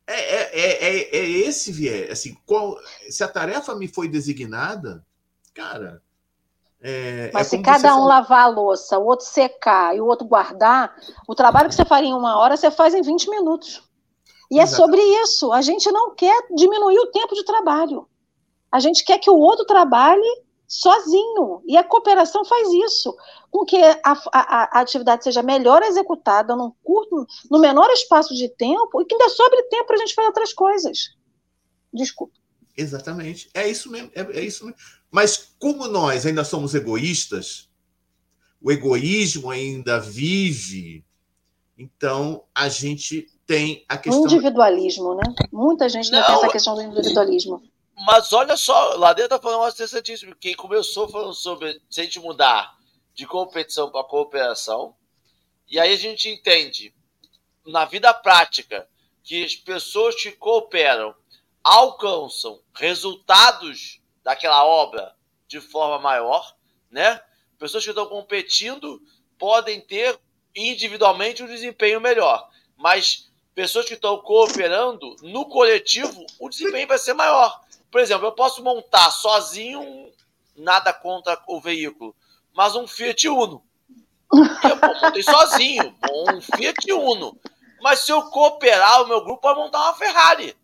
É, 0.05 0.13
é, 0.13 0.59
é, 0.59 0.83
é, 0.83 1.17
é 1.17 1.29
esse 1.29 1.71
viés. 1.71 2.11
Assim, 2.11 2.37
qual, 2.45 2.77
se 3.09 3.23
a 3.23 3.27
tarefa 3.27 3.73
me 3.75 3.87
foi 3.87 4.07
designada, 4.07 5.05
cara, 5.53 6.01
é, 6.83 7.29
Mas 7.31 7.47
é 7.47 7.49
se 7.51 7.61
cada 7.61 7.95
um 7.95 8.05
lavar 8.05 8.45
a 8.45 8.47
louça, 8.47 8.97
o 8.97 9.05
outro 9.05 9.25
secar 9.25 9.95
e 9.95 10.01
o 10.01 10.07
outro 10.07 10.25
guardar, 10.25 10.95
o 11.27 11.35
trabalho 11.35 11.69
que 11.69 11.75
você 11.75 11.85
faria 11.85 12.09
em 12.09 12.13
uma 12.13 12.39
hora, 12.39 12.57
você 12.57 12.71
faz 12.71 12.95
em 12.95 13.03
20 13.03 13.29
minutos. 13.29 13.83
E 14.49 14.59
é 14.59 14.65
sobre 14.65 14.99
isso. 15.21 15.53
A 15.53 15.61
gente 15.61 15.89
não 15.91 16.13
quer 16.13 16.47
diminuir 16.53 16.99
o 16.99 17.11
tempo 17.11 17.35
de 17.35 17.45
trabalho. 17.45 18.05
A 18.69 18.79
gente 18.79 19.05
quer 19.05 19.17
que 19.19 19.29
o 19.29 19.37
outro 19.37 19.63
trabalhe 19.63 20.27
sozinho. 20.71 21.61
E 21.67 21.75
a 21.75 21.83
cooperação 21.83 22.45
faz 22.45 22.69
isso, 22.69 23.13
com 23.49 23.65
que 23.65 23.75
a, 23.75 23.99
a, 24.31 24.77
a 24.77 24.81
atividade 24.81 25.25
seja 25.25 25.43
melhor 25.43 25.83
executada 25.83 26.55
num 26.55 26.71
curto, 26.81 27.27
no 27.49 27.59
menor 27.59 27.89
espaço 27.89 28.33
de 28.33 28.47
tempo 28.47 29.01
e 29.01 29.05
que 29.05 29.13
ainda 29.13 29.27
sobre 29.27 29.61
tempo 29.63 29.85
para 29.87 29.97
a 29.97 29.99
gente 29.99 30.13
fazer 30.13 30.27
outras 30.27 30.53
coisas. 30.53 31.09
Desculpa. 31.93 32.33
Exatamente. 32.77 33.49
É 33.53 33.67
isso 33.67 33.91
mesmo. 33.91 34.09
É, 34.15 34.21
é 34.21 34.45
isso 34.45 34.63
mesmo. 34.65 34.79
Mas 35.11 35.53
como 35.59 35.89
nós 35.89 36.25
ainda 36.25 36.45
somos 36.45 36.73
egoístas, 36.73 37.69
o 38.61 38.71
egoísmo 38.71 39.49
ainda 39.49 39.99
vive, 39.99 41.03
então 41.77 42.45
a 42.55 42.69
gente 42.69 43.27
tem 43.45 43.83
a 43.89 43.97
questão. 43.97 44.23
Individualismo, 44.23 45.15
né? 45.15 45.23
Muita 45.51 45.89
gente 45.89 46.09
não, 46.11 46.25
tem 46.25 46.35
essa 46.35 46.47
questão 46.47 46.75
do 46.75 46.81
individualismo. 46.81 47.61
Mas 48.03 48.33
olha 48.33 48.57
só, 48.57 48.95
lá 48.95 49.13
dentro 49.13 49.35
está 49.35 49.39
falando 49.39 49.63
um 49.63 49.69
interessantíssimo. 49.69 50.35
Quem 50.35 50.55
começou 50.55 51.07
falando 51.07 51.35
sobre 51.35 51.79
se 51.87 52.01
a 52.01 52.03
gente 52.03 52.19
mudar 52.19 52.75
de 53.13 53.27
competição 53.27 53.91
para 53.91 54.03
cooperação, 54.03 54.95
e 55.67 55.79
aí 55.79 55.93
a 55.93 55.97
gente 55.97 56.27
entende 56.27 56.95
na 57.63 57.85
vida 57.85 58.11
prática 58.11 58.89
que 59.23 59.43
as 59.43 59.55
pessoas 59.55 60.15
que 60.15 60.31
cooperam 60.31 61.13
alcançam 61.63 62.59
resultados 62.73 64.01
daquela 64.23 64.65
obra 64.65 65.15
de 65.47 65.61
forma 65.61 65.99
maior, 65.99 66.55
né? 66.89 67.21
Pessoas 67.59 67.83
que 67.83 67.91
estão 67.91 68.07
competindo 68.07 68.99
podem 69.37 69.79
ter 69.79 70.19
individualmente 70.55 71.43
um 71.43 71.47
desempenho 71.47 72.01
melhor, 72.01 72.49
mas 72.75 73.31
pessoas 73.53 73.85
que 73.85 73.93
estão 73.93 74.17
cooperando 74.17 75.15
no 75.21 75.45
coletivo, 75.45 76.25
o 76.39 76.49
desempenho 76.49 76.87
vai 76.87 76.97
ser 76.97 77.13
maior. 77.13 77.61
Por 77.91 77.99
exemplo, 77.99 78.25
eu 78.25 78.31
posso 78.31 78.63
montar 78.63 79.11
sozinho, 79.11 80.11
nada 80.55 80.93
contra 80.93 81.41
o 81.47 81.59
veículo, 81.59 82.15
mas 82.53 82.75
um 82.75 82.87
Fiat 82.87 83.27
Uno. 83.27 83.63
Eu 84.33 85.03
montei 85.03 85.21
sozinho, 85.21 85.95
um 86.09 86.41
Fiat 86.41 86.91
Uno. 86.93 87.37
Mas 87.81 87.99
se 87.99 88.11
eu 88.11 88.21
cooperar, 88.29 89.01
o 89.01 89.07
meu 89.07 89.23
grupo 89.23 89.41
vai 89.41 89.55
montar 89.55 89.81
uma 89.83 89.95
Ferrari. 89.95 90.55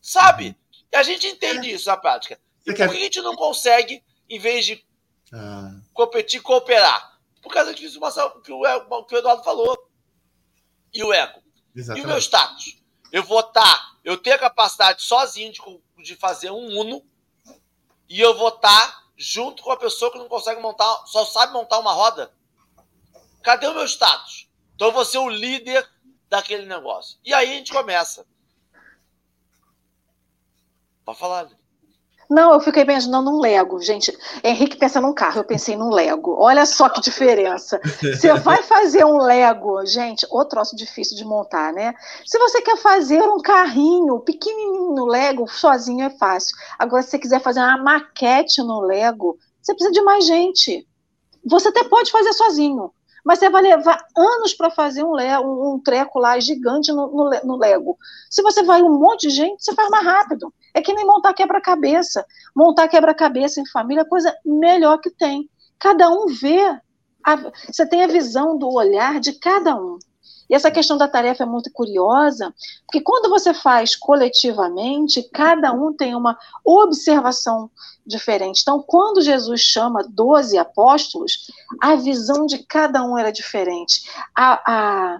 Sabe? 0.00 0.56
E 0.92 0.96
a 0.96 1.02
gente 1.02 1.26
entende 1.26 1.70
isso 1.70 1.88
na 1.88 1.96
prática. 1.96 2.40
E 2.66 2.70
por 2.70 2.76
que 2.76 2.82
a 2.82 2.88
gente 2.88 3.20
não 3.20 3.36
consegue, 3.36 4.02
em 4.28 4.38
vez 4.38 4.66
de 4.66 4.84
ah. 5.32 5.70
competir, 5.92 6.40
cooperar? 6.40 7.20
Por 7.42 7.52
causa 7.52 7.74
disso 7.74 8.00
que 8.42 8.52
o, 8.52 9.04
que 9.04 9.14
o 9.14 9.18
Eduardo 9.18 9.44
falou. 9.44 9.76
E 10.92 11.04
o 11.04 11.12
eco. 11.12 11.42
Exatamente. 11.76 12.02
E 12.02 12.06
o 12.06 12.08
meu 12.08 12.18
status. 12.18 12.82
Eu 13.12 13.22
vou 13.22 13.40
estar, 13.40 13.62
tá, 13.62 13.96
eu 14.02 14.16
tenho 14.16 14.36
a 14.36 14.38
capacidade 14.38 15.02
sozinho 15.02 15.52
de, 15.52 15.60
de 15.98 16.16
fazer 16.16 16.50
um 16.50 16.80
Uno 16.80 17.02
e 18.08 18.20
eu 18.20 18.36
vou 18.36 18.48
estar 18.48 18.60
tá 18.60 19.04
junto 19.16 19.62
com 19.62 19.70
a 19.70 19.76
pessoa 19.76 20.10
que 20.10 20.18
não 20.18 20.28
consegue 20.28 20.60
montar, 20.60 21.06
só 21.06 21.24
sabe 21.24 21.52
montar 21.52 21.78
uma 21.78 21.92
roda. 21.92 22.32
Cadê 23.42 23.66
o 23.66 23.74
meu 23.74 23.84
status? 23.84 24.48
Então 24.74 24.88
eu 24.88 24.92
vou 24.92 25.04
ser 25.04 25.18
o 25.18 25.28
líder 25.28 25.88
daquele 26.28 26.66
negócio. 26.66 27.18
E 27.24 27.32
aí 27.32 27.52
a 27.52 27.54
gente 27.54 27.72
começa. 27.72 28.26
Pode 31.04 31.18
falar. 31.18 31.48
Não, 32.28 32.52
eu 32.52 32.60
fiquei 32.60 32.82
imaginando 32.82 33.30
um 33.30 33.40
Lego, 33.40 33.80
gente. 33.80 34.16
Henrique 34.42 34.76
pensa 34.76 35.00
num 35.00 35.12
carro, 35.12 35.40
eu 35.40 35.44
pensei 35.44 35.76
num 35.76 35.90
Lego. 35.90 36.36
Olha 36.38 36.64
só 36.66 36.88
que 36.88 37.00
diferença. 37.00 37.80
Você 38.00 38.32
vai 38.40 38.62
fazer 38.62 39.04
um 39.04 39.18
Lego, 39.18 39.84
gente, 39.86 40.26
outro 40.30 40.50
troço 40.50 40.76
difícil 40.76 41.16
de 41.16 41.24
montar, 41.24 41.72
né? 41.72 41.94
Se 42.24 42.38
você 42.38 42.62
quer 42.62 42.76
fazer 42.76 43.22
um 43.22 43.40
carrinho 43.40 44.20
pequenininho 44.20 44.94
no 44.94 45.06
Lego, 45.06 45.48
sozinho 45.48 46.04
é 46.04 46.10
fácil. 46.10 46.56
Agora, 46.78 47.02
se 47.02 47.10
você 47.10 47.18
quiser 47.18 47.40
fazer 47.40 47.60
uma 47.60 47.78
maquete 47.78 48.62
no 48.62 48.80
Lego, 48.80 49.38
você 49.60 49.74
precisa 49.74 49.92
de 49.92 50.02
mais 50.02 50.26
gente. 50.26 50.86
Você 51.46 51.68
até 51.68 51.84
pode 51.84 52.10
fazer 52.10 52.32
sozinho, 52.32 52.90
mas 53.24 53.38
você 53.38 53.48
vai 53.48 53.62
levar 53.62 53.98
anos 54.16 54.54
para 54.54 54.70
fazer 54.70 55.02
um, 55.02 55.14
um, 55.14 55.80
treco 55.82 56.18
lá 56.18 56.38
gigante 56.38 56.92
no, 56.92 57.06
no, 57.08 57.30
no, 57.44 57.56
Lego. 57.56 57.98
Se 58.30 58.42
você 58.42 58.62
vai 58.62 58.82
um 58.82 58.98
monte 58.98 59.28
de 59.28 59.30
gente, 59.30 59.64
você 59.64 59.74
faz 59.74 59.88
mais 59.90 60.04
rápido. 60.04 60.52
É 60.74 60.82
que 60.82 60.92
nem 60.92 61.06
montar 61.06 61.32
quebra-cabeça. 61.32 62.26
Montar 62.54 62.88
quebra-cabeça 62.88 63.60
em 63.60 63.66
família 63.68 64.00
é 64.00 64.04
a 64.04 64.08
coisa 64.08 64.36
melhor 64.44 64.98
que 64.98 65.10
tem. 65.10 65.48
Cada 65.78 66.10
um 66.10 66.26
vê, 66.26 66.60
a, 67.24 67.36
você 67.66 67.86
tem 67.86 68.02
a 68.02 68.08
visão 68.08 68.58
do 68.58 68.68
olhar 68.68 69.20
de 69.20 69.38
cada 69.38 69.76
um. 69.76 69.98
E 70.48 70.54
essa 70.54 70.70
questão 70.70 70.98
da 70.98 71.08
tarefa 71.08 71.44
é 71.44 71.46
muito 71.46 71.70
curiosa, 71.72 72.54
porque 72.86 73.00
quando 73.00 73.30
você 73.30 73.54
faz 73.54 73.96
coletivamente, 73.96 75.22
cada 75.32 75.72
um 75.72 75.92
tem 75.92 76.14
uma 76.14 76.38
observação 76.64 77.70
diferente. 78.06 78.60
Então, 78.60 78.82
quando 78.82 79.22
Jesus 79.22 79.60
chama 79.62 80.04
12 80.06 80.58
apóstolos, 80.58 81.50
a 81.80 81.94
visão 81.94 82.46
de 82.46 82.58
cada 82.66 83.02
um 83.02 83.16
era 83.16 83.32
diferente. 83.32 84.02
A, 84.36 84.72
a, 84.72 85.18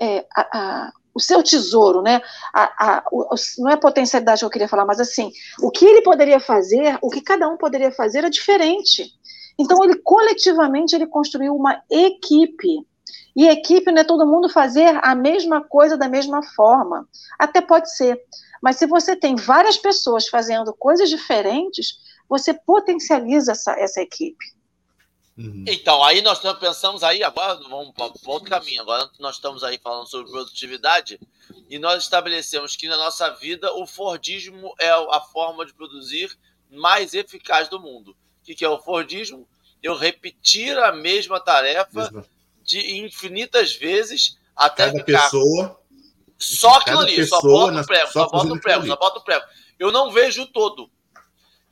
é, 0.00 0.26
a, 0.34 0.58
a 0.58 0.92
o 1.14 1.20
seu 1.20 1.42
tesouro, 1.42 2.02
né? 2.02 2.20
A, 2.52 2.96
a, 2.96 3.04
o, 3.12 3.34
não 3.58 3.70
é 3.70 3.74
a 3.74 3.78
potencialidade 3.78 4.40
que 4.40 4.44
eu 4.44 4.50
queria 4.50 4.68
falar, 4.68 4.84
mas 4.84 5.00
assim, 5.00 5.30
o 5.62 5.70
que 5.70 5.84
ele 5.84 6.02
poderia 6.02 6.40
fazer, 6.40 6.98
o 7.00 7.10
que 7.10 7.20
cada 7.20 7.48
um 7.48 7.56
poderia 7.56 7.92
fazer 7.92 8.18
era 8.18 8.30
diferente. 8.30 9.12
Então, 9.58 9.84
ele 9.84 9.96
coletivamente 9.96 10.96
ele 10.96 11.06
construiu 11.06 11.54
uma 11.54 11.80
equipe 11.88 12.84
e 13.36 13.48
equipe 13.48 13.90
não 13.90 14.00
é 14.00 14.04
todo 14.04 14.26
mundo 14.26 14.48
fazer 14.48 14.98
a 15.02 15.14
mesma 15.14 15.62
coisa 15.62 15.96
da 15.96 16.08
mesma 16.08 16.42
forma. 16.42 17.08
Até 17.38 17.60
pode 17.60 17.94
ser. 17.94 18.20
Mas 18.62 18.76
se 18.76 18.86
você 18.86 19.16
tem 19.16 19.34
várias 19.34 19.76
pessoas 19.76 20.28
fazendo 20.28 20.72
coisas 20.72 21.08
diferentes, 21.08 21.98
você 22.28 22.54
potencializa 22.54 23.52
essa, 23.52 23.72
essa 23.72 24.00
equipe. 24.00 24.44
Uhum. 25.36 25.64
Então, 25.66 26.02
aí 26.04 26.22
nós 26.22 26.38
pensamos 26.60 27.02
aí, 27.02 27.22
agora 27.22 27.56
vamos 27.68 27.92
para 27.92 28.12
outro 28.26 28.48
caminho. 28.48 28.82
Agora 28.82 29.10
nós 29.18 29.36
estamos 29.36 29.64
aí 29.64 29.78
falando 29.82 30.06
sobre 30.08 30.30
produtividade 30.30 31.18
e 31.68 31.78
nós 31.78 32.04
estabelecemos 32.04 32.76
que 32.76 32.88
na 32.88 32.96
nossa 32.96 33.30
vida 33.30 33.72
o 33.74 33.86
Fordismo 33.86 34.74
é 34.78 34.90
a 34.90 35.20
forma 35.20 35.66
de 35.66 35.74
produzir 35.74 36.36
mais 36.70 37.14
eficaz 37.14 37.68
do 37.68 37.80
mundo. 37.80 38.16
O 38.40 38.44
que 38.54 38.64
é 38.64 38.68
o 38.68 38.78
Fordismo? 38.78 39.48
Eu 39.82 39.96
repetir 39.96 40.78
a 40.78 40.92
mesma 40.92 41.40
tarefa 41.40 42.10
de 42.62 42.98
infinitas 42.98 43.74
vezes 43.74 44.38
até 44.54 44.86
Cada 44.86 45.04
ficar. 45.04 45.24
pessoa. 45.24 45.80
Só 46.38 46.74
aquilo 46.76 47.00
ali, 47.00 47.26
só 47.26 47.40
bota 47.40 47.80
o 47.80 47.86
prego, 47.86 48.12
só 48.12 48.28
bota 48.28 48.52
o 48.52 48.60
prego, 48.60 48.86
só 48.86 48.96
bota 48.96 49.18
o 49.18 49.24
prego. 49.24 49.44
Eu 49.78 49.90
não 49.90 50.10
vejo 50.10 50.42
o 50.42 50.46
todo. 50.46 50.90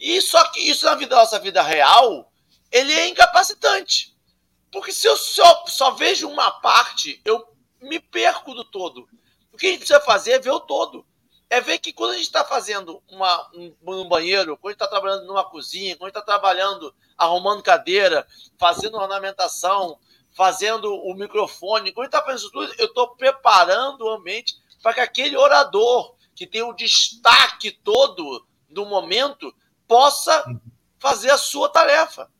E 0.00 0.20
só 0.20 0.42
que 0.48 0.60
isso 0.60 0.84
na 0.84 0.94
vida, 0.94 1.14
nossa 1.14 1.38
vida 1.38 1.62
real, 1.62 2.31
ele 2.72 2.92
é 2.92 3.08
incapacitante. 3.08 4.16
Porque 4.72 4.90
se 4.90 5.06
eu 5.06 5.16
só, 5.16 5.66
só 5.66 5.90
vejo 5.90 6.28
uma 6.28 6.50
parte, 6.50 7.20
eu 7.24 7.46
me 7.80 8.00
perco 8.00 8.54
do 8.54 8.64
todo. 8.64 9.06
O 9.52 9.58
que 9.58 9.66
a 9.66 9.70
gente 9.70 9.80
precisa 9.80 10.00
fazer 10.00 10.32
é 10.32 10.38
ver 10.38 10.50
o 10.50 10.60
todo. 10.60 11.06
É 11.50 11.60
ver 11.60 11.78
que 11.78 11.92
quando 11.92 12.12
a 12.12 12.14
gente 12.14 12.24
está 12.24 12.42
fazendo 12.42 13.02
uma, 13.06 13.50
um, 13.54 13.76
um, 13.86 14.08
banheiro, 14.08 14.56
quando 14.56 14.70
a 14.70 14.72
gente 14.72 14.82
está 14.82 14.88
trabalhando 14.88 15.26
numa 15.26 15.44
cozinha, 15.44 15.94
quando 15.96 16.04
a 16.04 16.08
gente 16.08 16.18
está 16.18 16.22
trabalhando 16.22 16.94
arrumando 17.18 17.62
cadeira, 17.62 18.26
fazendo 18.58 18.96
ornamentação, 18.96 19.98
fazendo 20.34 20.94
o 20.94 21.14
microfone. 21.14 21.92
Quando 21.92 22.04
ele 22.04 22.08
está 22.08 22.22
fazendo 22.22 22.38
isso 22.38 22.50
tudo, 22.50 22.74
eu 22.78 22.86
estou 22.86 23.14
preparando 23.14 24.06
o 24.06 24.10
ambiente 24.10 24.56
para 24.82 24.94
que 24.94 25.00
aquele 25.00 25.36
orador 25.36 26.14
que 26.34 26.46
tem 26.46 26.62
o 26.62 26.72
destaque 26.72 27.70
todo 27.70 28.46
do 28.70 28.86
momento 28.86 29.54
possa 29.86 30.42
fazer 30.98 31.30
a 31.30 31.38
sua 31.38 31.68
tarefa. 31.68 32.30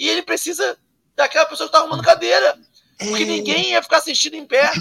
E 0.00 0.08
ele 0.08 0.22
precisa 0.22 0.78
daquela 1.14 1.44
pessoa 1.44 1.68
que 1.68 1.76
está 1.76 1.80
arrumando 1.80 2.02
cadeira. 2.02 2.58
Porque 2.98 3.24
é... 3.24 3.26
ninguém 3.26 3.72
ia 3.72 3.82
ficar 3.82 3.98
assistindo 3.98 4.34
em 4.34 4.46
pé. 4.46 4.72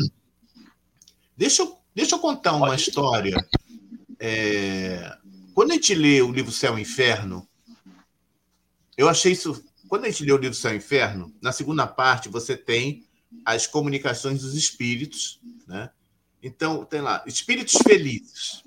Deixa 1.35 1.61
eu, 1.61 1.77
deixa 1.93 2.15
eu 2.15 2.19
contar 2.19 2.53
uma 2.53 2.67
Pode 2.67 2.81
história. 2.81 3.35
É... 4.17 5.17
Quando 5.53 5.71
a 5.71 5.73
gente 5.73 5.93
lê 5.93 6.21
o 6.21 6.31
livro 6.31 6.53
Céu 6.53 6.79
e 6.79 6.83
Inferno, 6.83 7.45
eu 8.97 9.09
achei 9.09 9.33
isso 9.33 9.61
quando 9.89 10.05
a 10.05 10.09
gente 10.09 10.23
lê 10.23 10.31
o 10.31 10.37
livro 10.37 10.55
Céu 10.55 10.73
e 10.73 10.77
Inferno, 10.77 11.35
na 11.41 11.51
segunda 11.51 11.85
parte 11.85 12.29
você 12.29 12.55
tem 12.55 13.05
as 13.43 13.67
comunicações 13.67 14.41
dos 14.41 14.53
espíritos, 14.53 15.41
né? 15.67 15.89
Então, 16.41 16.85
tem 16.85 17.01
lá, 17.01 17.21
espíritos 17.25 17.77
felizes, 17.83 18.63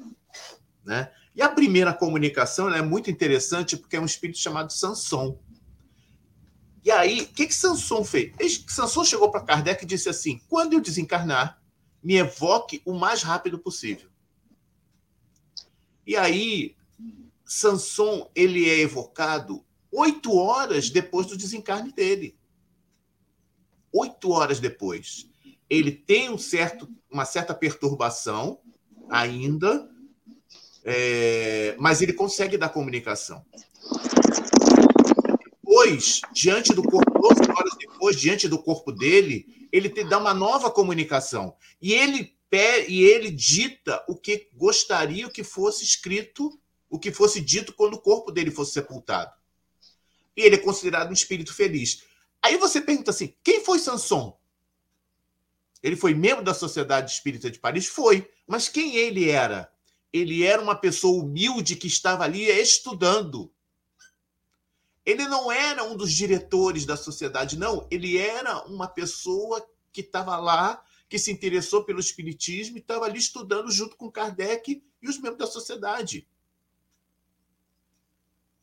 né? 0.84 1.10
E 1.34 1.40
a 1.40 1.48
primeira 1.48 1.94
comunicação 1.94 2.68
é 2.74 2.82
muito 2.82 3.10
interessante 3.10 3.74
porque 3.76 3.96
é 3.96 4.00
um 4.00 4.04
espírito 4.04 4.38
chamado 4.38 4.70
Sanson. 4.70 5.38
E 6.84 6.90
aí, 6.90 7.22
o 7.22 7.28
que 7.28 7.46
que 7.46 7.54
Sanson 7.54 8.04
fez? 8.04 8.64
Sanson 8.68 9.04
chegou 9.04 9.30
para 9.30 9.44
Kardec 9.44 9.84
e 9.84 9.86
disse 9.86 10.08
assim: 10.08 10.40
quando 10.48 10.72
eu 10.72 10.80
desencarnar, 10.80 11.62
me 12.02 12.16
evoque 12.16 12.82
o 12.84 12.92
mais 12.92 13.22
rápido 13.22 13.58
possível. 13.58 14.10
E 16.04 16.16
aí, 16.16 16.74
Sanson 17.44 18.28
ele 18.34 18.68
é 18.68 18.80
evocado 18.80 19.64
oito 19.92 20.34
horas 20.34 20.90
depois 20.90 21.26
do 21.26 21.36
desencarne 21.36 21.92
dele. 21.92 22.36
Oito 23.92 24.30
horas 24.30 24.58
depois. 24.58 25.28
Ele 25.70 25.92
tem 25.92 26.30
um 26.30 26.38
certo, 26.38 26.88
uma 27.10 27.24
certa 27.24 27.54
perturbação 27.54 28.58
ainda, 29.08 29.88
é, 30.82 31.76
mas 31.78 32.02
ele 32.02 32.12
consegue 32.12 32.56
dar 32.56 32.70
comunicação. 32.70 33.44
Depois, 35.82 36.20
diante 36.32 36.74
do 36.74 36.82
corpo, 36.82 37.18
12 37.18 37.50
horas 37.50 37.72
depois, 37.78 38.20
diante 38.20 38.48
do 38.48 38.62
corpo 38.62 38.92
dele, 38.92 39.68
ele 39.72 39.88
te 39.88 40.04
dá 40.04 40.18
uma 40.18 40.34
nova 40.34 40.70
comunicação. 40.70 41.56
E 41.80 41.92
ele, 41.92 42.36
e 42.88 43.02
ele 43.02 43.30
dita 43.30 44.04
o 44.08 44.16
que 44.16 44.48
gostaria 44.54 45.28
que 45.28 45.42
fosse 45.42 45.84
escrito, 45.84 46.58
o 46.88 46.98
que 46.98 47.10
fosse 47.10 47.40
dito 47.40 47.72
quando 47.72 47.94
o 47.94 48.00
corpo 48.00 48.30
dele 48.30 48.50
fosse 48.50 48.72
sepultado 48.72 49.32
e 50.36 50.42
ele 50.42 50.56
é 50.56 50.58
considerado 50.58 51.10
um 51.10 51.14
espírito 51.14 51.54
feliz. 51.54 52.04
Aí 52.42 52.56
você 52.56 52.80
pergunta 52.80 53.10
assim: 53.10 53.34
quem 53.42 53.64
foi 53.64 53.78
Sanson? 53.78 54.38
Ele 55.82 55.96
foi 55.96 56.14
membro 56.14 56.44
da 56.44 56.54
Sociedade 56.54 57.10
Espírita 57.10 57.50
de 57.50 57.58
Paris? 57.58 57.86
Foi. 57.86 58.30
Mas 58.46 58.68
quem 58.68 58.96
ele 58.96 59.28
era? 59.28 59.70
Ele 60.12 60.44
era 60.44 60.62
uma 60.62 60.76
pessoa 60.76 61.22
humilde 61.22 61.74
que 61.74 61.88
estava 61.88 62.24
ali 62.24 62.44
estudando. 62.44 63.51
Ele 65.04 65.26
não 65.26 65.50
era 65.50 65.82
um 65.82 65.96
dos 65.96 66.12
diretores 66.12 66.86
da 66.86 66.96
sociedade, 66.96 67.58
não. 67.58 67.86
Ele 67.90 68.16
era 68.16 68.64
uma 68.66 68.86
pessoa 68.86 69.66
que 69.92 70.00
estava 70.00 70.36
lá, 70.36 70.82
que 71.08 71.18
se 71.18 71.30
interessou 71.30 71.84
pelo 71.84 72.00
Espiritismo 72.00 72.76
e 72.76 72.80
estava 72.80 73.04
ali 73.04 73.18
estudando 73.18 73.70
junto 73.70 73.96
com 73.96 74.10
Kardec 74.10 74.82
e 75.02 75.08
os 75.08 75.18
membros 75.18 75.38
da 75.38 75.46
sociedade. 75.46 76.26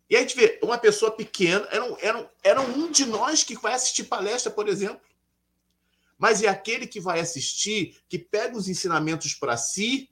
E 0.10 0.16
aí 0.16 0.24
a 0.24 0.28
gente 0.28 0.36
vê 0.36 0.60
uma 0.64 0.78
pessoa 0.78 1.12
pequena, 1.12 1.68
era, 1.70 1.86
era, 2.02 2.34
era 2.42 2.62
um 2.62 2.90
de 2.90 3.06
nós 3.06 3.44
que 3.44 3.56
vai 3.56 3.74
assistir 3.74 4.06
palestra, 4.06 4.52
por 4.52 4.68
exemplo. 4.68 5.02
Mas 6.18 6.42
é 6.42 6.48
aquele 6.48 6.88
que 6.88 7.00
vai 7.00 7.20
assistir, 7.20 8.02
que 8.10 8.18
pega 8.18 8.58
os 8.58 8.68
ensinamentos 8.68 9.36
para 9.36 9.56
si 9.56 10.10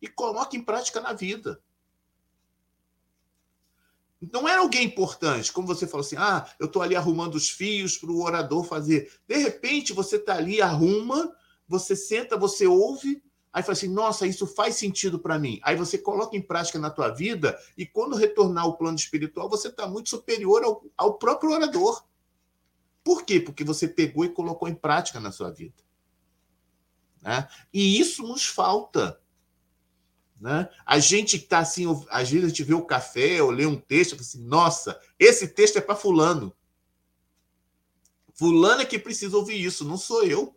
e 0.00 0.06
coloca 0.06 0.56
em 0.56 0.62
prática 0.62 1.00
na 1.00 1.12
vida. 1.12 1.60
Não 4.20 4.48
era 4.48 4.60
alguém 4.60 4.84
importante, 4.84 5.52
como 5.52 5.66
você 5.66 5.86
falou 5.86 6.04
assim: 6.04 6.16
ah, 6.16 6.48
eu 6.58 6.66
estou 6.66 6.82
ali 6.82 6.96
arrumando 6.96 7.34
os 7.34 7.48
fios 7.48 7.96
para 7.96 8.10
o 8.10 8.22
orador 8.22 8.64
fazer. 8.64 9.12
De 9.26 9.36
repente, 9.36 9.92
você 9.92 10.16
está 10.16 10.34
ali, 10.34 10.60
arruma, 10.60 11.32
você 11.68 11.94
senta, 11.94 12.36
você 12.36 12.66
ouve, 12.66 13.22
Aí 13.52 13.62
fala 13.62 13.72
assim, 13.72 13.88
nossa, 13.88 14.26
isso 14.26 14.46
faz 14.46 14.76
sentido 14.76 15.18
para 15.18 15.38
mim. 15.38 15.58
Aí 15.62 15.74
você 15.74 15.96
coloca 15.96 16.36
em 16.36 16.42
prática 16.42 16.78
na 16.78 16.90
tua 16.90 17.08
vida 17.08 17.58
e 17.76 17.86
quando 17.86 18.14
retornar 18.14 18.64
ao 18.64 18.76
plano 18.76 18.96
espiritual, 18.96 19.48
você 19.48 19.68
está 19.68 19.88
muito 19.88 20.10
superior 20.10 20.62
ao, 20.62 20.84
ao 20.96 21.14
próprio 21.14 21.50
orador. 21.50 22.04
Por 23.02 23.24
quê? 23.24 23.40
Porque 23.40 23.64
você 23.64 23.88
pegou 23.88 24.24
e 24.24 24.28
colocou 24.28 24.68
em 24.68 24.74
prática 24.74 25.18
na 25.18 25.32
sua 25.32 25.50
vida. 25.50 25.82
Né? 27.22 27.48
E 27.72 27.98
isso 27.98 28.22
nos 28.22 28.46
falta. 28.46 29.18
Né? 30.40 30.68
A 30.86 30.98
gente 30.98 31.36
está 31.36 31.58
assim, 31.58 31.84
às 32.10 32.30
vezes 32.30 32.44
a 32.44 32.48
gente 32.48 32.62
vê 32.62 32.74
o 32.74 32.84
café 32.84 33.42
ou 33.42 33.50
lê 33.50 33.66
um 33.66 33.76
texto 33.76 34.16
e 34.16 34.20
assim: 34.20 34.42
nossa, 34.44 35.00
esse 35.18 35.48
texto 35.48 35.76
é 35.76 35.80
para 35.80 35.96
Fulano. 35.96 36.54
Fulano 38.34 38.82
é 38.82 38.84
que 38.84 38.98
precisa 38.98 39.36
ouvir 39.36 39.60
isso, 39.60 39.84
não 39.84 39.96
sou 39.96 40.24
eu. 40.24 40.54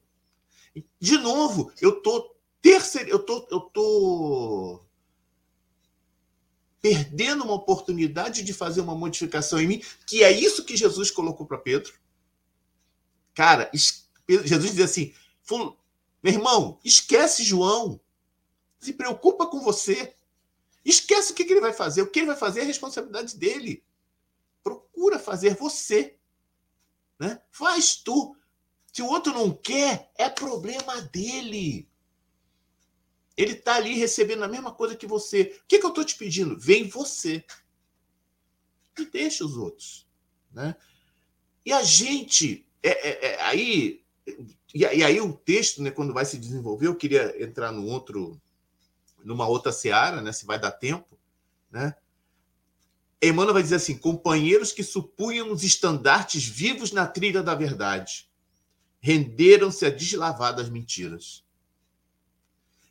De 0.99 1.17
novo, 1.17 1.71
eu 1.81 1.97
estou 1.97 2.39
terceiro, 2.61 3.09
eu 3.09 3.19
tô, 3.19 3.47
eu 3.49 3.59
tô 3.59 4.81
perdendo 6.79 7.43
uma 7.43 7.53
oportunidade 7.53 8.43
de 8.43 8.53
fazer 8.53 8.81
uma 8.81 8.95
modificação 8.95 9.59
em 9.59 9.67
mim, 9.67 9.83
que 10.05 10.23
é 10.23 10.31
isso 10.31 10.63
que 10.63 10.77
Jesus 10.77 11.09
colocou 11.09 11.45
para 11.45 11.57
Pedro. 11.57 11.93
Cara, 13.33 13.69
Jesus 14.27 14.75
diz 14.75 14.85
assim: 14.85 15.13
meu 16.23 16.33
irmão, 16.33 16.79
esquece 16.83 17.43
João. 17.43 17.99
Se 18.81 18.91
preocupa 18.91 19.47
com 19.47 19.61
você. 19.61 20.13
Esquece 20.83 21.31
o 21.31 21.35
que 21.35 21.43
ele 21.43 21.61
vai 21.61 21.71
fazer. 21.71 22.01
O 22.01 22.07
que 22.07 22.19
ele 22.19 22.27
vai 22.27 22.35
fazer 22.35 22.61
é 22.61 22.63
responsabilidade 22.63 23.37
dele. 23.37 23.83
Procura 24.63 25.19
fazer 25.19 25.55
você. 25.55 26.17
Né? 27.19 27.39
Faz 27.51 27.95
tu. 27.95 28.35
Se 28.91 29.01
o 29.01 29.05
outro 29.05 29.31
não 29.31 29.53
quer, 29.53 30.11
é 30.17 30.27
problema 30.27 30.99
dele. 31.01 31.87
Ele 33.37 33.53
está 33.53 33.75
ali 33.75 33.93
recebendo 33.93 34.43
a 34.43 34.47
mesma 34.47 34.73
coisa 34.73 34.95
que 34.95 35.07
você. 35.07 35.61
O 35.63 35.67
que, 35.67 35.79
que 35.79 35.85
eu 35.85 35.89
estou 35.89 36.03
te 36.03 36.17
pedindo? 36.17 36.59
Vem 36.59 36.89
você. 36.89 37.45
E 38.97 39.05
deixa 39.05 39.45
os 39.45 39.55
outros. 39.55 40.07
Né? 40.51 40.75
E 41.63 41.71
a 41.71 41.83
gente. 41.83 42.67
É, 42.83 43.09
é, 43.09 43.25
é, 43.27 43.41
aí 43.43 44.01
e, 44.73 44.79
e, 44.79 45.03
aí 45.03 45.19
o 45.19 45.33
texto, 45.33 45.81
né, 45.81 45.91
quando 45.91 46.13
vai 46.13 46.25
se 46.25 46.37
desenvolver, 46.37 46.87
eu 46.87 46.95
queria 46.95 47.41
entrar 47.43 47.71
no 47.71 47.85
outro, 47.85 48.41
numa 49.23 49.47
outra 49.47 49.71
seara, 49.71 50.21
né, 50.21 50.31
se 50.31 50.45
vai 50.45 50.59
dar 50.59 50.71
tempo, 50.71 51.17
né? 51.69 51.95
Emmanuel 53.21 53.53
vai 53.53 53.63
dizer 53.63 53.75
assim: 53.75 53.97
companheiros 53.97 54.71
que 54.71 54.83
supunham 54.83 55.51
os 55.51 55.63
estandartes 55.63 56.43
vivos 56.45 56.91
na 56.91 57.05
trilha 57.05 57.43
da 57.43 57.53
verdade, 57.53 58.27
renderam-se 58.99 59.85
a 59.85 59.89
deslavadas 59.89 60.69
mentiras. 60.69 61.43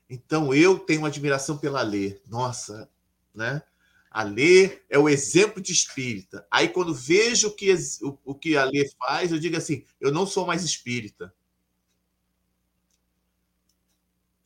Então 0.09 0.55
eu 0.55 0.78
tenho 0.78 1.05
admiração 1.05 1.59
pela 1.59 1.83
Lê. 1.83 2.20
Nossa, 2.26 2.89
né? 3.35 3.62
A 4.11 4.24
Lê 4.24 4.81
é 4.89 4.99
o 4.99 5.09
exemplo 5.09 5.62
de 5.62 5.72
espírita. 5.72 6.45
Aí 6.51 6.68
quando 6.68 6.93
vejo 6.93 7.49
o 7.49 7.55
que, 7.55 7.72
o, 8.03 8.18
o 8.24 8.35
que 8.35 8.57
a 8.57 8.64
Lê 8.64 8.91
faz, 8.99 9.31
eu 9.31 9.39
digo 9.39 9.57
assim: 9.57 9.85
eu 10.01 10.12
não 10.12 10.26
sou 10.26 10.47
mais 10.47 10.64
espírita. 10.64 11.33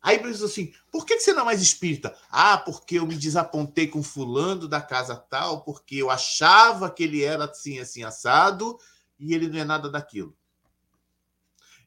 Aí 0.04 0.22
diz 0.22 0.42
assim: 0.42 0.70
por 0.92 1.06
que 1.06 1.18
você 1.18 1.32
não 1.32 1.40
é 1.40 1.44
mais 1.46 1.62
espírita? 1.62 2.14
Ah, 2.30 2.58
porque 2.58 2.98
eu 2.98 3.06
me 3.06 3.16
desapontei 3.16 3.88
com 3.88 4.02
fulano 4.02 4.68
da 4.68 4.82
casa 4.82 5.16
tal, 5.16 5.64
porque 5.64 5.96
eu 5.96 6.10
achava 6.10 6.90
que 6.90 7.04
ele 7.04 7.24
era 7.24 7.46
assim, 7.46 7.78
assim, 7.78 8.04
assado, 8.04 8.78
e 9.18 9.32
ele 9.32 9.48
não 9.48 9.58
é 9.58 9.64
nada 9.64 9.90
daquilo. 9.90 10.36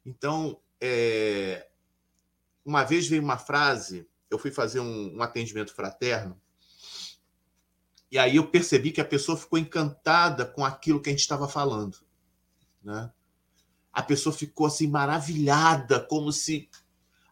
Então, 0.04 0.60
é... 0.82 1.70
uma 2.66 2.84
vez 2.84 3.08
veio 3.08 3.22
uma 3.22 3.38
frase, 3.38 4.10
eu 4.32 4.40
fui 4.40 4.50
fazer 4.50 4.80
um, 4.80 5.16
um 5.16 5.22
atendimento 5.22 5.72
fraterno, 5.76 6.42
e 8.10 8.18
aí 8.18 8.38
eu 8.38 8.50
percebi 8.50 8.90
que 8.90 9.02
a 9.02 9.06
pessoa 9.06 9.38
ficou 9.38 9.60
encantada 9.60 10.44
com 10.44 10.66
aquilo 10.66 11.00
que 11.00 11.10
a 11.10 11.12
gente 11.12 11.22
estava 11.22 11.48
falando. 11.48 12.00
Né? 12.82 13.12
A 13.94 14.02
pessoa 14.02 14.34
ficou 14.34 14.66
assim 14.66 14.88
maravilhada, 14.88 16.00
como 16.00 16.32
se 16.32 16.68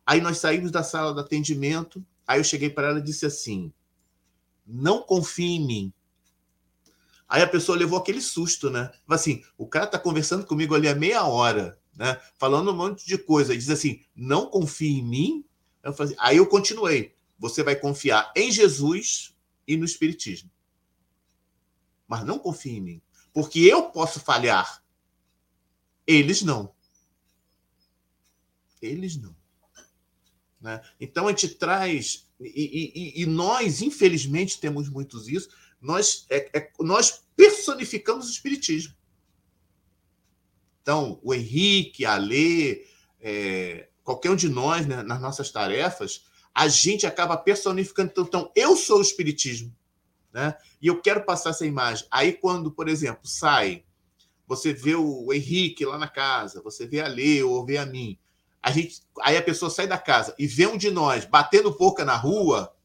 Aí 0.05 0.21
nós 0.21 0.37
saímos 0.37 0.71
da 0.71 0.83
sala 0.83 1.13
de 1.13 1.21
atendimento. 1.21 2.05
Aí 2.27 2.39
eu 2.39 2.43
cheguei 2.43 2.69
para 2.69 2.87
ela 2.87 2.99
e 2.99 3.03
disse 3.03 3.25
assim: 3.25 3.73
Não 4.65 5.01
confie 5.01 5.55
em 5.55 5.65
mim. 5.65 5.93
Aí 7.27 7.41
a 7.41 7.47
pessoa 7.47 7.77
levou 7.77 7.97
aquele 7.97 8.21
susto, 8.21 8.69
né? 8.69 8.91
Assim, 9.09 9.43
o 9.57 9.67
cara 9.67 9.85
está 9.85 9.97
conversando 9.97 10.45
comigo 10.45 10.75
ali 10.75 10.87
há 10.87 10.93
meia 10.93 11.23
hora, 11.25 11.79
né? 11.95 12.21
Falando 12.37 12.71
um 12.71 12.75
monte 12.75 13.05
de 13.05 13.17
coisa. 13.17 13.53
E 13.53 13.57
diz 13.57 13.69
assim: 13.69 14.01
Não 14.15 14.47
confie 14.47 14.99
em 14.99 15.03
mim. 15.03 15.45
Eu 15.81 15.93
falei, 15.93 16.13
assim, 16.13 16.21
aí 16.23 16.37
eu 16.37 16.47
continuei. 16.47 17.15
Você 17.37 17.63
vai 17.63 17.75
confiar 17.75 18.31
em 18.35 18.51
Jesus 18.51 19.35
e 19.67 19.75
no 19.75 19.85
Espiritismo. 19.85 20.49
Mas 22.07 22.23
não 22.23 22.39
confie 22.39 22.77
em 22.77 22.81
mim. 22.81 23.01
Porque 23.33 23.59
eu 23.59 23.89
posso 23.89 24.19
falhar. 24.19 24.83
Eles 26.07 26.41
não. 26.43 26.73
Eles 28.81 29.17
não. 29.17 29.35
Né? 30.65 30.81
Então 30.99 31.27
a 31.27 31.29
gente 31.29 31.49
traz, 31.49 32.27
e, 32.39 32.91
e, 32.95 33.21
e, 33.21 33.25
nós, 33.27 33.83
infelizmente, 33.83 34.59
temos 34.59 34.89
muitos 34.89 35.27
isso, 35.27 35.47
nós, 35.79 36.25
é, 36.27 36.49
é, 36.57 36.71
nós 36.79 37.23
personificamos 37.35 38.27
o 38.27 38.31
Espiritismo. 38.31 38.95
Então, 40.81 41.19
o 41.21 41.35
Henrique, 41.35 42.03
a 42.03 42.17
Lê, 42.17 42.83
é, 43.21 43.89
qualquer 44.03 44.31
um 44.31 44.35
de 44.35 44.49
nós, 44.49 44.87
né, 44.87 45.03
nas 45.03 45.21
nossas 45.21 45.51
tarefas, 45.51 46.25
a 46.51 46.67
gente 46.67 47.05
acaba 47.05 47.37
personificando. 47.37 48.09
Então, 48.09 48.23
então, 48.23 48.51
eu 48.55 48.75
sou 48.75 48.97
o 48.97 49.03
Espiritismo. 49.03 49.71
Né? 50.33 50.57
E 50.81 50.87
eu 50.87 50.99
quero 50.99 51.23
passar 51.25 51.51
essa 51.51 51.65
imagem. 51.65 52.07
Aí, 52.09 52.33
quando, 52.33 52.71
por 52.71 52.89
exemplo, 52.89 53.27
sai, 53.27 53.83
você 54.47 54.73
vê 54.73 54.95
o 54.95 55.31
Henrique 55.31 55.85
lá 55.85 55.99
na 55.99 56.07
casa, 56.07 56.59
você 56.63 56.87
vê 56.87 57.01
a 57.01 57.07
Lê 57.07 57.43
ou 57.43 57.63
vê 57.63 57.77
a 57.77 57.85
mim, 57.85 58.17
a 58.65 58.71
gente, 58.71 59.03
aí 59.21 59.37
a 59.37 59.43
pessoa 59.43 59.69
sai 59.69 59.85
da 59.85 59.95
casa 59.95 60.33
e 60.39 60.47
vê 60.47 60.65
um 60.65 60.75
de 60.75 60.89
nós 60.89 61.23
batendo 61.23 61.77
boca 61.77 62.03
na 62.03 62.15
rua, 62.15 62.75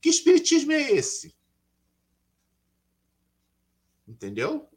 que 0.00 0.08
espiritismo 0.08 0.70
é 0.70 0.92
esse? 0.92 1.34
Entendeu? 4.06 4.70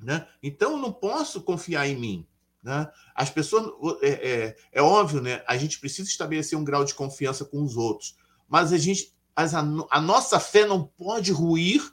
Né? 0.00 0.26
Então 0.42 0.72
eu 0.72 0.78
não 0.78 0.92
posso 0.92 1.44
confiar 1.44 1.86
em 1.86 1.94
mim. 1.94 2.26
Né? 2.60 2.90
As 3.14 3.30
pessoas. 3.30 3.72
É, 4.02 4.08
é, 4.08 4.56
é, 4.72 4.82
óbvio, 4.82 5.20
né? 5.20 5.44
A 5.46 5.56
gente 5.56 5.78
precisa 5.78 6.08
estabelecer 6.08 6.58
um 6.58 6.64
grau 6.64 6.84
de 6.84 6.92
confiança 6.92 7.44
com 7.44 7.62
os 7.62 7.76
outros. 7.76 8.16
Mas 8.48 8.72
a 8.72 8.78
gente. 8.78 9.14
As, 9.36 9.54
a, 9.54 9.60
a 9.90 10.00
nossa 10.00 10.40
fé 10.40 10.66
não 10.66 10.88
pode 10.88 11.30
ruir 11.30 11.88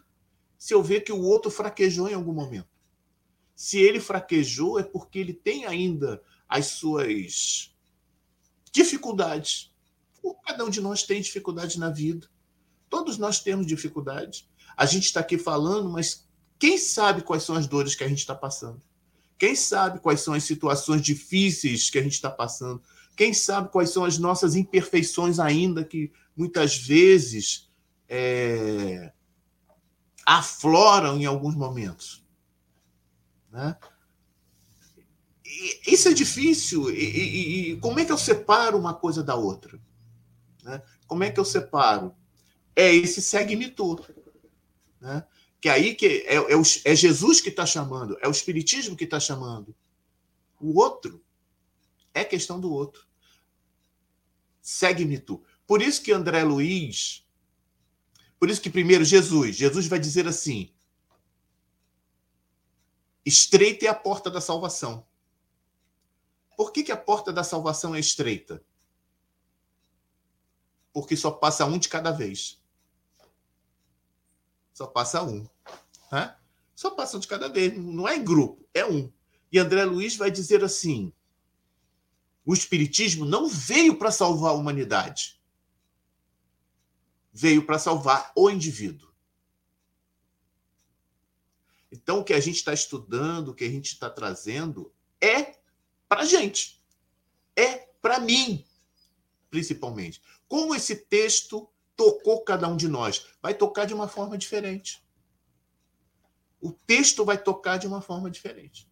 se 0.58 0.74
eu 0.74 0.82
ver 0.82 1.02
que 1.02 1.12
o 1.12 1.22
outro 1.22 1.52
fraquejou 1.52 2.10
em 2.10 2.16
algum 2.16 2.34
momento. 2.34 2.70
Se 3.56 3.80
ele 3.80 4.00
fraquejou, 4.00 4.80
é 4.80 4.84
porque 4.84 5.20
ele 5.20 5.36
tem 5.36 5.68
ainda 5.68 6.20
as 6.52 6.66
suas 6.68 7.74
dificuldades. 8.74 9.74
Cada 10.46 10.66
um 10.66 10.70
de 10.70 10.82
nós 10.82 11.04
tem 11.04 11.22
dificuldade 11.22 11.80
na 11.80 11.90
vida. 11.90 12.28
Todos 12.90 13.18
nós 13.18 13.40
temos 13.40 13.66
dificuldades. 13.66 14.50
A 14.76 14.86
gente 14.86 15.06
está 15.06 15.22
aqui 15.22 15.38
falando, 15.38 15.90
mas 15.90 16.28
quem 16.60 16.78
sabe 16.78 17.22
quais 17.22 17.44
são 17.44 17.56
as 17.56 17.68
dores 17.68 17.96
que 17.96 18.04
a 18.04 18.08
gente 18.08 18.20
está 18.20 18.36
passando? 18.36 18.82
Quem 19.38 19.56
sabe 19.56 20.02
quais 20.02 20.20
são 20.20 20.34
as 20.34 20.44
situações 20.44 21.02
difíceis 21.02 21.90
que 21.90 21.98
a 21.98 22.04
gente 22.04 22.14
está 22.14 22.30
passando? 22.30 22.84
Quem 23.16 23.34
sabe 23.34 23.70
quais 23.70 23.90
são 23.90 24.04
as 24.04 24.18
nossas 24.18 24.54
imperfeições 24.56 25.40
ainda 25.40 25.86
que 25.86 26.12
muitas 26.36 26.76
vezes 26.76 27.70
é, 28.10 29.14
afloram 30.26 31.18
em 31.18 31.26
alguns 31.26 31.56
momentos? 31.56 32.26
Né? 33.50 33.76
Isso 35.86 36.08
é 36.08 36.14
difícil. 36.14 36.90
E, 36.90 37.04
e, 37.04 37.72
e, 37.72 37.78
como 37.78 38.00
é 38.00 38.06
que 38.06 38.12
eu 38.12 38.18
separo 38.18 38.78
uma 38.78 38.94
coisa 38.94 39.24
da 39.24 39.36
outra? 39.36 39.80
Né? 40.64 40.82
Como 41.08 41.24
é 41.24 41.32
que 41.32 41.40
eu 41.40 41.46
separo? 41.46 42.16
É 42.76 42.94
esse 42.94 43.22
segue-me 43.22 43.70
tu. 43.70 44.00
Né? 45.00 45.26
Que 45.60 45.70
aí 45.70 45.94
que 45.94 46.26
é, 46.26 46.36
é, 46.36 46.56
o, 46.56 46.62
é 46.86 46.96
Jesus 46.96 47.42
que 47.42 47.50
está 47.50 47.66
chamando, 47.66 48.18
é 48.22 48.28
o 48.28 48.32
Espiritismo 48.32 48.96
que 48.96 49.04
está 49.04 49.20
chamando. 49.20 49.76
O 50.60 50.80
outro 50.80 51.24
é 52.14 52.24
questão 52.24 52.60
do 52.60 52.72
outro. 52.72 53.06
Segue-me 54.62 55.20
tu. 55.20 55.44
Por 55.68 55.82
isso 55.82 56.02
que 56.02 56.12
André 56.12 56.44
Luiz, 56.44 57.26
por 58.40 58.50
isso 58.50 58.62
que 58.62 58.70
primeiro 58.70 59.04
Jesus, 59.04 59.56
Jesus 59.56 59.88
vai 59.88 60.00
dizer 60.00 60.28
assim: 60.28 60.72
estreita 63.26 63.86
é 63.86 63.90
a 63.90 63.96
porta 63.96 64.30
da 64.30 64.42
salvação. 64.42 65.06
Por 66.62 66.72
que, 66.72 66.84
que 66.84 66.92
a 66.92 66.96
porta 66.96 67.34
da 67.34 67.44
salvação 67.44 67.96
é 67.96 68.00
estreita? 68.00 68.64
Porque 70.94 71.18
só 71.18 71.32
passa 71.32 71.66
um 71.66 71.80
de 71.80 71.90
cada 71.90 72.12
vez. 72.12 72.62
Só 74.72 74.86
passa 74.86 75.24
um. 75.24 75.50
Só 76.76 76.92
passa 76.92 77.18
um 77.18 77.20
de 77.20 77.28
cada 77.28 77.50
vez. 77.50 77.76
Não 77.76 78.08
é 78.08 78.18
em 78.18 78.24
grupo, 78.24 78.64
é 78.76 78.86
um. 78.86 79.12
E 79.52 79.58
André 79.58 79.86
Luiz 79.86 80.16
vai 80.16 80.30
dizer 80.30 80.64
assim: 80.64 81.12
o 82.46 82.54
Espiritismo 82.54 83.26
não 83.26 83.48
veio 83.48 83.98
para 83.98 84.12
salvar 84.12 84.52
a 84.52 84.56
humanidade. 84.56 85.42
Veio 87.34 87.66
para 87.66 87.80
salvar 87.80 88.32
o 88.36 88.52
indivíduo. 88.52 89.12
Então, 91.92 92.20
o 92.20 92.24
que 92.24 92.36
a 92.36 92.40
gente 92.40 92.58
está 92.58 92.72
estudando, 92.72 93.48
o 93.48 93.56
que 93.56 93.64
a 93.64 93.72
gente 93.72 93.88
está 93.88 94.12
trazendo, 94.12 94.94
é 95.20 95.60
para 96.12 96.24
a 96.24 96.26
gente. 96.26 96.84
É 97.56 97.88
para 98.02 98.20
mim, 98.20 98.66
principalmente. 99.50 100.22
Como 100.46 100.76
esse 100.76 100.94
texto 100.94 101.70
tocou 101.96 102.44
cada 102.44 102.68
um 102.68 102.76
de 102.76 102.90
nós? 102.90 103.28
Vai 103.42 103.54
tocar 103.54 103.86
de 103.86 103.94
uma 103.94 104.10
forma 104.10 104.38
diferente. 104.38 105.02
O 106.60 106.74
texto 106.74 107.24
vai 107.24 107.42
tocar 107.42 107.78
de 107.78 107.88
uma 107.88 108.02
forma 108.02 108.30
diferente. 108.30 108.92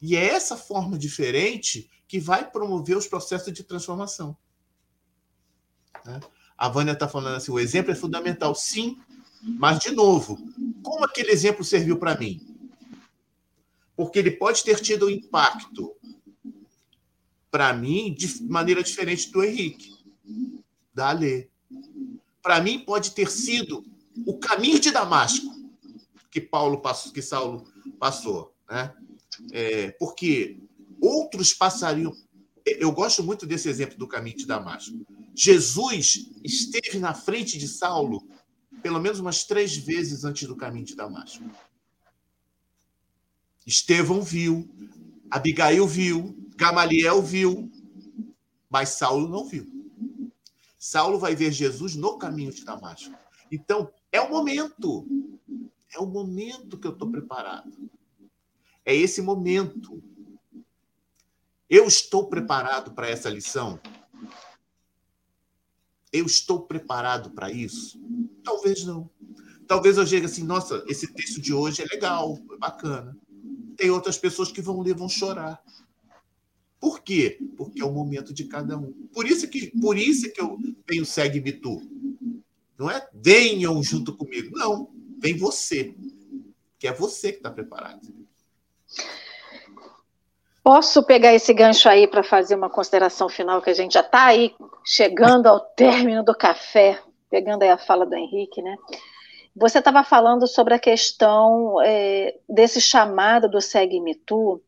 E 0.00 0.16
é 0.16 0.30
essa 0.30 0.56
forma 0.56 0.98
diferente 0.98 1.88
que 2.08 2.18
vai 2.18 2.50
promover 2.50 2.96
os 2.96 3.06
processos 3.06 3.52
de 3.52 3.62
transformação. 3.62 4.36
Né? 6.04 6.18
A 6.58 6.68
Vânia 6.68 6.90
está 6.90 7.06
falando 7.06 7.36
assim: 7.36 7.52
o 7.52 7.60
exemplo 7.60 7.92
é 7.92 7.94
fundamental. 7.94 8.52
Sim, 8.56 9.00
mas, 9.40 9.78
de 9.78 9.92
novo, 9.92 10.36
como 10.82 11.04
aquele 11.04 11.30
exemplo 11.30 11.62
serviu 11.62 12.00
para 12.00 12.18
mim? 12.18 12.49
Porque 14.00 14.18
ele 14.18 14.30
pode 14.30 14.64
ter 14.64 14.80
tido 14.80 15.08
um 15.08 15.10
impacto 15.10 15.94
para 17.50 17.70
mim 17.74 18.14
de 18.14 18.42
maneira 18.44 18.82
diferente 18.82 19.30
do 19.30 19.44
Henrique, 19.44 19.94
da 20.94 21.10
Alê. 21.10 21.50
Para 22.40 22.62
mim, 22.62 22.78
pode 22.78 23.10
ter 23.10 23.30
sido 23.30 23.84
o 24.26 24.38
caminho 24.38 24.80
de 24.80 24.90
Damasco 24.90 25.54
que 26.30 26.40
Paulo 26.40 26.80
passou, 26.80 27.12
que 27.12 27.20
Saulo 27.20 27.70
passou, 27.98 28.54
né? 28.70 28.94
É, 29.52 29.90
porque 29.98 30.58
outros 30.98 31.52
passariam. 31.52 32.10
Eu 32.64 32.92
gosto 32.92 33.22
muito 33.22 33.44
desse 33.44 33.68
exemplo 33.68 33.98
do 33.98 34.08
caminho 34.08 34.38
de 34.38 34.46
Damasco. 34.46 34.96
Jesus 35.34 36.26
esteve 36.42 36.98
na 36.98 37.12
frente 37.12 37.58
de 37.58 37.68
Saulo 37.68 38.26
pelo 38.82 38.98
menos 38.98 39.20
umas 39.20 39.44
três 39.44 39.76
vezes 39.76 40.24
antes 40.24 40.48
do 40.48 40.56
caminho 40.56 40.86
de 40.86 40.96
Damasco. 40.96 41.44
Estevão 43.66 44.22
viu, 44.22 44.68
Abigail 45.30 45.86
viu, 45.86 46.36
Gamaliel 46.56 47.22
viu, 47.22 47.70
mas 48.68 48.90
Saulo 48.90 49.28
não 49.28 49.46
viu. 49.46 49.66
Saulo 50.78 51.18
vai 51.18 51.34
ver 51.34 51.52
Jesus 51.52 51.94
no 51.94 52.18
caminho 52.18 52.52
de 52.52 52.64
Damasco. 52.64 53.14
Então, 53.52 53.92
é 54.10 54.20
o 54.20 54.30
momento. 54.30 55.06
É 55.92 55.98
o 55.98 56.06
momento 56.06 56.78
que 56.78 56.86
eu 56.86 56.92
estou 56.92 57.10
preparado. 57.10 57.90
É 58.84 58.94
esse 58.94 59.20
momento. 59.20 60.02
Eu 61.68 61.86
estou 61.86 62.28
preparado 62.28 62.92
para 62.92 63.08
essa 63.08 63.28
lição? 63.28 63.78
Eu 66.12 66.26
estou 66.26 66.62
preparado 66.62 67.30
para 67.30 67.50
isso? 67.50 68.00
Talvez 68.42 68.84
não. 68.84 69.08
Talvez 69.68 69.96
eu 69.96 70.06
chegue 70.06 70.26
assim, 70.26 70.42
nossa, 70.42 70.84
esse 70.88 71.12
texto 71.12 71.40
de 71.40 71.52
hoje 71.52 71.82
é 71.82 71.84
legal, 71.84 72.36
é 72.52 72.56
bacana. 72.56 73.16
Tem 73.80 73.90
outras 73.90 74.18
pessoas 74.18 74.52
que 74.52 74.60
vão 74.60 74.82
ler, 74.82 74.94
vão 74.94 75.08
chorar. 75.08 75.58
Por 76.78 77.00
quê? 77.00 77.38
Porque 77.56 77.80
é 77.80 77.84
o 77.84 77.90
momento 77.90 78.34
de 78.34 78.44
cada 78.44 78.76
um. 78.76 78.92
Por 79.10 79.26
isso 79.26 79.48
que, 79.48 79.68
por 79.80 79.96
isso 79.96 80.30
que 80.30 80.38
eu 80.38 80.58
venho 80.86 81.06
segue-me 81.06 81.50
tu. 81.50 81.80
Não 82.78 82.90
é 82.90 83.08
venham 83.10 83.82
junto 83.82 84.14
comigo. 84.14 84.50
Não, 84.58 84.90
vem 85.18 85.34
você. 85.34 85.94
Que 86.78 86.88
é 86.88 86.92
você 86.92 87.32
que 87.32 87.38
está 87.38 87.50
preparado. 87.50 88.06
Posso 90.62 91.02
pegar 91.02 91.32
esse 91.32 91.54
gancho 91.54 91.88
aí 91.88 92.06
para 92.06 92.22
fazer 92.22 92.56
uma 92.56 92.68
consideração 92.68 93.30
final, 93.30 93.62
que 93.62 93.70
a 93.70 93.74
gente 93.74 93.94
já 93.94 94.02
está 94.02 94.26
aí 94.26 94.54
chegando 94.84 95.46
ao 95.46 95.58
término 95.58 96.22
do 96.22 96.36
café, 96.36 97.02
pegando 97.30 97.62
aí 97.62 97.70
a 97.70 97.78
fala 97.78 98.04
do 98.04 98.14
Henrique, 98.14 98.60
né? 98.60 98.76
Você 99.54 99.78
estava 99.78 100.04
falando 100.04 100.46
sobre 100.46 100.74
a 100.74 100.78
questão 100.78 101.80
é, 101.82 102.36
desse 102.48 102.80
chamado 102.80 103.48
do 103.48 103.60
Segue-me 103.60 104.14
Tu 104.14 104.60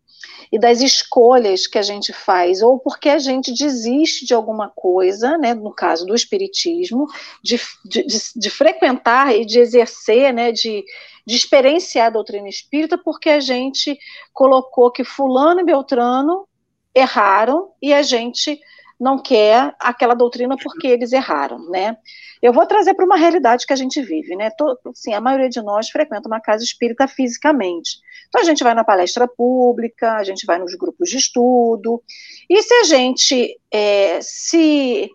e 0.50 0.58
das 0.58 0.80
escolhas 0.80 1.66
que 1.66 1.78
a 1.78 1.82
gente 1.82 2.12
faz, 2.12 2.62
ou 2.62 2.78
porque 2.78 3.08
a 3.08 3.18
gente 3.18 3.52
desiste 3.52 4.26
de 4.26 4.34
alguma 4.34 4.68
coisa, 4.68 5.38
né, 5.38 5.54
no 5.54 5.72
caso 5.72 6.04
do 6.04 6.14
Espiritismo, 6.14 7.06
de, 7.42 7.60
de, 7.84 8.04
de, 8.04 8.18
de 8.36 8.50
frequentar 8.50 9.34
e 9.34 9.44
de 9.44 9.58
exercer, 9.58 10.32
né, 10.32 10.52
de, 10.52 10.84
de 11.26 11.36
experienciar 11.36 12.08
a 12.08 12.10
doutrina 12.10 12.48
espírita, 12.48 12.98
porque 12.98 13.30
a 13.30 13.40
gente 13.40 13.98
colocou 14.32 14.90
que 14.90 15.04
Fulano 15.04 15.60
e 15.60 15.64
Beltrano 15.64 16.46
erraram 16.94 17.70
e 17.80 17.94
a 17.94 18.02
gente 18.02 18.60
não 19.02 19.20
quer 19.20 19.74
aquela 19.80 20.14
doutrina 20.14 20.56
porque 20.56 20.86
eles 20.86 21.12
erraram, 21.12 21.68
né? 21.68 21.96
Eu 22.40 22.52
vou 22.52 22.64
trazer 22.66 22.94
para 22.94 23.04
uma 23.04 23.16
realidade 23.16 23.66
que 23.66 23.72
a 23.72 23.76
gente 23.76 24.00
vive, 24.00 24.36
né? 24.36 24.48
Tô, 24.56 24.78
assim, 24.86 25.12
a 25.12 25.20
maioria 25.20 25.48
de 25.48 25.60
nós 25.60 25.90
frequenta 25.90 26.28
uma 26.28 26.40
casa 26.40 26.62
espírita 26.62 27.08
fisicamente. 27.08 27.98
Então 28.28 28.40
a 28.40 28.44
gente 28.44 28.62
vai 28.62 28.74
na 28.74 28.84
palestra 28.84 29.26
pública, 29.26 30.12
a 30.12 30.22
gente 30.22 30.46
vai 30.46 30.60
nos 30.60 30.76
grupos 30.76 31.10
de 31.10 31.16
estudo, 31.16 32.00
e 32.48 32.62
se 32.62 32.72
a 32.74 32.84
gente 32.84 33.60
é, 33.72 34.20
se 34.22 35.10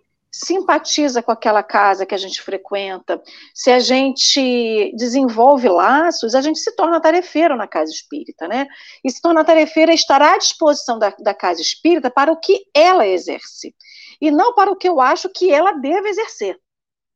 simpatiza 0.45 1.23
com 1.23 1.31
aquela 1.31 1.63
casa 1.63 2.05
que 2.05 2.13
a 2.13 2.17
gente 2.17 2.41
frequenta, 2.41 3.21
se 3.53 3.71
a 3.71 3.79
gente 3.79 4.93
desenvolve 4.95 5.67
laços, 5.67 6.35
a 6.35 6.41
gente 6.41 6.59
se 6.59 6.75
torna 6.75 7.01
tarefeiro 7.01 7.55
na 7.55 7.67
casa 7.67 7.91
espírita, 7.91 8.47
né? 8.47 8.67
E 9.03 9.09
se 9.09 9.21
torna 9.21 9.43
tarefeira 9.43 9.93
estará 9.93 10.33
à 10.33 10.37
disposição 10.37 10.99
da, 10.99 11.09
da 11.19 11.33
casa 11.33 11.61
espírita 11.61 12.11
para 12.11 12.31
o 12.31 12.39
que 12.39 12.65
ela 12.73 13.07
exerce, 13.07 13.75
e 14.21 14.29
não 14.29 14.53
para 14.53 14.71
o 14.71 14.75
que 14.75 14.87
eu 14.87 15.01
acho 15.01 15.29
que 15.29 15.51
ela 15.51 15.71
deve 15.73 16.09
exercer. 16.09 16.57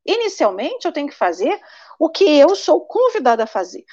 Inicialmente, 0.04 0.84
eu 0.84 0.92
tenho 0.92 1.08
que 1.08 1.14
fazer 1.14 1.60
o 1.98 2.08
que 2.08 2.24
eu 2.24 2.56
sou 2.56 2.84
convidada 2.84 3.44
a 3.44 3.46
fazer. 3.46 3.84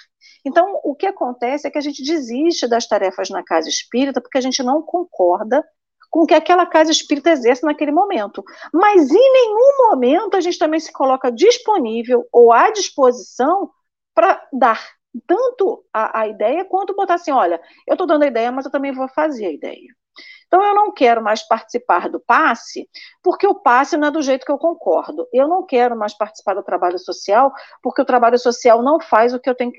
Então, 0.44 0.80
o 0.84 0.96
que 0.96 1.06
acontece 1.06 1.68
é 1.68 1.72
que 1.72 1.78
a 1.78 1.82
gente 1.82 2.04
desiste 2.04 2.68
das 2.68 2.88
tarefas 2.88 3.30
na 3.30 3.44
casa 3.44 3.70
espírita 3.70 4.22
porque 4.22 4.38
a 4.38 4.42
gente 4.42 4.64
não 4.64 4.82
concorda 4.82 5.64
com 6.10 6.26
que 6.26 6.34
aquela 6.34 6.66
casa 6.66 6.92
espírita 6.92 7.30
exerce 7.30 7.64
naquele 7.64 7.92
momento. 7.92 8.44
Mas 8.74 9.10
em 9.12 9.34
nenhum 9.34 9.90
momento 9.90 10.36
a 10.36 10.42
gente 10.42 10.58
também 10.58 10.80
se 10.80 10.92
coloca 10.92 11.32
disponível 11.32 12.28
ou 12.32 12.52
à 12.52 12.72
disposição 12.72 13.70
para 14.14 14.48
dar 14.52 14.84
tanto 15.26 15.84
a, 15.94 16.22
a, 16.22 16.28
ideia 16.28 16.66
quanto 16.66 16.96
botar 16.96 17.16
assim: 17.16 17.32
olha, 17.32 17.62
eu 17.88 17.94
estou 17.94 18.08
dando 18.08 18.24
a 18.24 18.28
ideia, 18.28 18.52
mas 18.52 18.66
eu 18.66 18.72
também 18.72 18.92
vou 18.92 19.08
fazer 19.08 19.46
a 19.46 19.52
ideia. 19.52 19.96
Então, 20.50 20.66
eu 20.66 20.74
não 20.74 20.92
quero 20.92 21.22
mais 21.22 21.48
participar 21.48 22.10
do 22.10 22.20
passe, 22.20 22.90
porque 23.22 23.46
o 23.46 23.54
passe 23.54 23.96
não 23.96 24.08
é 24.08 24.12
do 24.12 24.20
jeito 24.20 24.44
que 24.44 24.52
eu 24.52 24.58
concordo. 24.58 25.28
Eu 25.32 25.48
não 25.48 25.64
quero 25.64 25.96
mais 25.96 26.18
participar 26.18 26.56
do 26.56 26.64
trabalho 26.64 26.98
social, 26.98 27.54
porque 27.84 28.02
o 28.02 28.06
trabalho 28.06 28.38
social 28.40 28.82
não 28.82 29.00
faz 29.00 29.32
o 29.32 29.40
que 29.40 29.48
eu 29.48 29.54
tenho. 29.54 29.72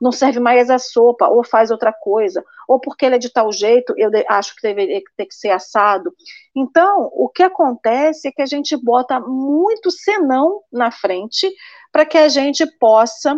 Não 0.00 0.12
serve 0.12 0.38
mais 0.38 0.70
a 0.70 0.78
sopa, 0.78 1.26
ou 1.26 1.44
faz 1.44 1.72
outra 1.72 1.92
coisa, 1.92 2.44
ou 2.68 2.78
porque 2.78 3.04
ele 3.04 3.16
é 3.16 3.18
de 3.18 3.28
tal 3.28 3.50
jeito, 3.50 3.92
eu 3.96 4.08
acho 4.28 4.54
que 4.54 4.62
deveria 4.62 5.02
ter 5.16 5.26
que 5.26 5.34
ser 5.34 5.50
assado. 5.50 6.14
Então, 6.54 7.10
o 7.12 7.28
que 7.28 7.42
acontece 7.42 8.28
é 8.28 8.30
que 8.30 8.42
a 8.42 8.46
gente 8.46 8.76
bota 8.76 9.18
muito 9.18 9.90
senão 9.90 10.62
na 10.72 10.92
frente 10.92 11.52
para 11.90 12.06
que 12.06 12.16
a 12.16 12.28
gente 12.28 12.64
possa 12.78 13.36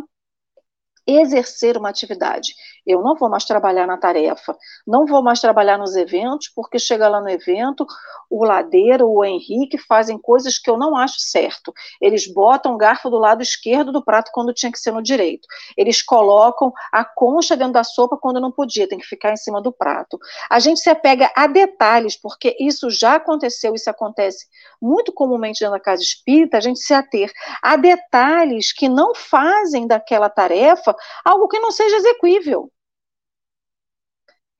exercer 1.09 1.79
uma 1.79 1.89
atividade. 1.89 2.55
Eu 2.87 3.03
não 3.03 3.17
vou 3.17 3.31
mais 3.31 3.45
trabalhar 3.45 3.87
na 3.87 3.97
tarefa, 3.97 4.57
não 4.87 5.07
vou 5.07 5.23
mais 5.23 5.41
trabalhar 5.41 5.79
nos 5.79 5.97
eventos, 5.97 6.49
porque 6.55 6.79
chega 6.79 7.09
lá 7.09 7.21
no 7.21 7.29
evento, 7.29 7.87
o 8.31 8.45
Ladeiro, 8.45 9.09
o 9.09 9.25
Henrique 9.25 9.79
fazem 9.79 10.19
coisas 10.19 10.59
que 10.59 10.69
eu 10.69 10.77
não 10.77 10.97
acho 10.97 11.19
certo. 11.19 11.73
Eles 12.01 12.27
botam 12.27 12.75
o 12.75 12.77
garfo 12.77 13.09
do 13.09 13.19
lado 13.19 13.43
esquerdo 13.43 13.91
do 13.91 14.05
prato 14.05 14.31
quando 14.33 14.53
tinha 14.53 14.71
que 14.71 14.79
ser 14.79 14.93
no 14.93 15.03
direito. 15.03 15.47
Eles 15.77 16.03
colocam 16.03 16.73
a 16.93 17.05
concha 17.05 17.57
dentro 17.57 17.75
da 17.75 17.85
sopa 17.85 18.17
quando 18.17 18.41
não 18.41 18.53
podia, 18.53 18.89
tem 18.89 18.99
que 18.99 19.07
ficar 19.07 19.33
em 19.33 19.37
cima 19.37 19.63
do 19.63 19.73
prato. 19.73 20.19
A 20.51 20.59
gente 20.59 20.81
se 20.81 20.91
apega 20.91 21.31
a 21.35 21.47
detalhes, 21.47 22.17
porque 22.17 22.57
isso 22.61 22.91
já 22.91 23.15
aconteceu, 23.15 23.75
isso 23.75 23.89
acontece 23.89 24.47
muito 24.81 25.13
comumente 25.13 25.61
dentro 25.61 25.75
da 25.75 25.81
casa 25.81 26.03
espírita, 26.03 26.59
a 26.59 26.61
gente 26.61 26.81
se 26.81 26.93
ater 26.93 27.33
a 27.63 27.77
detalhes 27.77 28.73
que 28.73 28.89
não 28.89 29.15
fazem 29.15 29.87
daquela 29.87 30.29
tarefa 30.29 30.95
algo 31.25 31.49
que 31.49 31.59
não 31.59 31.71
seja 31.71 31.97
execuível. 31.97 32.71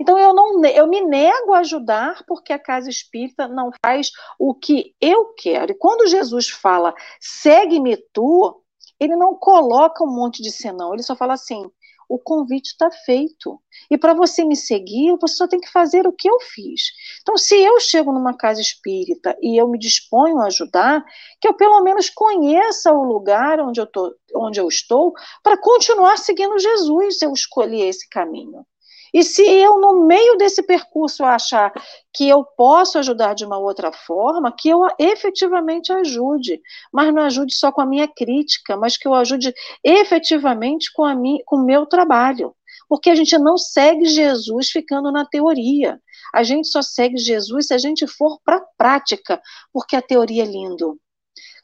Então 0.01 0.17
eu 0.19 0.33
não 0.33 0.65
eu 0.65 0.87
me 0.87 1.01
nego 1.01 1.53
a 1.53 1.59
ajudar 1.59 2.23
porque 2.27 2.53
a 2.53 2.59
casa 2.59 2.89
espírita 2.89 3.49
não 3.49 3.71
faz 3.85 4.11
o 4.39 4.55
que 4.55 4.95
eu 5.01 5.35
quero. 5.35 5.73
E 5.73 5.79
quando 5.79 6.09
Jesus 6.09 6.49
fala, 6.49 6.95
segue-me 7.21 7.97
tu, 8.13 8.63
ele 9.01 9.17
não 9.17 9.35
coloca 9.35 10.05
um 10.05 10.15
monte 10.15 10.43
de 10.43 10.53
senão, 10.53 10.95
ele 10.95 11.03
só 11.03 11.17
fala 11.17 11.35
assim: 11.35 11.69
o 12.09 12.19
convite 12.19 12.69
está 12.69 12.91
feito. 12.91 13.61
E 13.91 13.99
para 13.99 14.15
você 14.15 14.45
me 14.45 14.57
seguir, 14.57 15.17
você 15.21 15.35
só 15.35 15.47
tem 15.47 15.61
que 15.61 15.71
fazer 15.71 16.07
o 16.07 16.13
que 16.13 16.29
eu 16.29 16.41
fiz. 16.41 16.91
Então, 17.21 17.37
se 17.37 17.55
eu 17.55 17.79
chego 17.79 18.13
numa 18.13 18.37
casa 18.37 18.61
espírita 18.61 19.37
e 19.43 19.61
eu 19.61 19.69
me 19.69 19.79
disponho 19.79 20.41
a 20.41 20.47
ajudar, 20.47 21.05
que 21.41 21.47
eu 21.47 21.55
pelo 21.55 21.81
menos 21.83 22.09
conheça 22.09 22.93
o 22.93 23.05
lugar 23.05 23.61
onde 23.61 23.81
eu, 23.81 23.87
tô, 23.87 24.15
onde 24.35 24.59
eu 24.59 24.69
estou, 24.69 25.13
para 25.43 25.59
continuar 25.59 26.17
seguindo 26.17 26.59
Jesus 26.59 27.21
eu 27.23 27.33
escolher 27.33 27.89
esse 27.89 28.09
caminho. 28.09 28.65
E 29.13 29.23
se 29.23 29.43
eu, 29.43 29.81
no 29.81 30.07
meio 30.07 30.37
desse 30.37 30.63
percurso, 30.63 31.25
achar 31.25 31.73
que 32.13 32.29
eu 32.29 32.45
posso 32.45 32.99
ajudar 32.99 33.35
de 33.35 33.45
uma 33.45 33.59
outra 33.59 33.93
forma, 33.93 34.53
que 34.53 34.69
eu 34.69 34.81
efetivamente 34.99 35.93
ajude, 35.93 36.61
mas 36.93 37.13
não 37.13 37.23
ajude 37.23 37.55
só 37.55 37.71
com 37.73 37.81
a 37.81 37.87
minha 37.87 38.09
crítica, 38.09 38.77
mas 38.77 38.97
que 38.97 39.07
eu 39.07 39.15
ajude 39.15 39.55
efetivamente 39.85 40.93
com, 40.93 41.05
a 41.05 41.15
com 41.45 41.57
o 41.57 41.65
meu 41.65 41.87
trabalho. 41.87 42.55
Porque 42.89 43.11
a 43.11 43.15
gente 43.15 43.37
não 43.39 43.59
segue 43.59 44.07
Jesus 44.07 44.71
ficando 44.71 45.13
na 45.13 45.25
teoria. 45.25 46.01
A 46.35 46.43
gente 46.43 46.69
só 46.69 46.81
segue 46.83 47.19
Jesus 47.19 47.67
se 47.69 47.75
a 47.75 47.79
gente 47.79 48.07
for 48.07 48.39
para 48.45 48.57
a 48.57 48.65
prática, 48.77 49.41
porque 49.73 49.95
a 49.95 50.03
teoria 50.03 50.43
é 50.43 50.47
lindo. 50.47 50.99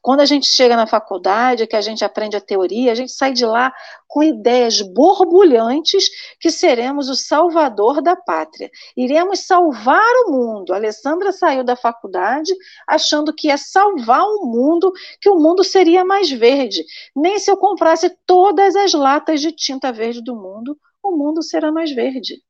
Quando 0.05 0.21
a 0.21 0.27
gente 0.27 0.47
chega 0.47 0.77
na 0.77 0.87
faculdade, 0.87 1.67
que 1.67 1.75
a 1.75 1.81
gente 1.81 2.05
aprende 2.05 2.37
a 2.37 2.41
teoria, 2.41 2.93
a 2.93 2.95
gente 2.95 3.11
sai 3.11 3.33
de 3.33 3.47
lá 3.47 3.73
com 4.07 4.23
ideias 4.23 4.83
borbulhantes 4.83 6.11
que 6.39 6.51
seremos 6.51 7.09
o 7.09 7.15
salvador 7.15 8.03
da 8.03 8.15
pátria. 8.15 8.71
Iremos 8.95 9.47
salvar 9.47 10.13
o 10.27 10.31
mundo. 10.31 10.75
A 10.75 10.77
Alessandra 10.77 11.33
saiu 11.33 11.65
da 11.65 11.75
faculdade 11.75 12.53
achando 12.87 13.33
que 13.33 13.49
ia 13.49 13.57
salvar 13.57 14.25
o 14.27 14.45
mundo, 14.45 14.93
que 15.23 15.31
o 15.31 15.37
mundo 15.37 15.65
seria 15.65 16.05
mais 16.05 16.31
verde. 16.31 16.85
Nem 17.17 17.39
se 17.39 17.51
eu 17.51 17.57
comprasse 17.57 18.15
todas 18.27 18.77
as 18.77 18.93
latas 18.93 19.41
de 19.41 19.53
tinta 19.53 19.91
verde 19.91 20.23
do 20.23 20.37
mundo, 20.37 20.77
o 21.03 21.13
mundo 21.13 21.43
será 21.43 21.73
mais 21.73 21.91
verde. 21.91 22.43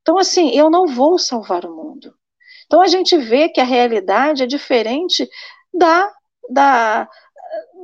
Então, 0.00 0.16
assim, 0.16 0.48
eu 0.56 0.70
não 0.70 0.86
vou 0.86 1.18
salvar 1.18 1.66
o 1.66 1.76
mundo. 1.76 2.14
Então, 2.64 2.80
a 2.80 2.86
gente 2.86 3.18
vê 3.18 3.50
que 3.50 3.60
a 3.60 3.64
realidade 3.64 4.42
é 4.42 4.46
diferente 4.46 5.28
da 5.74 6.10
da, 6.50 7.08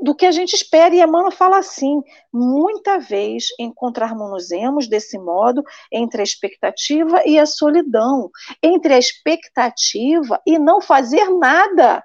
do 0.02 0.14
que 0.14 0.26
a 0.26 0.32
gente 0.32 0.54
espera. 0.54 0.94
E 0.94 1.00
Emmanuel 1.00 1.30
fala 1.30 1.58
assim: 1.58 2.02
muita 2.32 2.98
vez 2.98 3.46
encontrarmos-nos 3.58 4.88
desse 4.88 5.18
modo 5.18 5.62
entre 5.90 6.20
a 6.20 6.24
expectativa 6.24 7.22
e 7.26 7.38
a 7.38 7.46
solidão, 7.46 8.30
entre 8.62 8.94
a 8.94 8.98
expectativa 8.98 10.40
e 10.46 10.58
não 10.58 10.80
fazer 10.80 11.28
nada. 11.30 12.02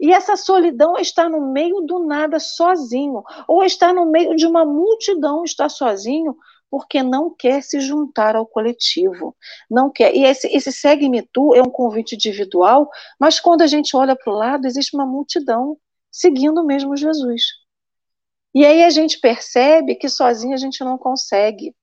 E 0.00 0.12
essa 0.12 0.36
solidão 0.36 0.96
está 0.98 1.28
no 1.28 1.52
meio 1.52 1.80
do 1.80 2.04
nada 2.06 2.38
sozinho, 2.38 3.22
ou 3.48 3.64
está 3.64 3.92
no 3.92 4.06
meio 4.06 4.36
de 4.36 4.46
uma 4.46 4.64
multidão, 4.64 5.44
está 5.44 5.68
sozinho, 5.68 6.36
porque 6.72 7.02
não 7.02 7.28
quer 7.28 7.62
se 7.62 7.80
juntar 7.80 8.34
ao 8.34 8.46
coletivo, 8.46 9.36
não 9.70 9.90
quer. 9.90 10.16
E 10.16 10.24
esse, 10.24 10.46
esse 10.48 10.72
segue-me 10.72 11.20
tu 11.20 11.54
é 11.54 11.60
um 11.60 11.68
convite 11.68 12.14
individual, 12.14 12.88
mas 13.20 13.38
quando 13.38 13.60
a 13.60 13.66
gente 13.66 13.94
olha 13.94 14.16
para 14.16 14.32
o 14.32 14.34
lado, 14.34 14.66
existe 14.66 14.96
uma 14.96 15.04
multidão 15.04 15.76
seguindo 16.10 16.64
mesmo 16.64 16.96
Jesus. 16.96 17.42
E 18.54 18.64
aí 18.64 18.82
a 18.84 18.88
gente 18.88 19.20
percebe 19.20 19.96
que 19.96 20.08
sozinho 20.08 20.54
a 20.54 20.56
gente 20.56 20.82
não 20.82 20.96
consegue. 20.96 21.76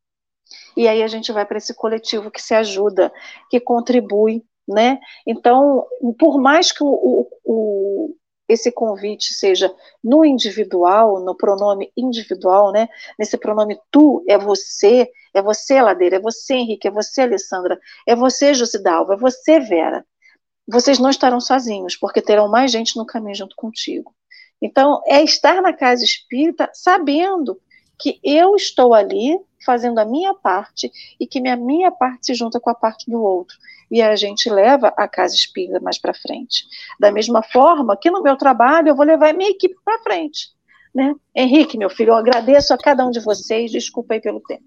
E 0.76 0.88
aí 0.88 1.04
a 1.04 1.08
gente 1.08 1.32
vai 1.32 1.46
para 1.46 1.60
esse 1.60 1.76
coletivo 1.76 2.32
que 2.32 2.42
se 2.42 2.56
ajuda, 2.56 3.14
que 3.52 3.60
contribui, 3.60 4.44
né? 4.68 5.00
Então, 5.28 5.86
por 6.18 6.42
mais 6.42 6.72
que 6.72 6.84
o, 6.84 6.88
o, 6.88 7.28
o 7.46 8.16
esse 8.50 8.72
convite 8.72 9.34
seja 9.36 9.74
no 10.04 10.26
individual, 10.26 11.20
no 11.24 11.36
pronome 11.36 11.91
individual, 11.95 12.72
né? 12.72 12.89
Nesse 13.18 13.38
pronome 13.38 13.80
tu 13.91 14.26
é 14.28 14.38
você, 14.38 15.10
é 15.34 15.41
você 15.41 15.80
Ladeira, 15.80 16.16
é 16.16 16.20
você 16.20 16.56
Henrique, 16.56 16.88
é 16.88 16.91
você 16.91 17.22
Alessandra, 17.22 17.80
é 18.08 18.16
você 18.16 18.56
Josidalva, 18.56 19.14
é 19.14 19.18
você 19.18 19.60
Vera. 19.60 20.04
Vocês 20.68 20.97
não 20.97 21.10
estarão 21.10 21.39
sozinhos, 21.39 21.95
porque 21.95 22.22
terão 22.22 22.50
mais 22.50 22.72
gente 22.72 22.97
no 22.97 23.06
caminho 23.06 23.36
junto 23.36 23.56
contigo. 23.56 24.14
Então, 24.62 25.02
é 25.06 25.24
estar 25.24 25.62
na 25.62 25.72
casa 25.72 26.04
espírita 26.04 26.70
sabendo 26.74 27.60
que 28.00 28.20
eu 28.24 28.56
estou 28.56 28.93
ali 28.93 29.39
fazendo 29.66 30.00
a 30.00 30.06
minha 30.06 30.34
parte 30.34 30.91
e 31.20 31.28
que 31.28 31.39
minha 31.39 31.56
minha 31.56 31.91
parte 31.91 32.28
se 32.28 32.34
junta 32.34 32.60
com 32.60 32.70
a 32.70 32.76
parte 32.76 33.10
do 33.10 33.22
outro 33.22 33.58
e 33.90 34.02
a 34.02 34.16
gente 34.16 34.50
leva 34.50 34.94
a 34.96 35.08
casa 35.08 35.36
espírita 35.36 35.80
mais 35.80 35.98
para 35.98 36.14
frente. 36.14 36.66
Da 37.00 37.12
mesma 37.12 37.42
forma 37.42 37.98
que 37.98 38.12
no 38.12 38.22
meu 38.22 38.38
trabalho 38.38 38.90
eu 38.90 38.96
vou 38.96 39.06
levar 39.06 39.34
minha 39.34 39.50
equipe 39.50 39.76
para 39.84 40.02
frente. 40.04 40.50
Né? 40.94 41.14
Henrique, 41.36 41.78
meu 41.78 41.90
filho, 41.90 42.10
eu 42.10 42.16
agradeço 42.16 42.74
a 42.74 42.78
cada 42.78 43.06
um 43.06 43.12
de 43.12 43.20
vocês, 43.20 43.72
desculpa 43.72 44.14
aí 44.14 44.22
pelo 44.22 44.42
tempo. 44.42 44.66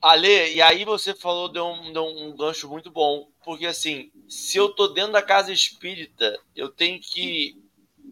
Ale, 0.00 0.54
e 0.54 0.62
aí 0.62 0.84
você 0.84 1.14
falou 1.14 1.48
de 1.48 1.58
um, 1.58 1.98
um 1.98 2.36
gancho 2.36 2.68
muito 2.68 2.90
bom, 2.90 3.28
porque 3.44 3.66
assim, 3.66 4.10
se 4.28 4.56
eu 4.56 4.68
tô 4.68 4.88
dentro 4.88 5.12
da 5.12 5.22
casa 5.22 5.52
espírita, 5.52 6.38
eu 6.54 6.68
tenho 6.68 7.00
que 7.00 7.60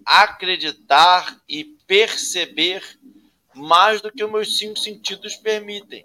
acreditar 0.05 1.41
e 1.49 1.64
perceber 1.87 2.83
mais 3.55 4.01
do 4.01 4.11
que 4.11 4.25
os 4.25 4.31
meus 4.31 4.59
cinco 4.59 4.79
sentidos 4.79 5.37
permitem. 5.37 6.05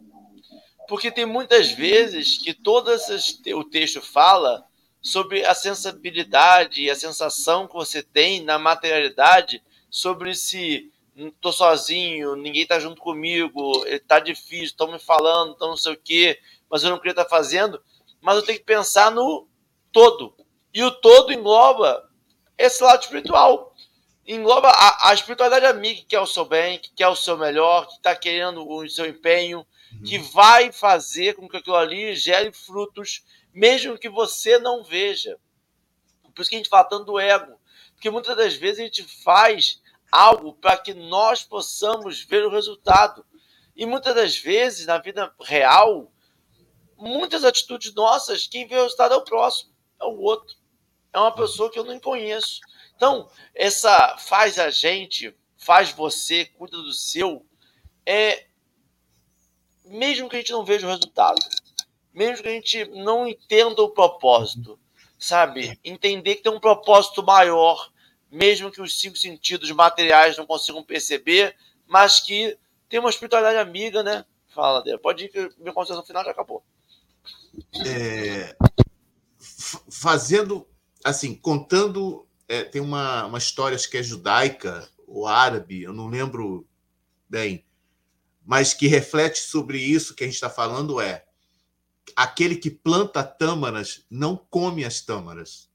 Porque 0.89 1.11
tem 1.11 1.25
muitas 1.25 1.69
vezes 1.71 2.39
que 2.39 2.51
todo 2.51 2.91
o 3.53 3.63
texto 3.63 4.01
fala 4.01 4.65
sobre 4.99 5.45
a 5.45 5.53
sensibilidade 5.53 6.81
e 6.81 6.89
a 6.89 6.95
sensação 6.95 7.67
que 7.67 7.75
você 7.75 8.01
tem 8.01 8.43
na 8.43 8.57
materialidade 8.57 9.63
sobre 9.87 10.33
se 10.33 10.91
estou 11.15 11.53
sozinho, 11.53 12.35
ninguém 12.35 12.63
está 12.63 12.79
junto 12.79 13.01
comigo, 13.01 13.85
está 13.85 14.19
difícil, 14.19 14.65
estão 14.65 14.91
me 14.91 14.97
falando, 14.97 15.51
estão 15.51 15.69
não 15.69 15.77
sei 15.77 15.93
o 15.93 15.97
quê, 15.97 16.39
mas 16.67 16.83
eu 16.83 16.89
não 16.89 16.97
queria 16.97 17.11
estar 17.11 17.25
tá 17.25 17.29
fazendo. 17.29 17.79
Mas 18.19 18.37
eu 18.37 18.41
tenho 18.41 18.57
que 18.57 18.65
pensar 18.65 19.11
no 19.11 19.47
todo. 19.91 20.35
E 20.73 20.83
o 20.83 20.89
todo 20.89 21.31
engloba 21.31 22.09
esse 22.57 22.83
lado 22.83 23.03
espiritual. 23.03 23.75
Engloba 24.25 24.69
a, 24.69 25.09
a 25.09 25.13
espiritualidade 25.13 25.67
amiga, 25.67 25.99
que 25.99 26.07
quer 26.07 26.19
o 26.19 26.25
seu 26.25 26.45
bem, 26.45 26.79
que 26.79 26.91
quer 26.93 27.07
o 27.09 27.15
seu 27.15 27.37
melhor, 27.37 27.85
que 27.87 27.93
está 27.93 28.15
querendo 28.15 28.67
o 28.67 28.89
seu 28.89 29.05
empenho, 29.05 29.65
que 30.05 30.17
vai 30.17 30.71
fazer 30.71 31.35
com 31.35 31.47
que 31.47 31.57
aquilo 31.57 31.75
ali 31.75 32.15
gere 32.15 32.51
frutos, 32.51 33.23
mesmo 33.53 33.97
que 33.97 34.09
você 34.09 34.59
não 34.59 34.83
veja. 34.83 35.39
Por 36.33 36.41
isso 36.41 36.49
que 36.49 36.55
a 36.55 36.59
gente 36.59 36.69
fala 36.69 36.85
tanto 36.85 37.05
do 37.05 37.19
ego. 37.19 37.59
Porque 37.93 38.09
muitas 38.09 38.35
das 38.37 38.55
vezes 38.55 38.79
a 38.79 38.83
gente 38.83 39.03
faz 39.23 39.81
algo 40.11 40.53
para 40.53 40.77
que 40.77 40.93
nós 40.93 41.43
possamos 41.43 42.21
ver 42.23 42.45
o 42.45 42.49
resultado. 42.49 43.25
E 43.75 43.85
muitas 43.85 44.15
das 44.15 44.37
vezes, 44.37 44.85
na 44.85 44.97
vida 44.97 45.33
real, 45.41 46.11
muitas 46.97 47.43
atitudes 47.43 47.93
nossas, 47.93 48.47
quem 48.47 48.67
vê 48.67 48.75
o 48.75 48.83
resultado 48.83 49.13
é 49.13 49.17
o 49.17 49.23
próximo, 49.23 49.71
é 50.01 50.05
o 50.05 50.19
outro. 50.19 50.55
É 51.11 51.19
uma 51.19 51.33
pessoa 51.33 51.71
que 51.71 51.79
eu 51.79 51.83
não 51.83 51.99
conheço. 51.99 52.59
Então, 52.95 53.29
essa 53.55 54.17
faz 54.17 54.59
a 54.59 54.69
gente, 54.69 55.35
faz 55.57 55.91
você, 55.91 56.45
cuida 56.45 56.77
do 56.77 56.93
seu, 56.93 57.45
é 58.05 58.48
mesmo 59.89 60.29
que 60.29 60.35
a 60.35 60.39
gente 60.39 60.51
não 60.51 60.63
veja 60.63 60.85
o 60.85 60.89
resultado, 60.89 61.39
mesmo 62.13 62.43
que 62.43 62.49
a 62.49 62.53
gente 62.53 62.85
não 62.85 63.27
entenda 63.27 63.81
o 63.81 63.89
propósito, 63.89 64.79
sabe? 65.17 65.77
Entender 65.83 66.35
que 66.35 66.43
tem 66.43 66.51
um 66.51 66.59
propósito 66.59 67.23
maior, 67.23 67.91
mesmo 68.31 68.71
que 68.71 68.81
os 68.81 68.99
cinco 68.99 69.17
sentidos 69.17 69.71
materiais 69.71 70.37
não 70.37 70.45
consigam 70.45 70.83
perceber, 70.83 71.55
mas 71.87 72.19
que 72.19 72.57
tem 72.87 72.99
uma 72.99 73.09
espiritualidade 73.09 73.57
amiga, 73.57 74.03
né? 74.03 74.25
Fala, 74.49 74.81
dele. 74.81 74.97
Pode 74.97 75.25
ir 75.25 75.29
que 75.29 75.49
minha 75.57 75.73
consideração 75.73 76.05
final 76.05 76.23
já 76.23 76.31
acabou. 76.31 76.63
É, 77.85 78.55
fazendo, 79.89 80.67
assim, 81.03 81.35
contando, 81.35 82.27
é, 82.47 82.63
tem 82.63 82.81
uma, 82.81 83.25
uma 83.25 83.37
história, 83.37 83.75
acho 83.75 83.89
que 83.89 83.97
é 83.97 84.03
judaica 84.03 84.87
ou 85.07 85.27
árabe, 85.27 85.81
eu 85.81 85.93
não 85.93 86.07
lembro 86.07 86.67
bem, 87.27 87.65
mas 88.49 88.73
que 88.73 88.87
reflete 88.87 89.41
sobre 89.41 89.77
isso 89.77 90.15
que 90.15 90.23
a 90.23 90.25
gente 90.25 90.33
está 90.33 90.49
falando 90.49 90.99
é 90.99 91.23
aquele 92.15 92.55
que 92.55 92.71
planta 92.71 93.23
tâmaras 93.23 94.07
não 94.09 94.35
come 94.35 94.83
as 94.83 95.01
tâmaras. 95.01 95.69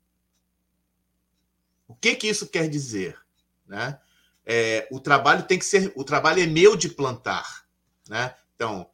O 1.86 1.94
que 1.94 2.16
que 2.16 2.26
isso 2.26 2.48
quer 2.48 2.68
dizer, 2.68 3.16
né? 3.64 4.00
É, 4.44 4.88
o 4.90 4.98
trabalho 4.98 5.44
tem 5.44 5.56
que 5.56 5.64
ser, 5.64 5.92
o 5.94 6.02
trabalho 6.02 6.42
é 6.42 6.46
meu 6.46 6.74
de 6.74 6.88
plantar, 6.88 7.64
né? 8.08 8.34
Então, 8.56 8.90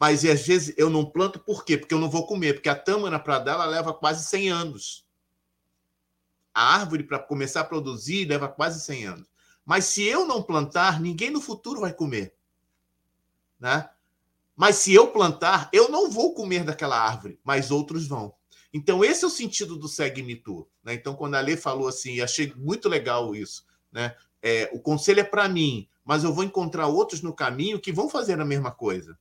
mas 0.00 0.24
às 0.24 0.46
vezes 0.46 0.74
eu 0.78 0.88
não 0.88 1.04
planto 1.04 1.38
por 1.38 1.66
quê? 1.66 1.76
Porque 1.76 1.92
eu 1.92 2.00
não 2.00 2.08
vou 2.08 2.26
comer, 2.26 2.54
porque 2.54 2.70
a 2.70 2.74
tâmara 2.74 3.18
para 3.18 3.40
dar 3.40 3.52
ela 3.52 3.66
leva 3.66 3.92
quase 3.92 4.24
100 4.24 4.48
anos. 4.48 5.06
A 6.54 6.76
árvore 6.76 7.02
para 7.02 7.18
começar 7.18 7.60
a 7.60 7.64
produzir 7.64 8.26
leva 8.26 8.48
quase 8.48 8.80
100 8.80 9.04
anos. 9.04 9.28
Mas 9.66 9.84
se 9.84 10.02
eu 10.02 10.24
não 10.24 10.42
plantar, 10.42 10.98
ninguém 10.98 11.28
no 11.28 11.42
futuro 11.42 11.82
vai 11.82 11.92
comer 11.92 12.34
né? 13.62 13.88
Mas 14.56 14.76
se 14.76 14.92
eu 14.92 15.06
plantar, 15.06 15.70
eu 15.72 15.88
não 15.88 16.10
vou 16.10 16.34
comer 16.34 16.64
daquela 16.64 16.98
árvore, 16.98 17.38
mas 17.44 17.70
outros 17.70 18.08
vão. 18.08 18.34
Então, 18.74 19.04
esse 19.04 19.22
é 19.22 19.26
o 19.26 19.30
sentido 19.30 19.76
do 19.76 19.86
segue-me 19.86 20.34
tu. 20.34 20.68
Né? 20.82 20.94
Então, 20.94 21.14
quando 21.14 21.36
a 21.36 21.40
Lê 21.40 21.56
falou 21.56 21.86
assim, 21.86 22.20
achei 22.20 22.52
muito 22.56 22.88
legal 22.88 23.36
isso. 23.36 23.64
Né? 23.92 24.16
É, 24.42 24.68
o 24.72 24.80
conselho 24.80 25.20
é 25.20 25.24
para 25.24 25.48
mim, 25.48 25.88
mas 26.04 26.24
eu 26.24 26.32
vou 26.32 26.42
encontrar 26.42 26.88
outros 26.88 27.22
no 27.22 27.32
caminho 27.32 27.80
que 27.80 27.92
vão 27.92 28.08
fazer 28.08 28.40
a 28.40 28.44
mesma 28.44 28.72
coisa. 28.72 29.16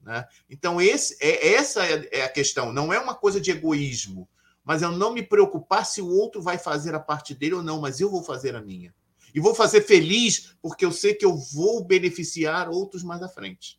Né? 0.00 0.24
Então, 0.48 0.80
esse, 0.80 1.16
é, 1.20 1.54
essa 1.54 1.84
é, 1.84 2.08
é 2.12 2.22
a 2.22 2.28
questão. 2.28 2.72
Não 2.72 2.92
é 2.92 2.98
uma 3.00 3.14
coisa 3.14 3.40
de 3.40 3.50
egoísmo, 3.50 4.28
mas 4.62 4.82
eu 4.82 4.92
não 4.92 5.12
me 5.12 5.22
preocupar 5.22 5.84
se 5.84 6.00
o 6.00 6.08
outro 6.08 6.40
vai 6.40 6.58
fazer 6.58 6.94
a 6.94 7.00
parte 7.00 7.34
dele 7.34 7.56
ou 7.56 7.62
não, 7.62 7.80
mas 7.80 8.00
eu 8.00 8.08
vou 8.08 8.22
fazer 8.22 8.54
a 8.54 8.62
minha. 8.62 8.94
E 9.36 9.40
vou 9.40 9.54
fazer 9.54 9.82
feliz 9.82 10.56
porque 10.62 10.82
eu 10.82 10.90
sei 10.90 11.12
que 11.12 11.26
eu 11.26 11.36
vou 11.36 11.84
beneficiar 11.84 12.70
outros 12.70 13.04
mais 13.04 13.22
à 13.22 13.28
frente. 13.28 13.78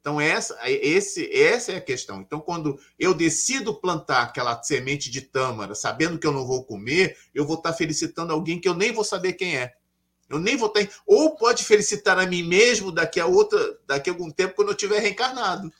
Então, 0.00 0.20
essa, 0.20 0.58
esse, 0.68 1.32
essa 1.32 1.70
é 1.70 1.76
a 1.76 1.80
questão. 1.80 2.20
Então, 2.20 2.40
quando 2.40 2.76
eu 2.98 3.14
decido 3.14 3.72
plantar 3.80 4.24
aquela 4.24 4.60
semente 4.64 5.12
de 5.12 5.20
tâmara, 5.20 5.76
sabendo 5.76 6.18
que 6.18 6.26
eu 6.26 6.32
não 6.32 6.44
vou 6.44 6.64
comer, 6.64 7.16
eu 7.32 7.46
vou 7.46 7.56
estar 7.56 7.72
felicitando 7.72 8.32
alguém 8.32 8.60
que 8.60 8.68
eu 8.68 8.74
nem 8.74 8.90
vou 8.90 9.04
saber 9.04 9.34
quem 9.34 9.56
é. 9.56 9.74
Eu 10.28 10.40
nem 10.40 10.56
vou 10.56 10.68
ter. 10.68 10.90
Ou 11.06 11.36
pode 11.36 11.64
felicitar 11.64 12.18
a 12.18 12.26
mim 12.26 12.42
mesmo 12.42 12.90
daqui 12.90 13.20
a 13.20 13.26
outra, 13.26 13.78
daqui 13.86 14.10
a 14.10 14.12
algum 14.12 14.28
tempo, 14.28 14.56
quando 14.56 14.70
eu 14.70 14.76
tiver 14.76 14.98
reencarnado. 14.98 15.72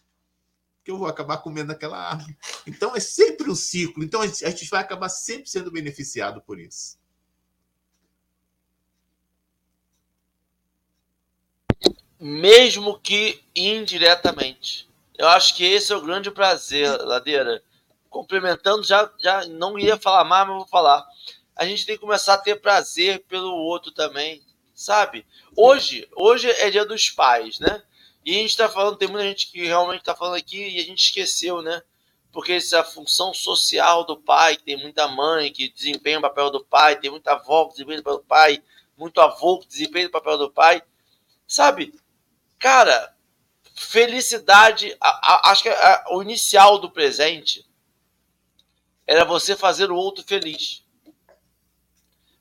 Que 0.84 0.92
eu 0.92 0.98
vou 0.98 1.08
acabar 1.08 1.38
comendo 1.38 1.72
aquela 1.72 1.98
árvore. 1.98 2.38
Então 2.64 2.94
é 2.94 3.00
sempre 3.00 3.50
um 3.50 3.56
ciclo. 3.56 4.04
Então 4.04 4.20
a 4.20 4.26
gente 4.26 4.70
vai 4.70 4.80
acabar 4.80 5.08
sempre 5.08 5.50
sendo 5.50 5.72
beneficiado 5.72 6.40
por 6.42 6.60
isso. 6.60 7.02
Mesmo 12.26 12.98
que 12.98 13.42
indiretamente. 13.54 14.88
Eu 15.18 15.28
acho 15.28 15.54
que 15.54 15.64
esse 15.64 15.92
é 15.92 15.96
o 15.96 16.00
grande 16.00 16.30
prazer, 16.30 16.90
Ladeira. 17.02 17.62
Complementando, 18.08 18.82
já, 18.82 19.10
já 19.18 19.44
não 19.46 19.78
ia 19.78 19.96
falar 19.96 20.24
mais, 20.24 20.46
mas 20.46 20.56
vou 20.56 20.66
falar 20.66 21.04
a 21.56 21.64
gente 21.64 21.86
tem 21.86 21.94
que 21.94 22.00
começar 22.00 22.34
a 22.34 22.38
ter 22.38 22.60
prazer 22.60 23.24
pelo 23.26 23.52
outro 23.52 23.92
também, 23.92 24.42
sabe? 24.74 25.24
Hoje, 25.56 26.08
hoje 26.16 26.50
é 26.50 26.70
dia 26.70 26.84
dos 26.84 27.10
pais, 27.10 27.60
né? 27.60 27.82
E 28.24 28.36
a 28.36 28.38
gente 28.40 28.56
tá 28.56 28.68
falando, 28.68 28.96
tem 28.96 29.08
muita 29.08 29.24
gente 29.28 29.50
que 29.50 29.64
realmente 29.64 30.02
tá 30.02 30.14
falando 30.14 30.36
aqui 30.36 30.68
e 30.68 30.80
a 30.80 30.82
gente 30.82 31.04
esqueceu, 31.04 31.62
né? 31.62 31.82
Porque 32.32 32.52
essa 32.52 32.82
função 32.82 33.32
social 33.32 34.04
do 34.04 34.16
pai, 34.16 34.56
tem 34.56 34.76
muita 34.76 35.06
mãe 35.06 35.52
que 35.52 35.68
desempenha 35.68 36.18
o 36.18 36.22
papel 36.22 36.50
do 36.50 36.64
pai, 36.64 36.98
tem 36.98 37.10
muita 37.10 37.32
avó 37.32 37.66
que 37.66 37.72
desempenha 37.72 38.00
o 38.00 38.02
papel 38.02 38.18
do 38.18 38.24
pai, 38.24 38.62
muito 38.96 39.20
avô 39.20 39.60
que 39.60 39.68
desempenha 39.68 40.08
o 40.08 40.10
papel 40.10 40.38
do 40.38 40.50
pai, 40.50 40.82
sabe? 41.46 41.94
Cara, 42.64 43.14
felicidade, 43.74 44.96
a, 44.98 45.08
a, 45.08 45.50
acho 45.50 45.64
que 45.64 45.68
a, 45.68 46.04
o 46.12 46.22
inicial 46.22 46.78
do 46.78 46.90
presente 46.90 47.62
era 49.06 49.22
você 49.22 49.54
fazer 49.54 49.90
o 49.90 49.96
outro 49.96 50.24
feliz 50.24 50.82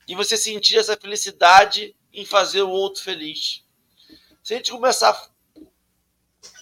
e 0.08 0.14
você 0.14 0.38
sentir 0.38 0.78
essa 0.78 0.96
felicidade 0.96 1.94
em 2.10 2.24
fazer 2.24 2.62
o 2.62 2.70
outro 2.70 3.02
feliz. 3.02 3.66
Se 4.42 4.54
a 4.54 4.56
gente 4.56 4.70
começar 4.70 5.10
a 5.10 5.60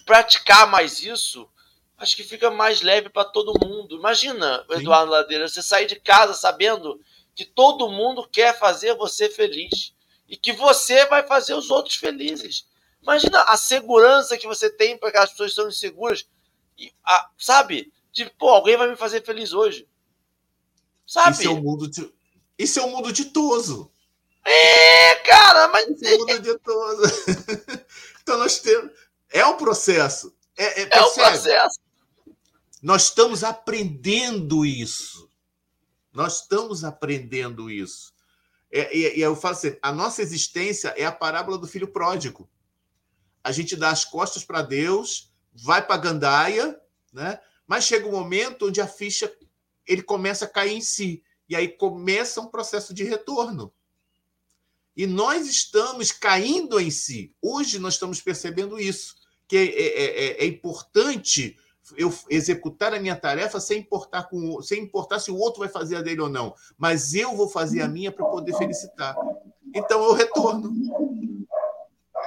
praticar 0.03 0.69
mais 0.69 1.01
isso, 1.01 1.49
acho 1.97 2.17
que 2.17 2.23
fica 2.25 2.51
mais 2.51 2.81
leve 2.81 3.07
para 3.07 3.23
todo 3.23 3.65
mundo. 3.65 3.95
Imagina, 3.95 4.65
Sim. 4.67 4.81
Eduardo 4.81 5.09
Ladeira, 5.09 5.47
você 5.47 5.61
sair 5.61 5.85
de 5.85 6.01
casa 6.01 6.33
sabendo 6.33 6.99
que 7.33 7.45
todo 7.45 7.87
mundo 7.87 8.27
quer 8.27 8.59
fazer 8.59 8.93
você 8.95 9.29
feliz 9.29 9.95
e 10.27 10.35
que 10.35 10.51
você 10.51 11.05
vai 11.05 11.25
fazer 11.25 11.53
os 11.53 11.71
outros 11.71 11.95
felizes. 11.95 12.67
Imagina 13.03 13.43
a 13.43 13.57
segurança 13.57 14.37
que 14.37 14.47
você 14.47 14.69
tem 14.69 14.97
para 14.97 15.11
que 15.11 15.17
as 15.17 15.29
pessoas 15.31 15.51
estão 15.51 15.67
inseguras. 15.67 16.25
E, 16.77 16.91
a, 17.05 17.29
sabe? 17.37 17.93
De, 18.11 18.29
pô, 18.39 18.49
alguém 18.49 18.77
vai 18.77 18.89
me 18.89 18.95
fazer 18.95 19.23
feliz 19.23 19.53
hoje. 19.53 19.87
Sabe? 21.05 21.31
Esse 21.31 21.45
é 21.45 21.49
o 21.49 21.61
mundo 21.61 21.87
de, 21.87 22.11
isso 22.57 22.79
é 22.79 22.83
um 22.83 22.91
mundo 22.91 23.11
ditoso. 23.11 23.91
É, 24.45 25.15
cara, 25.15 25.67
mas. 25.67 25.89
Isso 25.89 26.05
é 26.05 26.15
um 26.15 26.19
mundo 26.19 26.39
ditoso. 26.39 27.03
então 28.21 28.37
nós 28.37 28.59
temos. 28.59 28.91
É 29.29 29.45
um 29.45 29.57
processo. 29.57 30.33
É, 30.55 30.83
é, 30.83 30.89
é 30.91 31.01
um 31.01 31.11
processo. 31.11 31.79
Nós 32.81 33.03
estamos 33.03 33.43
aprendendo 33.43 34.65
isso. 34.65 35.29
Nós 36.13 36.41
estamos 36.41 36.83
aprendendo 36.83 37.71
isso. 37.71 38.13
É, 38.71 38.95
e, 38.95 39.17
e 39.17 39.21
eu 39.21 39.35
falo 39.35 39.55
assim: 39.55 39.77
a 39.81 39.91
nossa 39.91 40.21
existência 40.21 40.93
é 40.95 41.05
a 41.05 41.11
parábola 41.11 41.57
do 41.57 41.67
filho 41.67 41.87
pródigo. 41.87 42.49
A 43.43 43.51
gente 43.51 43.75
dá 43.75 43.89
as 43.89 44.05
costas 44.05 44.43
para 44.43 44.61
Deus, 44.61 45.31
vai 45.53 45.85
para 45.85 45.97
gandaia, 45.97 46.79
né? 47.11 47.39
mas 47.67 47.83
chega 47.83 48.07
um 48.07 48.11
momento 48.11 48.67
onde 48.67 48.79
a 48.79 48.87
ficha 48.87 49.31
ele 49.85 50.01
começa 50.01 50.45
a 50.45 50.49
cair 50.49 50.73
em 50.73 50.81
si. 50.81 51.23
E 51.49 51.55
aí 51.55 51.67
começa 51.67 52.39
um 52.41 52.47
processo 52.47 52.93
de 52.93 53.03
retorno. 53.03 53.73
E 54.95 55.05
nós 55.05 55.47
estamos 55.47 56.11
caindo 56.11 56.79
em 56.79 56.91
si. 56.91 57.35
Hoje 57.41 57.79
nós 57.79 57.95
estamos 57.95 58.21
percebendo 58.21 58.79
isso, 58.79 59.15
que 59.47 59.57
é, 59.57 59.65
é, 59.65 60.05
é, 60.05 60.43
é 60.43 60.45
importante 60.45 61.57
eu 61.97 62.13
executar 62.29 62.93
a 62.93 62.99
minha 62.99 63.15
tarefa 63.15 63.59
sem 63.59 63.79
importar, 63.79 64.23
com, 64.29 64.61
sem 64.61 64.81
importar 64.81 65.19
se 65.19 65.31
o 65.31 65.37
outro 65.37 65.59
vai 65.59 65.69
fazer 65.69 65.97
a 65.97 66.01
dele 66.01 66.21
ou 66.21 66.29
não. 66.29 66.55
Mas 66.77 67.13
eu 67.13 67.35
vou 67.35 67.49
fazer 67.49 67.81
a 67.81 67.87
minha 67.87 68.11
para 68.11 68.25
poder 68.25 68.55
felicitar. 68.55 69.15
Então 69.73 70.03
eu 70.03 70.13
retorno. 70.13 70.71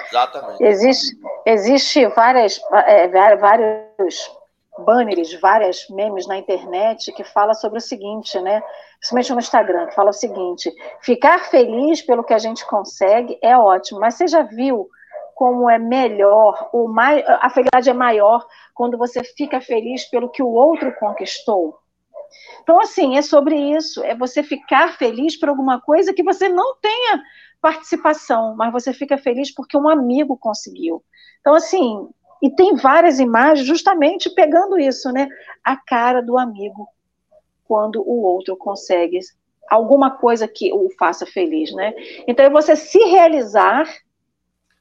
Exatamente. 0.09 0.63
Existe, 0.63 1.17
existe 1.45 2.07
várias, 2.09 2.61
é, 2.73 3.09
vários 3.09 4.31
banners, 4.79 5.33
várias 5.41 5.89
memes 5.89 6.27
na 6.27 6.39
internet 6.39 7.13
que 7.13 7.25
fala 7.25 7.55
sobre 7.55 7.79
o 7.79 7.83
seguinte, 7.83 8.39
né? 8.41 8.63
Principalmente 8.99 9.33
no 9.33 9.39
Instagram, 9.39 9.87
que 9.87 9.95
fala 9.95 10.11
o 10.11 10.15
seguinte: 10.15 10.73
ficar 11.01 11.45
feliz 11.47 12.03
pelo 12.03 12.25
que 12.25 12.35
a 12.35 12.39
gente 12.39 12.67
consegue 12.67 13.39
é 13.43 13.57
ótimo, 13.57 14.01
mas 14.01 14.15
você 14.15 14.27
já 14.27 14.43
viu 14.43 14.89
como 15.35 15.69
é 15.69 15.79
melhor, 15.79 16.71
o 16.73 16.89
mais, 16.89 17.23
a 17.27 17.51
felicidade 17.51 17.91
é 17.91 17.93
maior 17.93 18.47
quando 18.75 18.97
você 18.97 19.23
fica 19.23 19.61
feliz 19.61 20.07
pelo 20.07 20.31
que 20.31 20.43
o 20.43 20.49
outro 20.49 20.95
conquistou? 20.99 21.79
Então, 22.63 22.81
assim, 22.81 23.19
é 23.19 23.23
sobre 23.23 23.55
isso, 23.55 24.03
é 24.03 24.15
você 24.15 24.43
ficar 24.43 24.97
feliz 24.97 25.39
por 25.39 25.51
alguma 25.51 25.81
coisa 25.81 26.15
que 26.15 26.23
você 26.23 26.49
não 26.49 26.77
tenha 26.81 27.23
participação, 27.67 28.55
mas 28.55 28.73
você 28.73 28.93
fica 28.93 29.19
feliz 29.19 29.53
porque 29.53 29.77
um 29.77 29.89
amigo 29.89 30.37
conseguiu. 30.37 31.03
Então, 31.41 31.53
assim, 31.53 32.09
e 32.41 32.49
tem 32.49 32.77
várias 32.77 33.19
imagens 33.19 33.67
justamente 33.67 34.31
pegando 34.31 34.79
isso, 34.79 35.11
né? 35.11 35.29
A 35.64 35.77
cara 35.77 36.23
do 36.23 36.39
amigo 36.39 36.89
quando 37.67 38.01
o 38.01 38.23
outro 38.23 38.57
consegue 38.57 39.19
alguma 39.69 40.12
coisa 40.12 40.47
que 40.47 40.73
o 40.73 40.89
faça 40.97 41.27
feliz, 41.27 41.73
né? 41.73 41.93
Então 42.29 42.47
é 42.47 42.51
você 42.51 42.77
se 42.77 43.01
realizar 43.01 43.85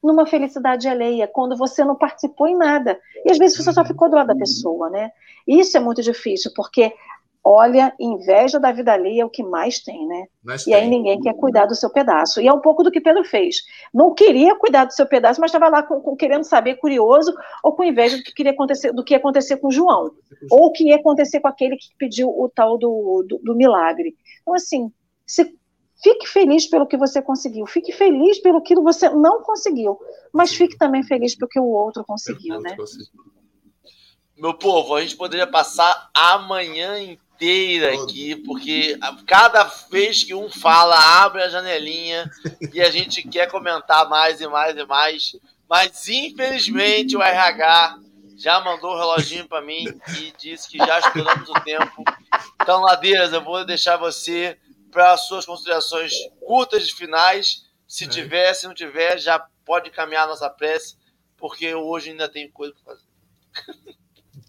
numa 0.00 0.24
felicidade 0.24 0.86
alheia, 0.86 1.26
quando 1.26 1.56
você 1.56 1.84
não 1.84 1.96
participou 1.96 2.46
em 2.46 2.56
nada. 2.56 3.00
E 3.24 3.32
às 3.32 3.38
vezes 3.38 3.56
você 3.56 3.72
só 3.72 3.84
ficou 3.84 4.08
do 4.08 4.14
lado 4.14 4.28
da 4.28 4.36
pessoa, 4.36 4.88
né? 4.90 5.10
Isso 5.44 5.76
é 5.76 5.80
muito 5.80 6.02
difícil, 6.02 6.52
porque 6.54 6.94
Olha, 7.48 7.94
inveja 8.00 8.58
da 8.58 8.72
vida 8.72 8.92
alheia 8.92 9.22
é 9.22 9.24
o 9.24 9.30
que 9.30 9.44
mais 9.44 9.78
tem, 9.78 10.04
né? 10.04 10.26
Mas 10.42 10.62
e 10.62 10.64
tem. 10.64 10.74
aí 10.74 10.88
ninguém 10.88 11.20
quer 11.20 11.32
cuidar 11.34 11.66
do 11.66 11.76
seu 11.76 11.88
pedaço. 11.88 12.40
E 12.40 12.48
é 12.48 12.52
um 12.52 12.60
pouco 12.60 12.82
do 12.82 12.90
que 12.90 13.00
Pedro 13.00 13.22
fez. 13.22 13.58
Não 13.94 14.12
queria 14.12 14.58
cuidar 14.58 14.84
do 14.84 14.92
seu 14.92 15.06
pedaço, 15.06 15.40
mas 15.40 15.50
estava 15.50 15.68
lá 15.68 15.80
com, 15.80 16.00
com, 16.00 16.16
querendo 16.16 16.42
saber, 16.42 16.74
curioso, 16.74 17.32
ou 17.62 17.72
com 17.72 17.84
inveja 17.84 18.16
do 18.16 18.24
que, 18.24 18.34
queria 18.34 18.50
acontecer, 18.50 18.92
do 18.92 19.04
que 19.04 19.14
ia 19.14 19.18
acontecer 19.18 19.58
com 19.58 19.70
João. 19.70 20.10
Ou 20.50 20.66
o 20.66 20.72
que 20.72 20.88
ia 20.88 20.96
acontecer 20.96 21.38
com 21.38 21.46
aquele 21.46 21.76
que 21.76 21.86
pediu 21.96 22.28
o 22.28 22.50
tal 22.52 22.76
do, 22.76 23.24
do, 23.28 23.38
do 23.38 23.54
milagre. 23.54 24.16
Então, 24.42 24.52
assim, 24.52 24.90
se, 25.24 25.56
fique 26.02 26.26
feliz 26.26 26.68
pelo 26.68 26.84
que 26.84 26.96
você 26.96 27.22
conseguiu. 27.22 27.64
Fique 27.64 27.92
feliz 27.92 28.40
pelo 28.40 28.60
que 28.60 28.74
você 28.74 29.08
não 29.08 29.44
conseguiu. 29.44 29.96
Mas 30.32 30.52
fique 30.52 30.76
também 30.76 31.04
feliz 31.04 31.36
pelo 31.36 31.48
que 31.48 31.60
o 31.60 31.68
outro 31.68 32.04
conseguiu, 32.04 32.60
né? 32.60 32.76
Meu 34.36 34.52
povo, 34.52 34.96
a 34.96 35.00
gente 35.00 35.16
poderia 35.16 35.46
passar 35.46 36.10
amanhã 36.12 37.16
inteira 37.36 38.02
aqui, 38.02 38.34
porque 38.34 38.98
cada 39.26 39.64
vez 39.90 40.24
que 40.24 40.34
um 40.34 40.50
fala, 40.50 40.98
abre 41.22 41.42
a 41.42 41.48
janelinha 41.48 42.30
e 42.72 42.80
a 42.80 42.90
gente 42.90 43.22
quer 43.22 43.50
comentar 43.50 44.08
mais 44.08 44.40
e 44.40 44.48
mais 44.48 44.76
e 44.76 44.84
mais. 44.86 45.36
Mas 45.68 46.08
infelizmente 46.08 47.16
o 47.16 47.22
RH 47.22 48.00
já 48.36 48.60
mandou 48.60 48.92
o 48.92 48.96
reloginho 48.96 49.46
para 49.46 49.60
mim 49.60 49.84
e 50.18 50.32
disse 50.38 50.68
que 50.68 50.78
já 50.78 50.98
esperamos 50.98 51.48
o 51.48 51.60
tempo. 51.60 52.04
Então, 52.60 52.80
Ladeiras, 52.80 53.32
eu 53.32 53.42
vou 53.42 53.64
deixar 53.64 53.96
você 53.96 54.58
para 54.90 55.12
as 55.12 55.26
suas 55.26 55.44
considerações 55.44 56.12
curtas 56.40 56.86
de 56.86 56.94
finais. 56.94 57.66
Se 57.86 58.04
é. 58.04 58.08
tiver, 58.08 58.54
se 58.54 58.66
não 58.66 58.74
tiver, 58.74 59.18
já 59.18 59.38
pode 59.64 59.90
caminhar 59.90 60.24
a 60.24 60.28
nossa 60.28 60.48
prece, 60.50 60.96
porque 61.36 61.74
hoje 61.74 62.10
ainda 62.10 62.28
tem 62.28 62.50
coisa 62.50 62.74
para 62.74 62.94
fazer. 62.94 63.95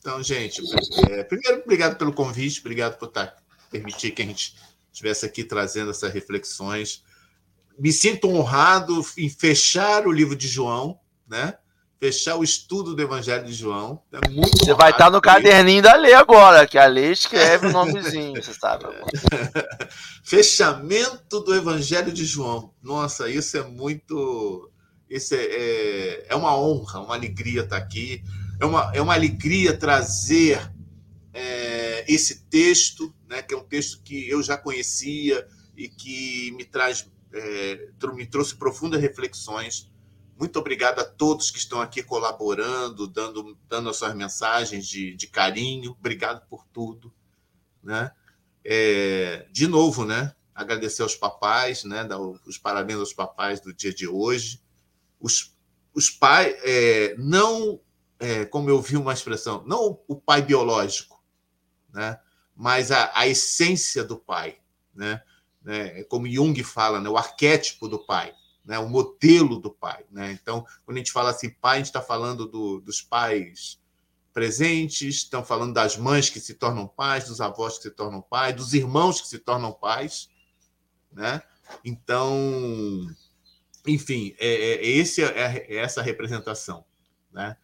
Então, 0.08 0.24
gente, 0.24 0.62
é, 1.10 1.22
primeiro, 1.26 1.64
obrigado 1.66 1.98
pelo 1.98 2.14
convite, 2.14 2.62
obrigado 2.62 2.98
por 2.98 3.10
tá, 3.10 3.36
permitir 3.70 4.12
que 4.12 4.22
a 4.22 4.26
gente 4.26 4.56
estivesse 4.90 5.26
aqui 5.26 5.44
trazendo 5.44 5.92
essas 5.92 6.14
reflexões. 6.14 7.04
Me 7.78 7.92
sinto 7.92 8.30
honrado 8.30 9.06
em 9.18 9.28
fechar 9.28 10.08
o 10.08 10.12
livro 10.14 10.34
de 10.34 10.48
João, 10.48 10.98
né? 11.28 11.56
Fechar 12.00 12.38
o 12.38 12.44
estudo 12.44 12.96
do 12.96 13.02
Evangelho 13.02 13.44
de 13.44 13.52
João. 13.52 14.02
É 14.14 14.30
muito 14.30 14.60
você 14.60 14.74
vai 14.74 14.92
estar 14.92 15.06
tá 15.06 15.10
no 15.12 15.20
caderninho 15.20 15.82
da 15.82 15.98
Lei 15.98 16.14
agora, 16.14 16.66
que 16.66 16.78
a 16.78 16.86
Lei 16.86 17.12
escreve 17.12 17.68
o 17.68 17.74
nomezinho, 17.74 18.42
você 18.42 18.54
sabe. 18.54 18.86
Fechamento 20.24 21.42
do 21.42 21.54
Evangelho 21.54 22.14
de 22.14 22.24
João. 22.24 22.72
Nossa, 22.82 23.30
isso 23.30 23.58
é 23.58 23.64
muito. 23.64 24.72
Isso 25.10 25.36
é, 25.36 25.44
é, 25.44 26.26
é 26.30 26.36
uma 26.36 26.58
honra, 26.58 27.02
uma 27.02 27.16
alegria 27.16 27.64
estar 27.64 27.76
aqui 27.76 28.24
é 28.60 28.66
uma, 28.66 28.92
é 28.94 29.02
uma 29.02 29.14
alegria 29.14 29.78
trazer 29.78 30.72
é, 31.34 32.06
esse 32.12 32.46
texto, 32.46 33.14
né, 33.28 33.42
que 33.42 33.54
é 33.54 33.58
um 33.58 33.64
texto 33.64 34.02
que 34.02 34.30
eu 34.30 34.42
já 34.42 34.58
conhecia 34.58 35.48
e 35.76 35.88
que 35.88 36.52
me 36.52 36.66
traz 36.66 37.10
é, 37.34 37.90
me 38.14 38.26
trouxe 38.26 38.56
profundas 38.56 39.02
reflexões. 39.02 39.92
Muito 40.40 40.58
obrigado 40.58 41.00
a 41.00 41.04
todos 41.04 41.52
que 41.52 41.58
estão 41.58 41.82
aqui 41.82 42.02
colaborando, 42.02 43.08
dando, 43.08 43.58
dando 43.68 43.90
as 43.90 43.98
suas 43.98 44.16
mensagens 44.16 44.88
de, 44.88 45.16
de 45.16 45.28
carinho. 45.28 45.92
Obrigado 46.00 46.48
por 46.48 46.66
tudo. 46.68 47.14
Né? 47.84 48.12
É, 48.64 49.48
de 49.52 49.68
novo, 49.68 50.06
né? 50.06 50.34
agradecer 50.58 51.04
aos 51.04 51.16
papais, 51.16 51.84
né? 51.84 52.04
Dar 52.04 52.20
os 52.20 52.58
parabéns 52.58 52.98
aos 53.00 53.14
papais 53.14 53.62
do 53.62 53.72
dia 53.72 53.94
de 53.94 54.08
hoje. 54.08 54.60
Os, 55.20 55.56
os 55.94 56.10
pais, 56.10 56.56
é, 56.64 57.16
não, 57.20 57.80
é, 58.20 58.46
como 58.46 58.70
eu 58.70 58.82
vi 58.82 58.98
uma 58.98 59.14
expressão, 59.14 59.64
não 59.66 60.00
o 60.08 60.16
pai 60.16 60.42
biológico, 60.42 61.24
né? 61.94 62.20
mas 62.56 62.92
a, 62.92 63.12
a 63.14 63.28
essência 63.28 64.04
do 64.04 64.18
pai, 64.18 64.58
né? 64.94 65.22
né? 65.62 66.04
Como 66.06 66.28
Jung 66.28 66.62
fala, 66.64 67.00
né? 67.00 67.10
o 67.10 67.18
arquétipo 67.18 67.88
do 67.88 68.00
pai, 68.00 68.34
né? 68.66 68.80
o 68.80 68.90
modelo 68.90 69.60
do 69.60 69.72
pai. 69.72 70.04
Né? 70.10 70.32
Então, 70.32 70.66
quando 70.84 70.98
a 70.98 71.00
gente 71.00 71.12
fala 71.12 71.30
assim, 71.30 71.50
pai, 71.50 71.76
a 71.76 71.78
gente 71.78 71.88
está 71.88 72.02
falando 72.02 72.48
do, 72.48 72.82
dos 72.82 73.02
pais 73.02 73.80
presentes, 74.34 75.16
estão 75.16 75.44
falando 75.44 75.74
das 75.74 75.98
mães 75.98 76.30
que 76.30 76.40
se 76.40 76.54
tornam 76.54 76.88
pais, 76.88 77.28
dos 77.28 77.42
avós 77.42 77.78
que 77.78 77.84
se 77.84 77.92
tornam 77.92 78.22
pais, 78.22 78.56
dos 78.56 78.74
irmãos 78.74 79.20
que 79.20 79.28
se 79.28 79.40
tornam 79.40 79.74
pais, 79.74 80.30
né? 81.12 81.42
Então, 81.84 83.08
enfim, 83.88 84.36
é, 84.38 84.48
é, 84.48 84.74
é 84.76 84.88
esse 84.88 85.24
é, 85.24 85.66
é, 85.68 85.78
essa 85.78 86.04
representação, 86.04 86.86
né? 87.32 87.58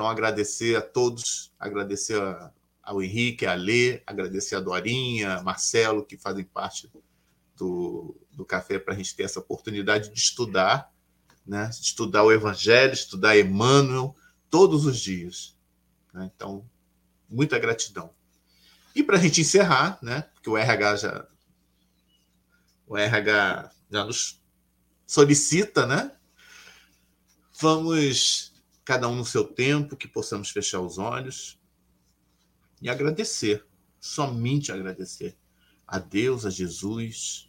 Então, 0.00 0.08
agradecer 0.08 0.76
a 0.76 0.80
todos, 0.80 1.52
agradecer 1.60 2.18
a, 2.18 2.50
ao 2.82 3.02
Henrique, 3.02 3.44
a 3.44 3.52
Lê, 3.52 4.02
agradecer 4.06 4.54
a 4.54 4.60
Dorinha, 4.60 5.42
Marcelo, 5.42 6.06
que 6.06 6.16
fazem 6.16 6.42
parte 6.42 6.90
do, 7.54 8.16
do 8.32 8.42
café 8.42 8.78
para 8.78 8.94
a 8.94 8.96
gente 8.96 9.14
ter 9.14 9.24
essa 9.24 9.40
oportunidade 9.40 10.08
de 10.08 10.18
estudar, 10.18 10.90
né? 11.46 11.68
estudar 11.68 12.22
o 12.22 12.32
Evangelho, 12.32 12.94
estudar 12.94 13.38
Emmanuel 13.38 14.16
todos 14.48 14.86
os 14.86 14.98
dias. 14.98 15.54
Né? 16.14 16.30
Então, 16.34 16.66
muita 17.28 17.58
gratidão. 17.58 18.10
E 18.96 19.02
para 19.02 19.18
a 19.18 19.20
gente 19.20 19.42
encerrar, 19.42 19.98
né? 20.00 20.22
porque 20.32 20.48
o 20.48 20.56
RH 20.56 20.96
já, 20.96 21.26
o 22.86 22.96
RH 22.96 23.70
já 23.90 24.04
nos 24.06 24.40
solicita, 25.06 25.84
né? 25.84 26.10
Vamos, 27.60 28.49
cada 28.84 29.08
um 29.08 29.16
no 29.16 29.24
seu 29.24 29.44
tempo, 29.44 29.96
que 29.96 30.08
possamos 30.08 30.50
fechar 30.50 30.80
os 30.80 30.98
olhos 30.98 31.58
e 32.80 32.88
agradecer, 32.88 33.64
somente 34.00 34.72
agradecer 34.72 35.36
a 35.86 35.98
Deus, 35.98 36.46
a 36.46 36.50
Jesus, 36.50 37.48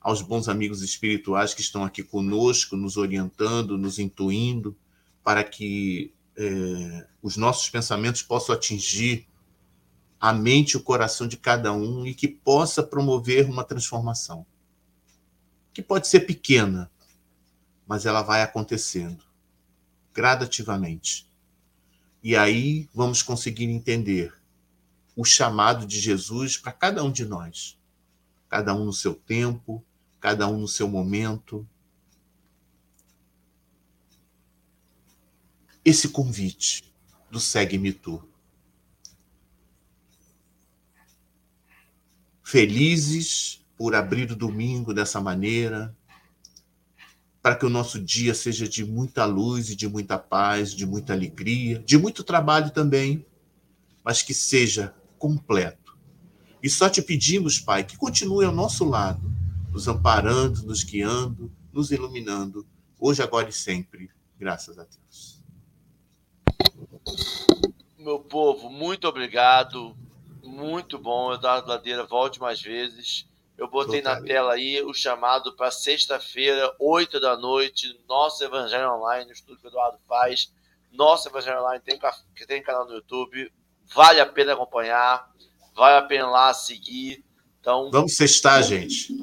aos 0.00 0.22
bons 0.22 0.48
amigos 0.48 0.82
espirituais 0.82 1.54
que 1.54 1.60
estão 1.60 1.84
aqui 1.84 2.02
conosco, 2.02 2.76
nos 2.76 2.96
orientando, 2.96 3.78
nos 3.78 3.98
intuindo, 3.98 4.76
para 5.22 5.44
que 5.44 6.12
é, 6.36 7.06
os 7.22 7.36
nossos 7.36 7.68
pensamentos 7.70 8.22
possam 8.22 8.54
atingir 8.54 9.26
a 10.18 10.32
mente 10.32 10.72
e 10.72 10.76
o 10.76 10.82
coração 10.82 11.26
de 11.26 11.36
cada 11.36 11.72
um 11.72 12.06
e 12.06 12.14
que 12.14 12.28
possa 12.28 12.82
promover 12.82 13.48
uma 13.48 13.64
transformação. 13.64 14.44
Que 15.72 15.80
pode 15.80 16.08
ser 16.08 16.20
pequena, 16.20 16.90
mas 17.86 18.04
ela 18.04 18.22
vai 18.22 18.42
acontecendo 18.42 19.29
gradativamente. 20.12 21.26
E 22.22 22.36
aí 22.36 22.88
vamos 22.94 23.22
conseguir 23.22 23.64
entender 23.64 24.34
o 25.16 25.24
chamado 25.24 25.86
de 25.86 25.98
Jesus 25.98 26.56
para 26.56 26.72
cada 26.72 27.02
um 27.02 27.10
de 27.10 27.24
nós. 27.24 27.78
Cada 28.48 28.74
um 28.74 28.84
no 28.84 28.92
seu 28.92 29.14
tempo, 29.14 29.84
cada 30.20 30.48
um 30.48 30.58
no 30.58 30.68
seu 30.68 30.88
momento, 30.88 31.66
esse 35.84 36.08
convite 36.08 36.92
do 37.30 37.40
Segue-me 37.40 37.92
Tu. 37.92 38.22
Felizes 42.42 43.64
por 43.76 43.94
abrir 43.94 44.30
o 44.30 44.36
domingo 44.36 44.92
dessa 44.92 45.20
maneira, 45.20 45.96
para 47.42 47.56
que 47.56 47.64
o 47.64 47.70
nosso 47.70 47.98
dia 47.98 48.34
seja 48.34 48.68
de 48.68 48.84
muita 48.84 49.24
luz 49.24 49.70
e 49.70 49.76
de 49.76 49.88
muita 49.88 50.18
paz, 50.18 50.74
de 50.74 50.84
muita 50.86 51.12
alegria, 51.12 51.78
de 51.78 51.96
muito 51.96 52.22
trabalho 52.22 52.70
também, 52.70 53.24
mas 54.04 54.22
que 54.22 54.34
seja 54.34 54.94
completo. 55.18 55.96
E 56.62 56.68
só 56.68 56.90
te 56.90 57.00
pedimos, 57.00 57.58
Pai, 57.58 57.84
que 57.84 57.96
continue 57.96 58.44
ao 58.44 58.52
nosso 58.52 58.84
lado, 58.84 59.32
nos 59.70 59.88
amparando, 59.88 60.62
nos 60.64 60.84
guiando, 60.84 61.50
nos 61.72 61.90
iluminando, 61.90 62.66
hoje, 62.98 63.22
agora 63.22 63.48
e 63.48 63.52
sempre. 63.52 64.10
Graças 64.38 64.78
a 64.78 64.84
Deus. 64.84 65.42
Meu 67.98 68.18
povo, 68.18 68.70
muito 68.70 69.06
obrigado. 69.06 69.96
Muito 70.42 70.98
bom. 70.98 71.32
Eduardo 71.32 71.68
Ladeira, 71.68 72.04
volte 72.04 72.40
mais 72.40 72.60
vezes. 72.60 73.26
Eu 73.60 73.68
botei 73.68 74.00
na 74.00 74.18
tela 74.22 74.54
aí 74.54 74.82
o 74.82 74.94
chamado 74.94 75.54
para 75.54 75.70
sexta-feira, 75.70 76.74
8 76.78 77.20
da 77.20 77.36
noite, 77.36 77.94
nosso 78.08 78.42
Evangelho 78.42 78.90
Online, 78.90 79.30
o 79.30 79.34
estudo 79.34 79.60
que 79.60 79.66
o 79.66 79.68
Eduardo 79.68 79.98
faz. 80.08 80.50
Nosso 80.90 81.28
Evangelho 81.28 81.60
Online 81.60 81.82
tem, 81.84 82.00
tem 82.46 82.62
canal 82.62 82.86
no 82.86 82.94
YouTube. 82.94 83.52
Vale 83.94 84.18
a 84.18 84.24
pena 84.24 84.54
acompanhar, 84.54 85.28
vale 85.76 85.98
a 85.98 86.08
pena 86.08 86.30
lá 86.30 86.54
seguir. 86.54 87.22
Então, 87.60 87.90
Vamos 87.92 88.16
sextar, 88.16 88.62
gente. 88.62 89.14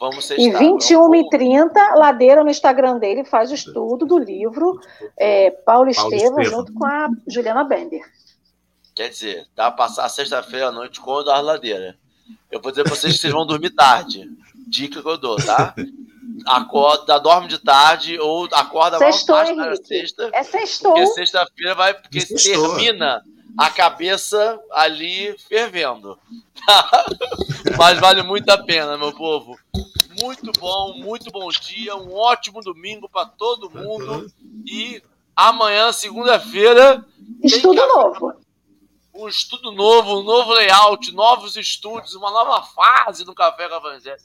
Vamos 0.00 0.24
ser 0.24 0.40
E 0.40 0.50
21 0.50 1.14
e 1.14 1.28
30, 1.28 1.94
Ladeira 1.94 2.42
no 2.42 2.50
Instagram 2.50 2.98
dele 2.98 3.22
faz 3.24 3.52
o 3.52 3.54
estudo 3.54 4.04
do 4.04 4.18
livro 4.18 4.80
é, 5.16 5.52
Paulo, 5.52 5.94
Paulo 5.94 6.12
Estevam, 6.12 6.42
junto 6.42 6.72
com 6.72 6.84
a 6.84 7.08
Juliana 7.28 7.62
Bender. 7.62 8.02
Quer 8.96 9.10
dizer, 9.10 9.46
dá 9.54 9.70
para 9.70 9.86
passar 9.86 10.08
sexta-feira 10.08 10.66
à 10.66 10.72
noite 10.72 11.00
com 11.00 11.12
o 11.12 11.20
Eduardo 11.20 11.46
Ladeira. 11.46 11.99
Eu 12.50 12.60
vou 12.60 12.70
dizer 12.70 12.84
para 12.84 12.94
vocês 12.94 13.14
que 13.14 13.20
vocês 13.20 13.32
vão 13.32 13.46
dormir 13.46 13.70
tarde. 13.70 14.30
Dica 14.66 15.00
que 15.00 15.08
eu 15.08 15.18
dou, 15.18 15.36
tá? 15.36 15.74
Acorda, 16.46 17.18
dorme 17.18 17.48
de 17.48 17.58
tarde 17.58 18.18
ou 18.18 18.48
acorda 18.52 18.98
sextou, 18.98 19.36
mais 19.36 19.48
tarde 19.48 19.70
na 19.70 19.76
sexta. 19.76 20.30
É 20.32 20.42
sextou. 20.42 20.94
Porque 20.94 21.06
sexta-feira 21.08 21.74
vai, 21.74 21.94
porque 21.94 22.20
sextou. 22.20 22.76
termina 22.76 23.22
a 23.56 23.70
cabeça 23.70 24.58
ali 24.72 25.36
fervendo. 25.48 26.18
Tá? 26.66 27.06
Mas 27.78 27.98
vale 27.98 28.22
muito 28.22 28.48
a 28.50 28.58
pena, 28.58 28.98
meu 28.98 29.12
povo. 29.12 29.58
Muito 30.20 30.52
bom, 30.58 30.94
muito 30.98 31.30
bom 31.30 31.48
dia, 31.48 31.96
um 31.96 32.14
ótimo 32.14 32.60
domingo 32.60 33.08
para 33.08 33.26
todo 33.26 33.70
mundo. 33.70 34.30
E 34.66 35.02
amanhã, 35.34 35.92
segunda-feira. 35.92 37.04
Estudo 37.42 37.86
novo. 37.86 38.34
Um 39.12 39.28
estudo 39.28 39.72
novo, 39.72 40.20
um 40.20 40.22
novo 40.22 40.52
layout, 40.52 41.12
novos 41.12 41.56
estúdios, 41.56 42.14
uma 42.14 42.30
nova 42.30 42.62
fase 42.62 43.24
no 43.24 43.34
Café 43.34 43.68
com 43.68 43.76
Evangelho. 43.76 44.16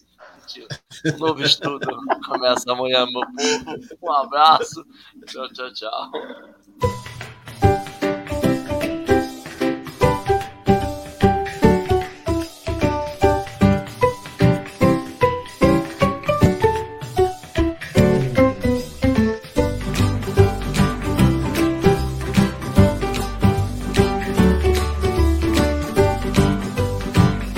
Um 1.13 1.17
novo 1.17 1.41
estudo 1.41 1.87
começa 2.25 2.71
amanhã, 2.71 3.05
meu 3.05 3.21
povo. 3.21 3.97
Um 4.01 4.11
abraço. 4.11 4.85
Tchau, 5.25 5.47
tchau, 5.49 5.73
tchau. 5.73 6.11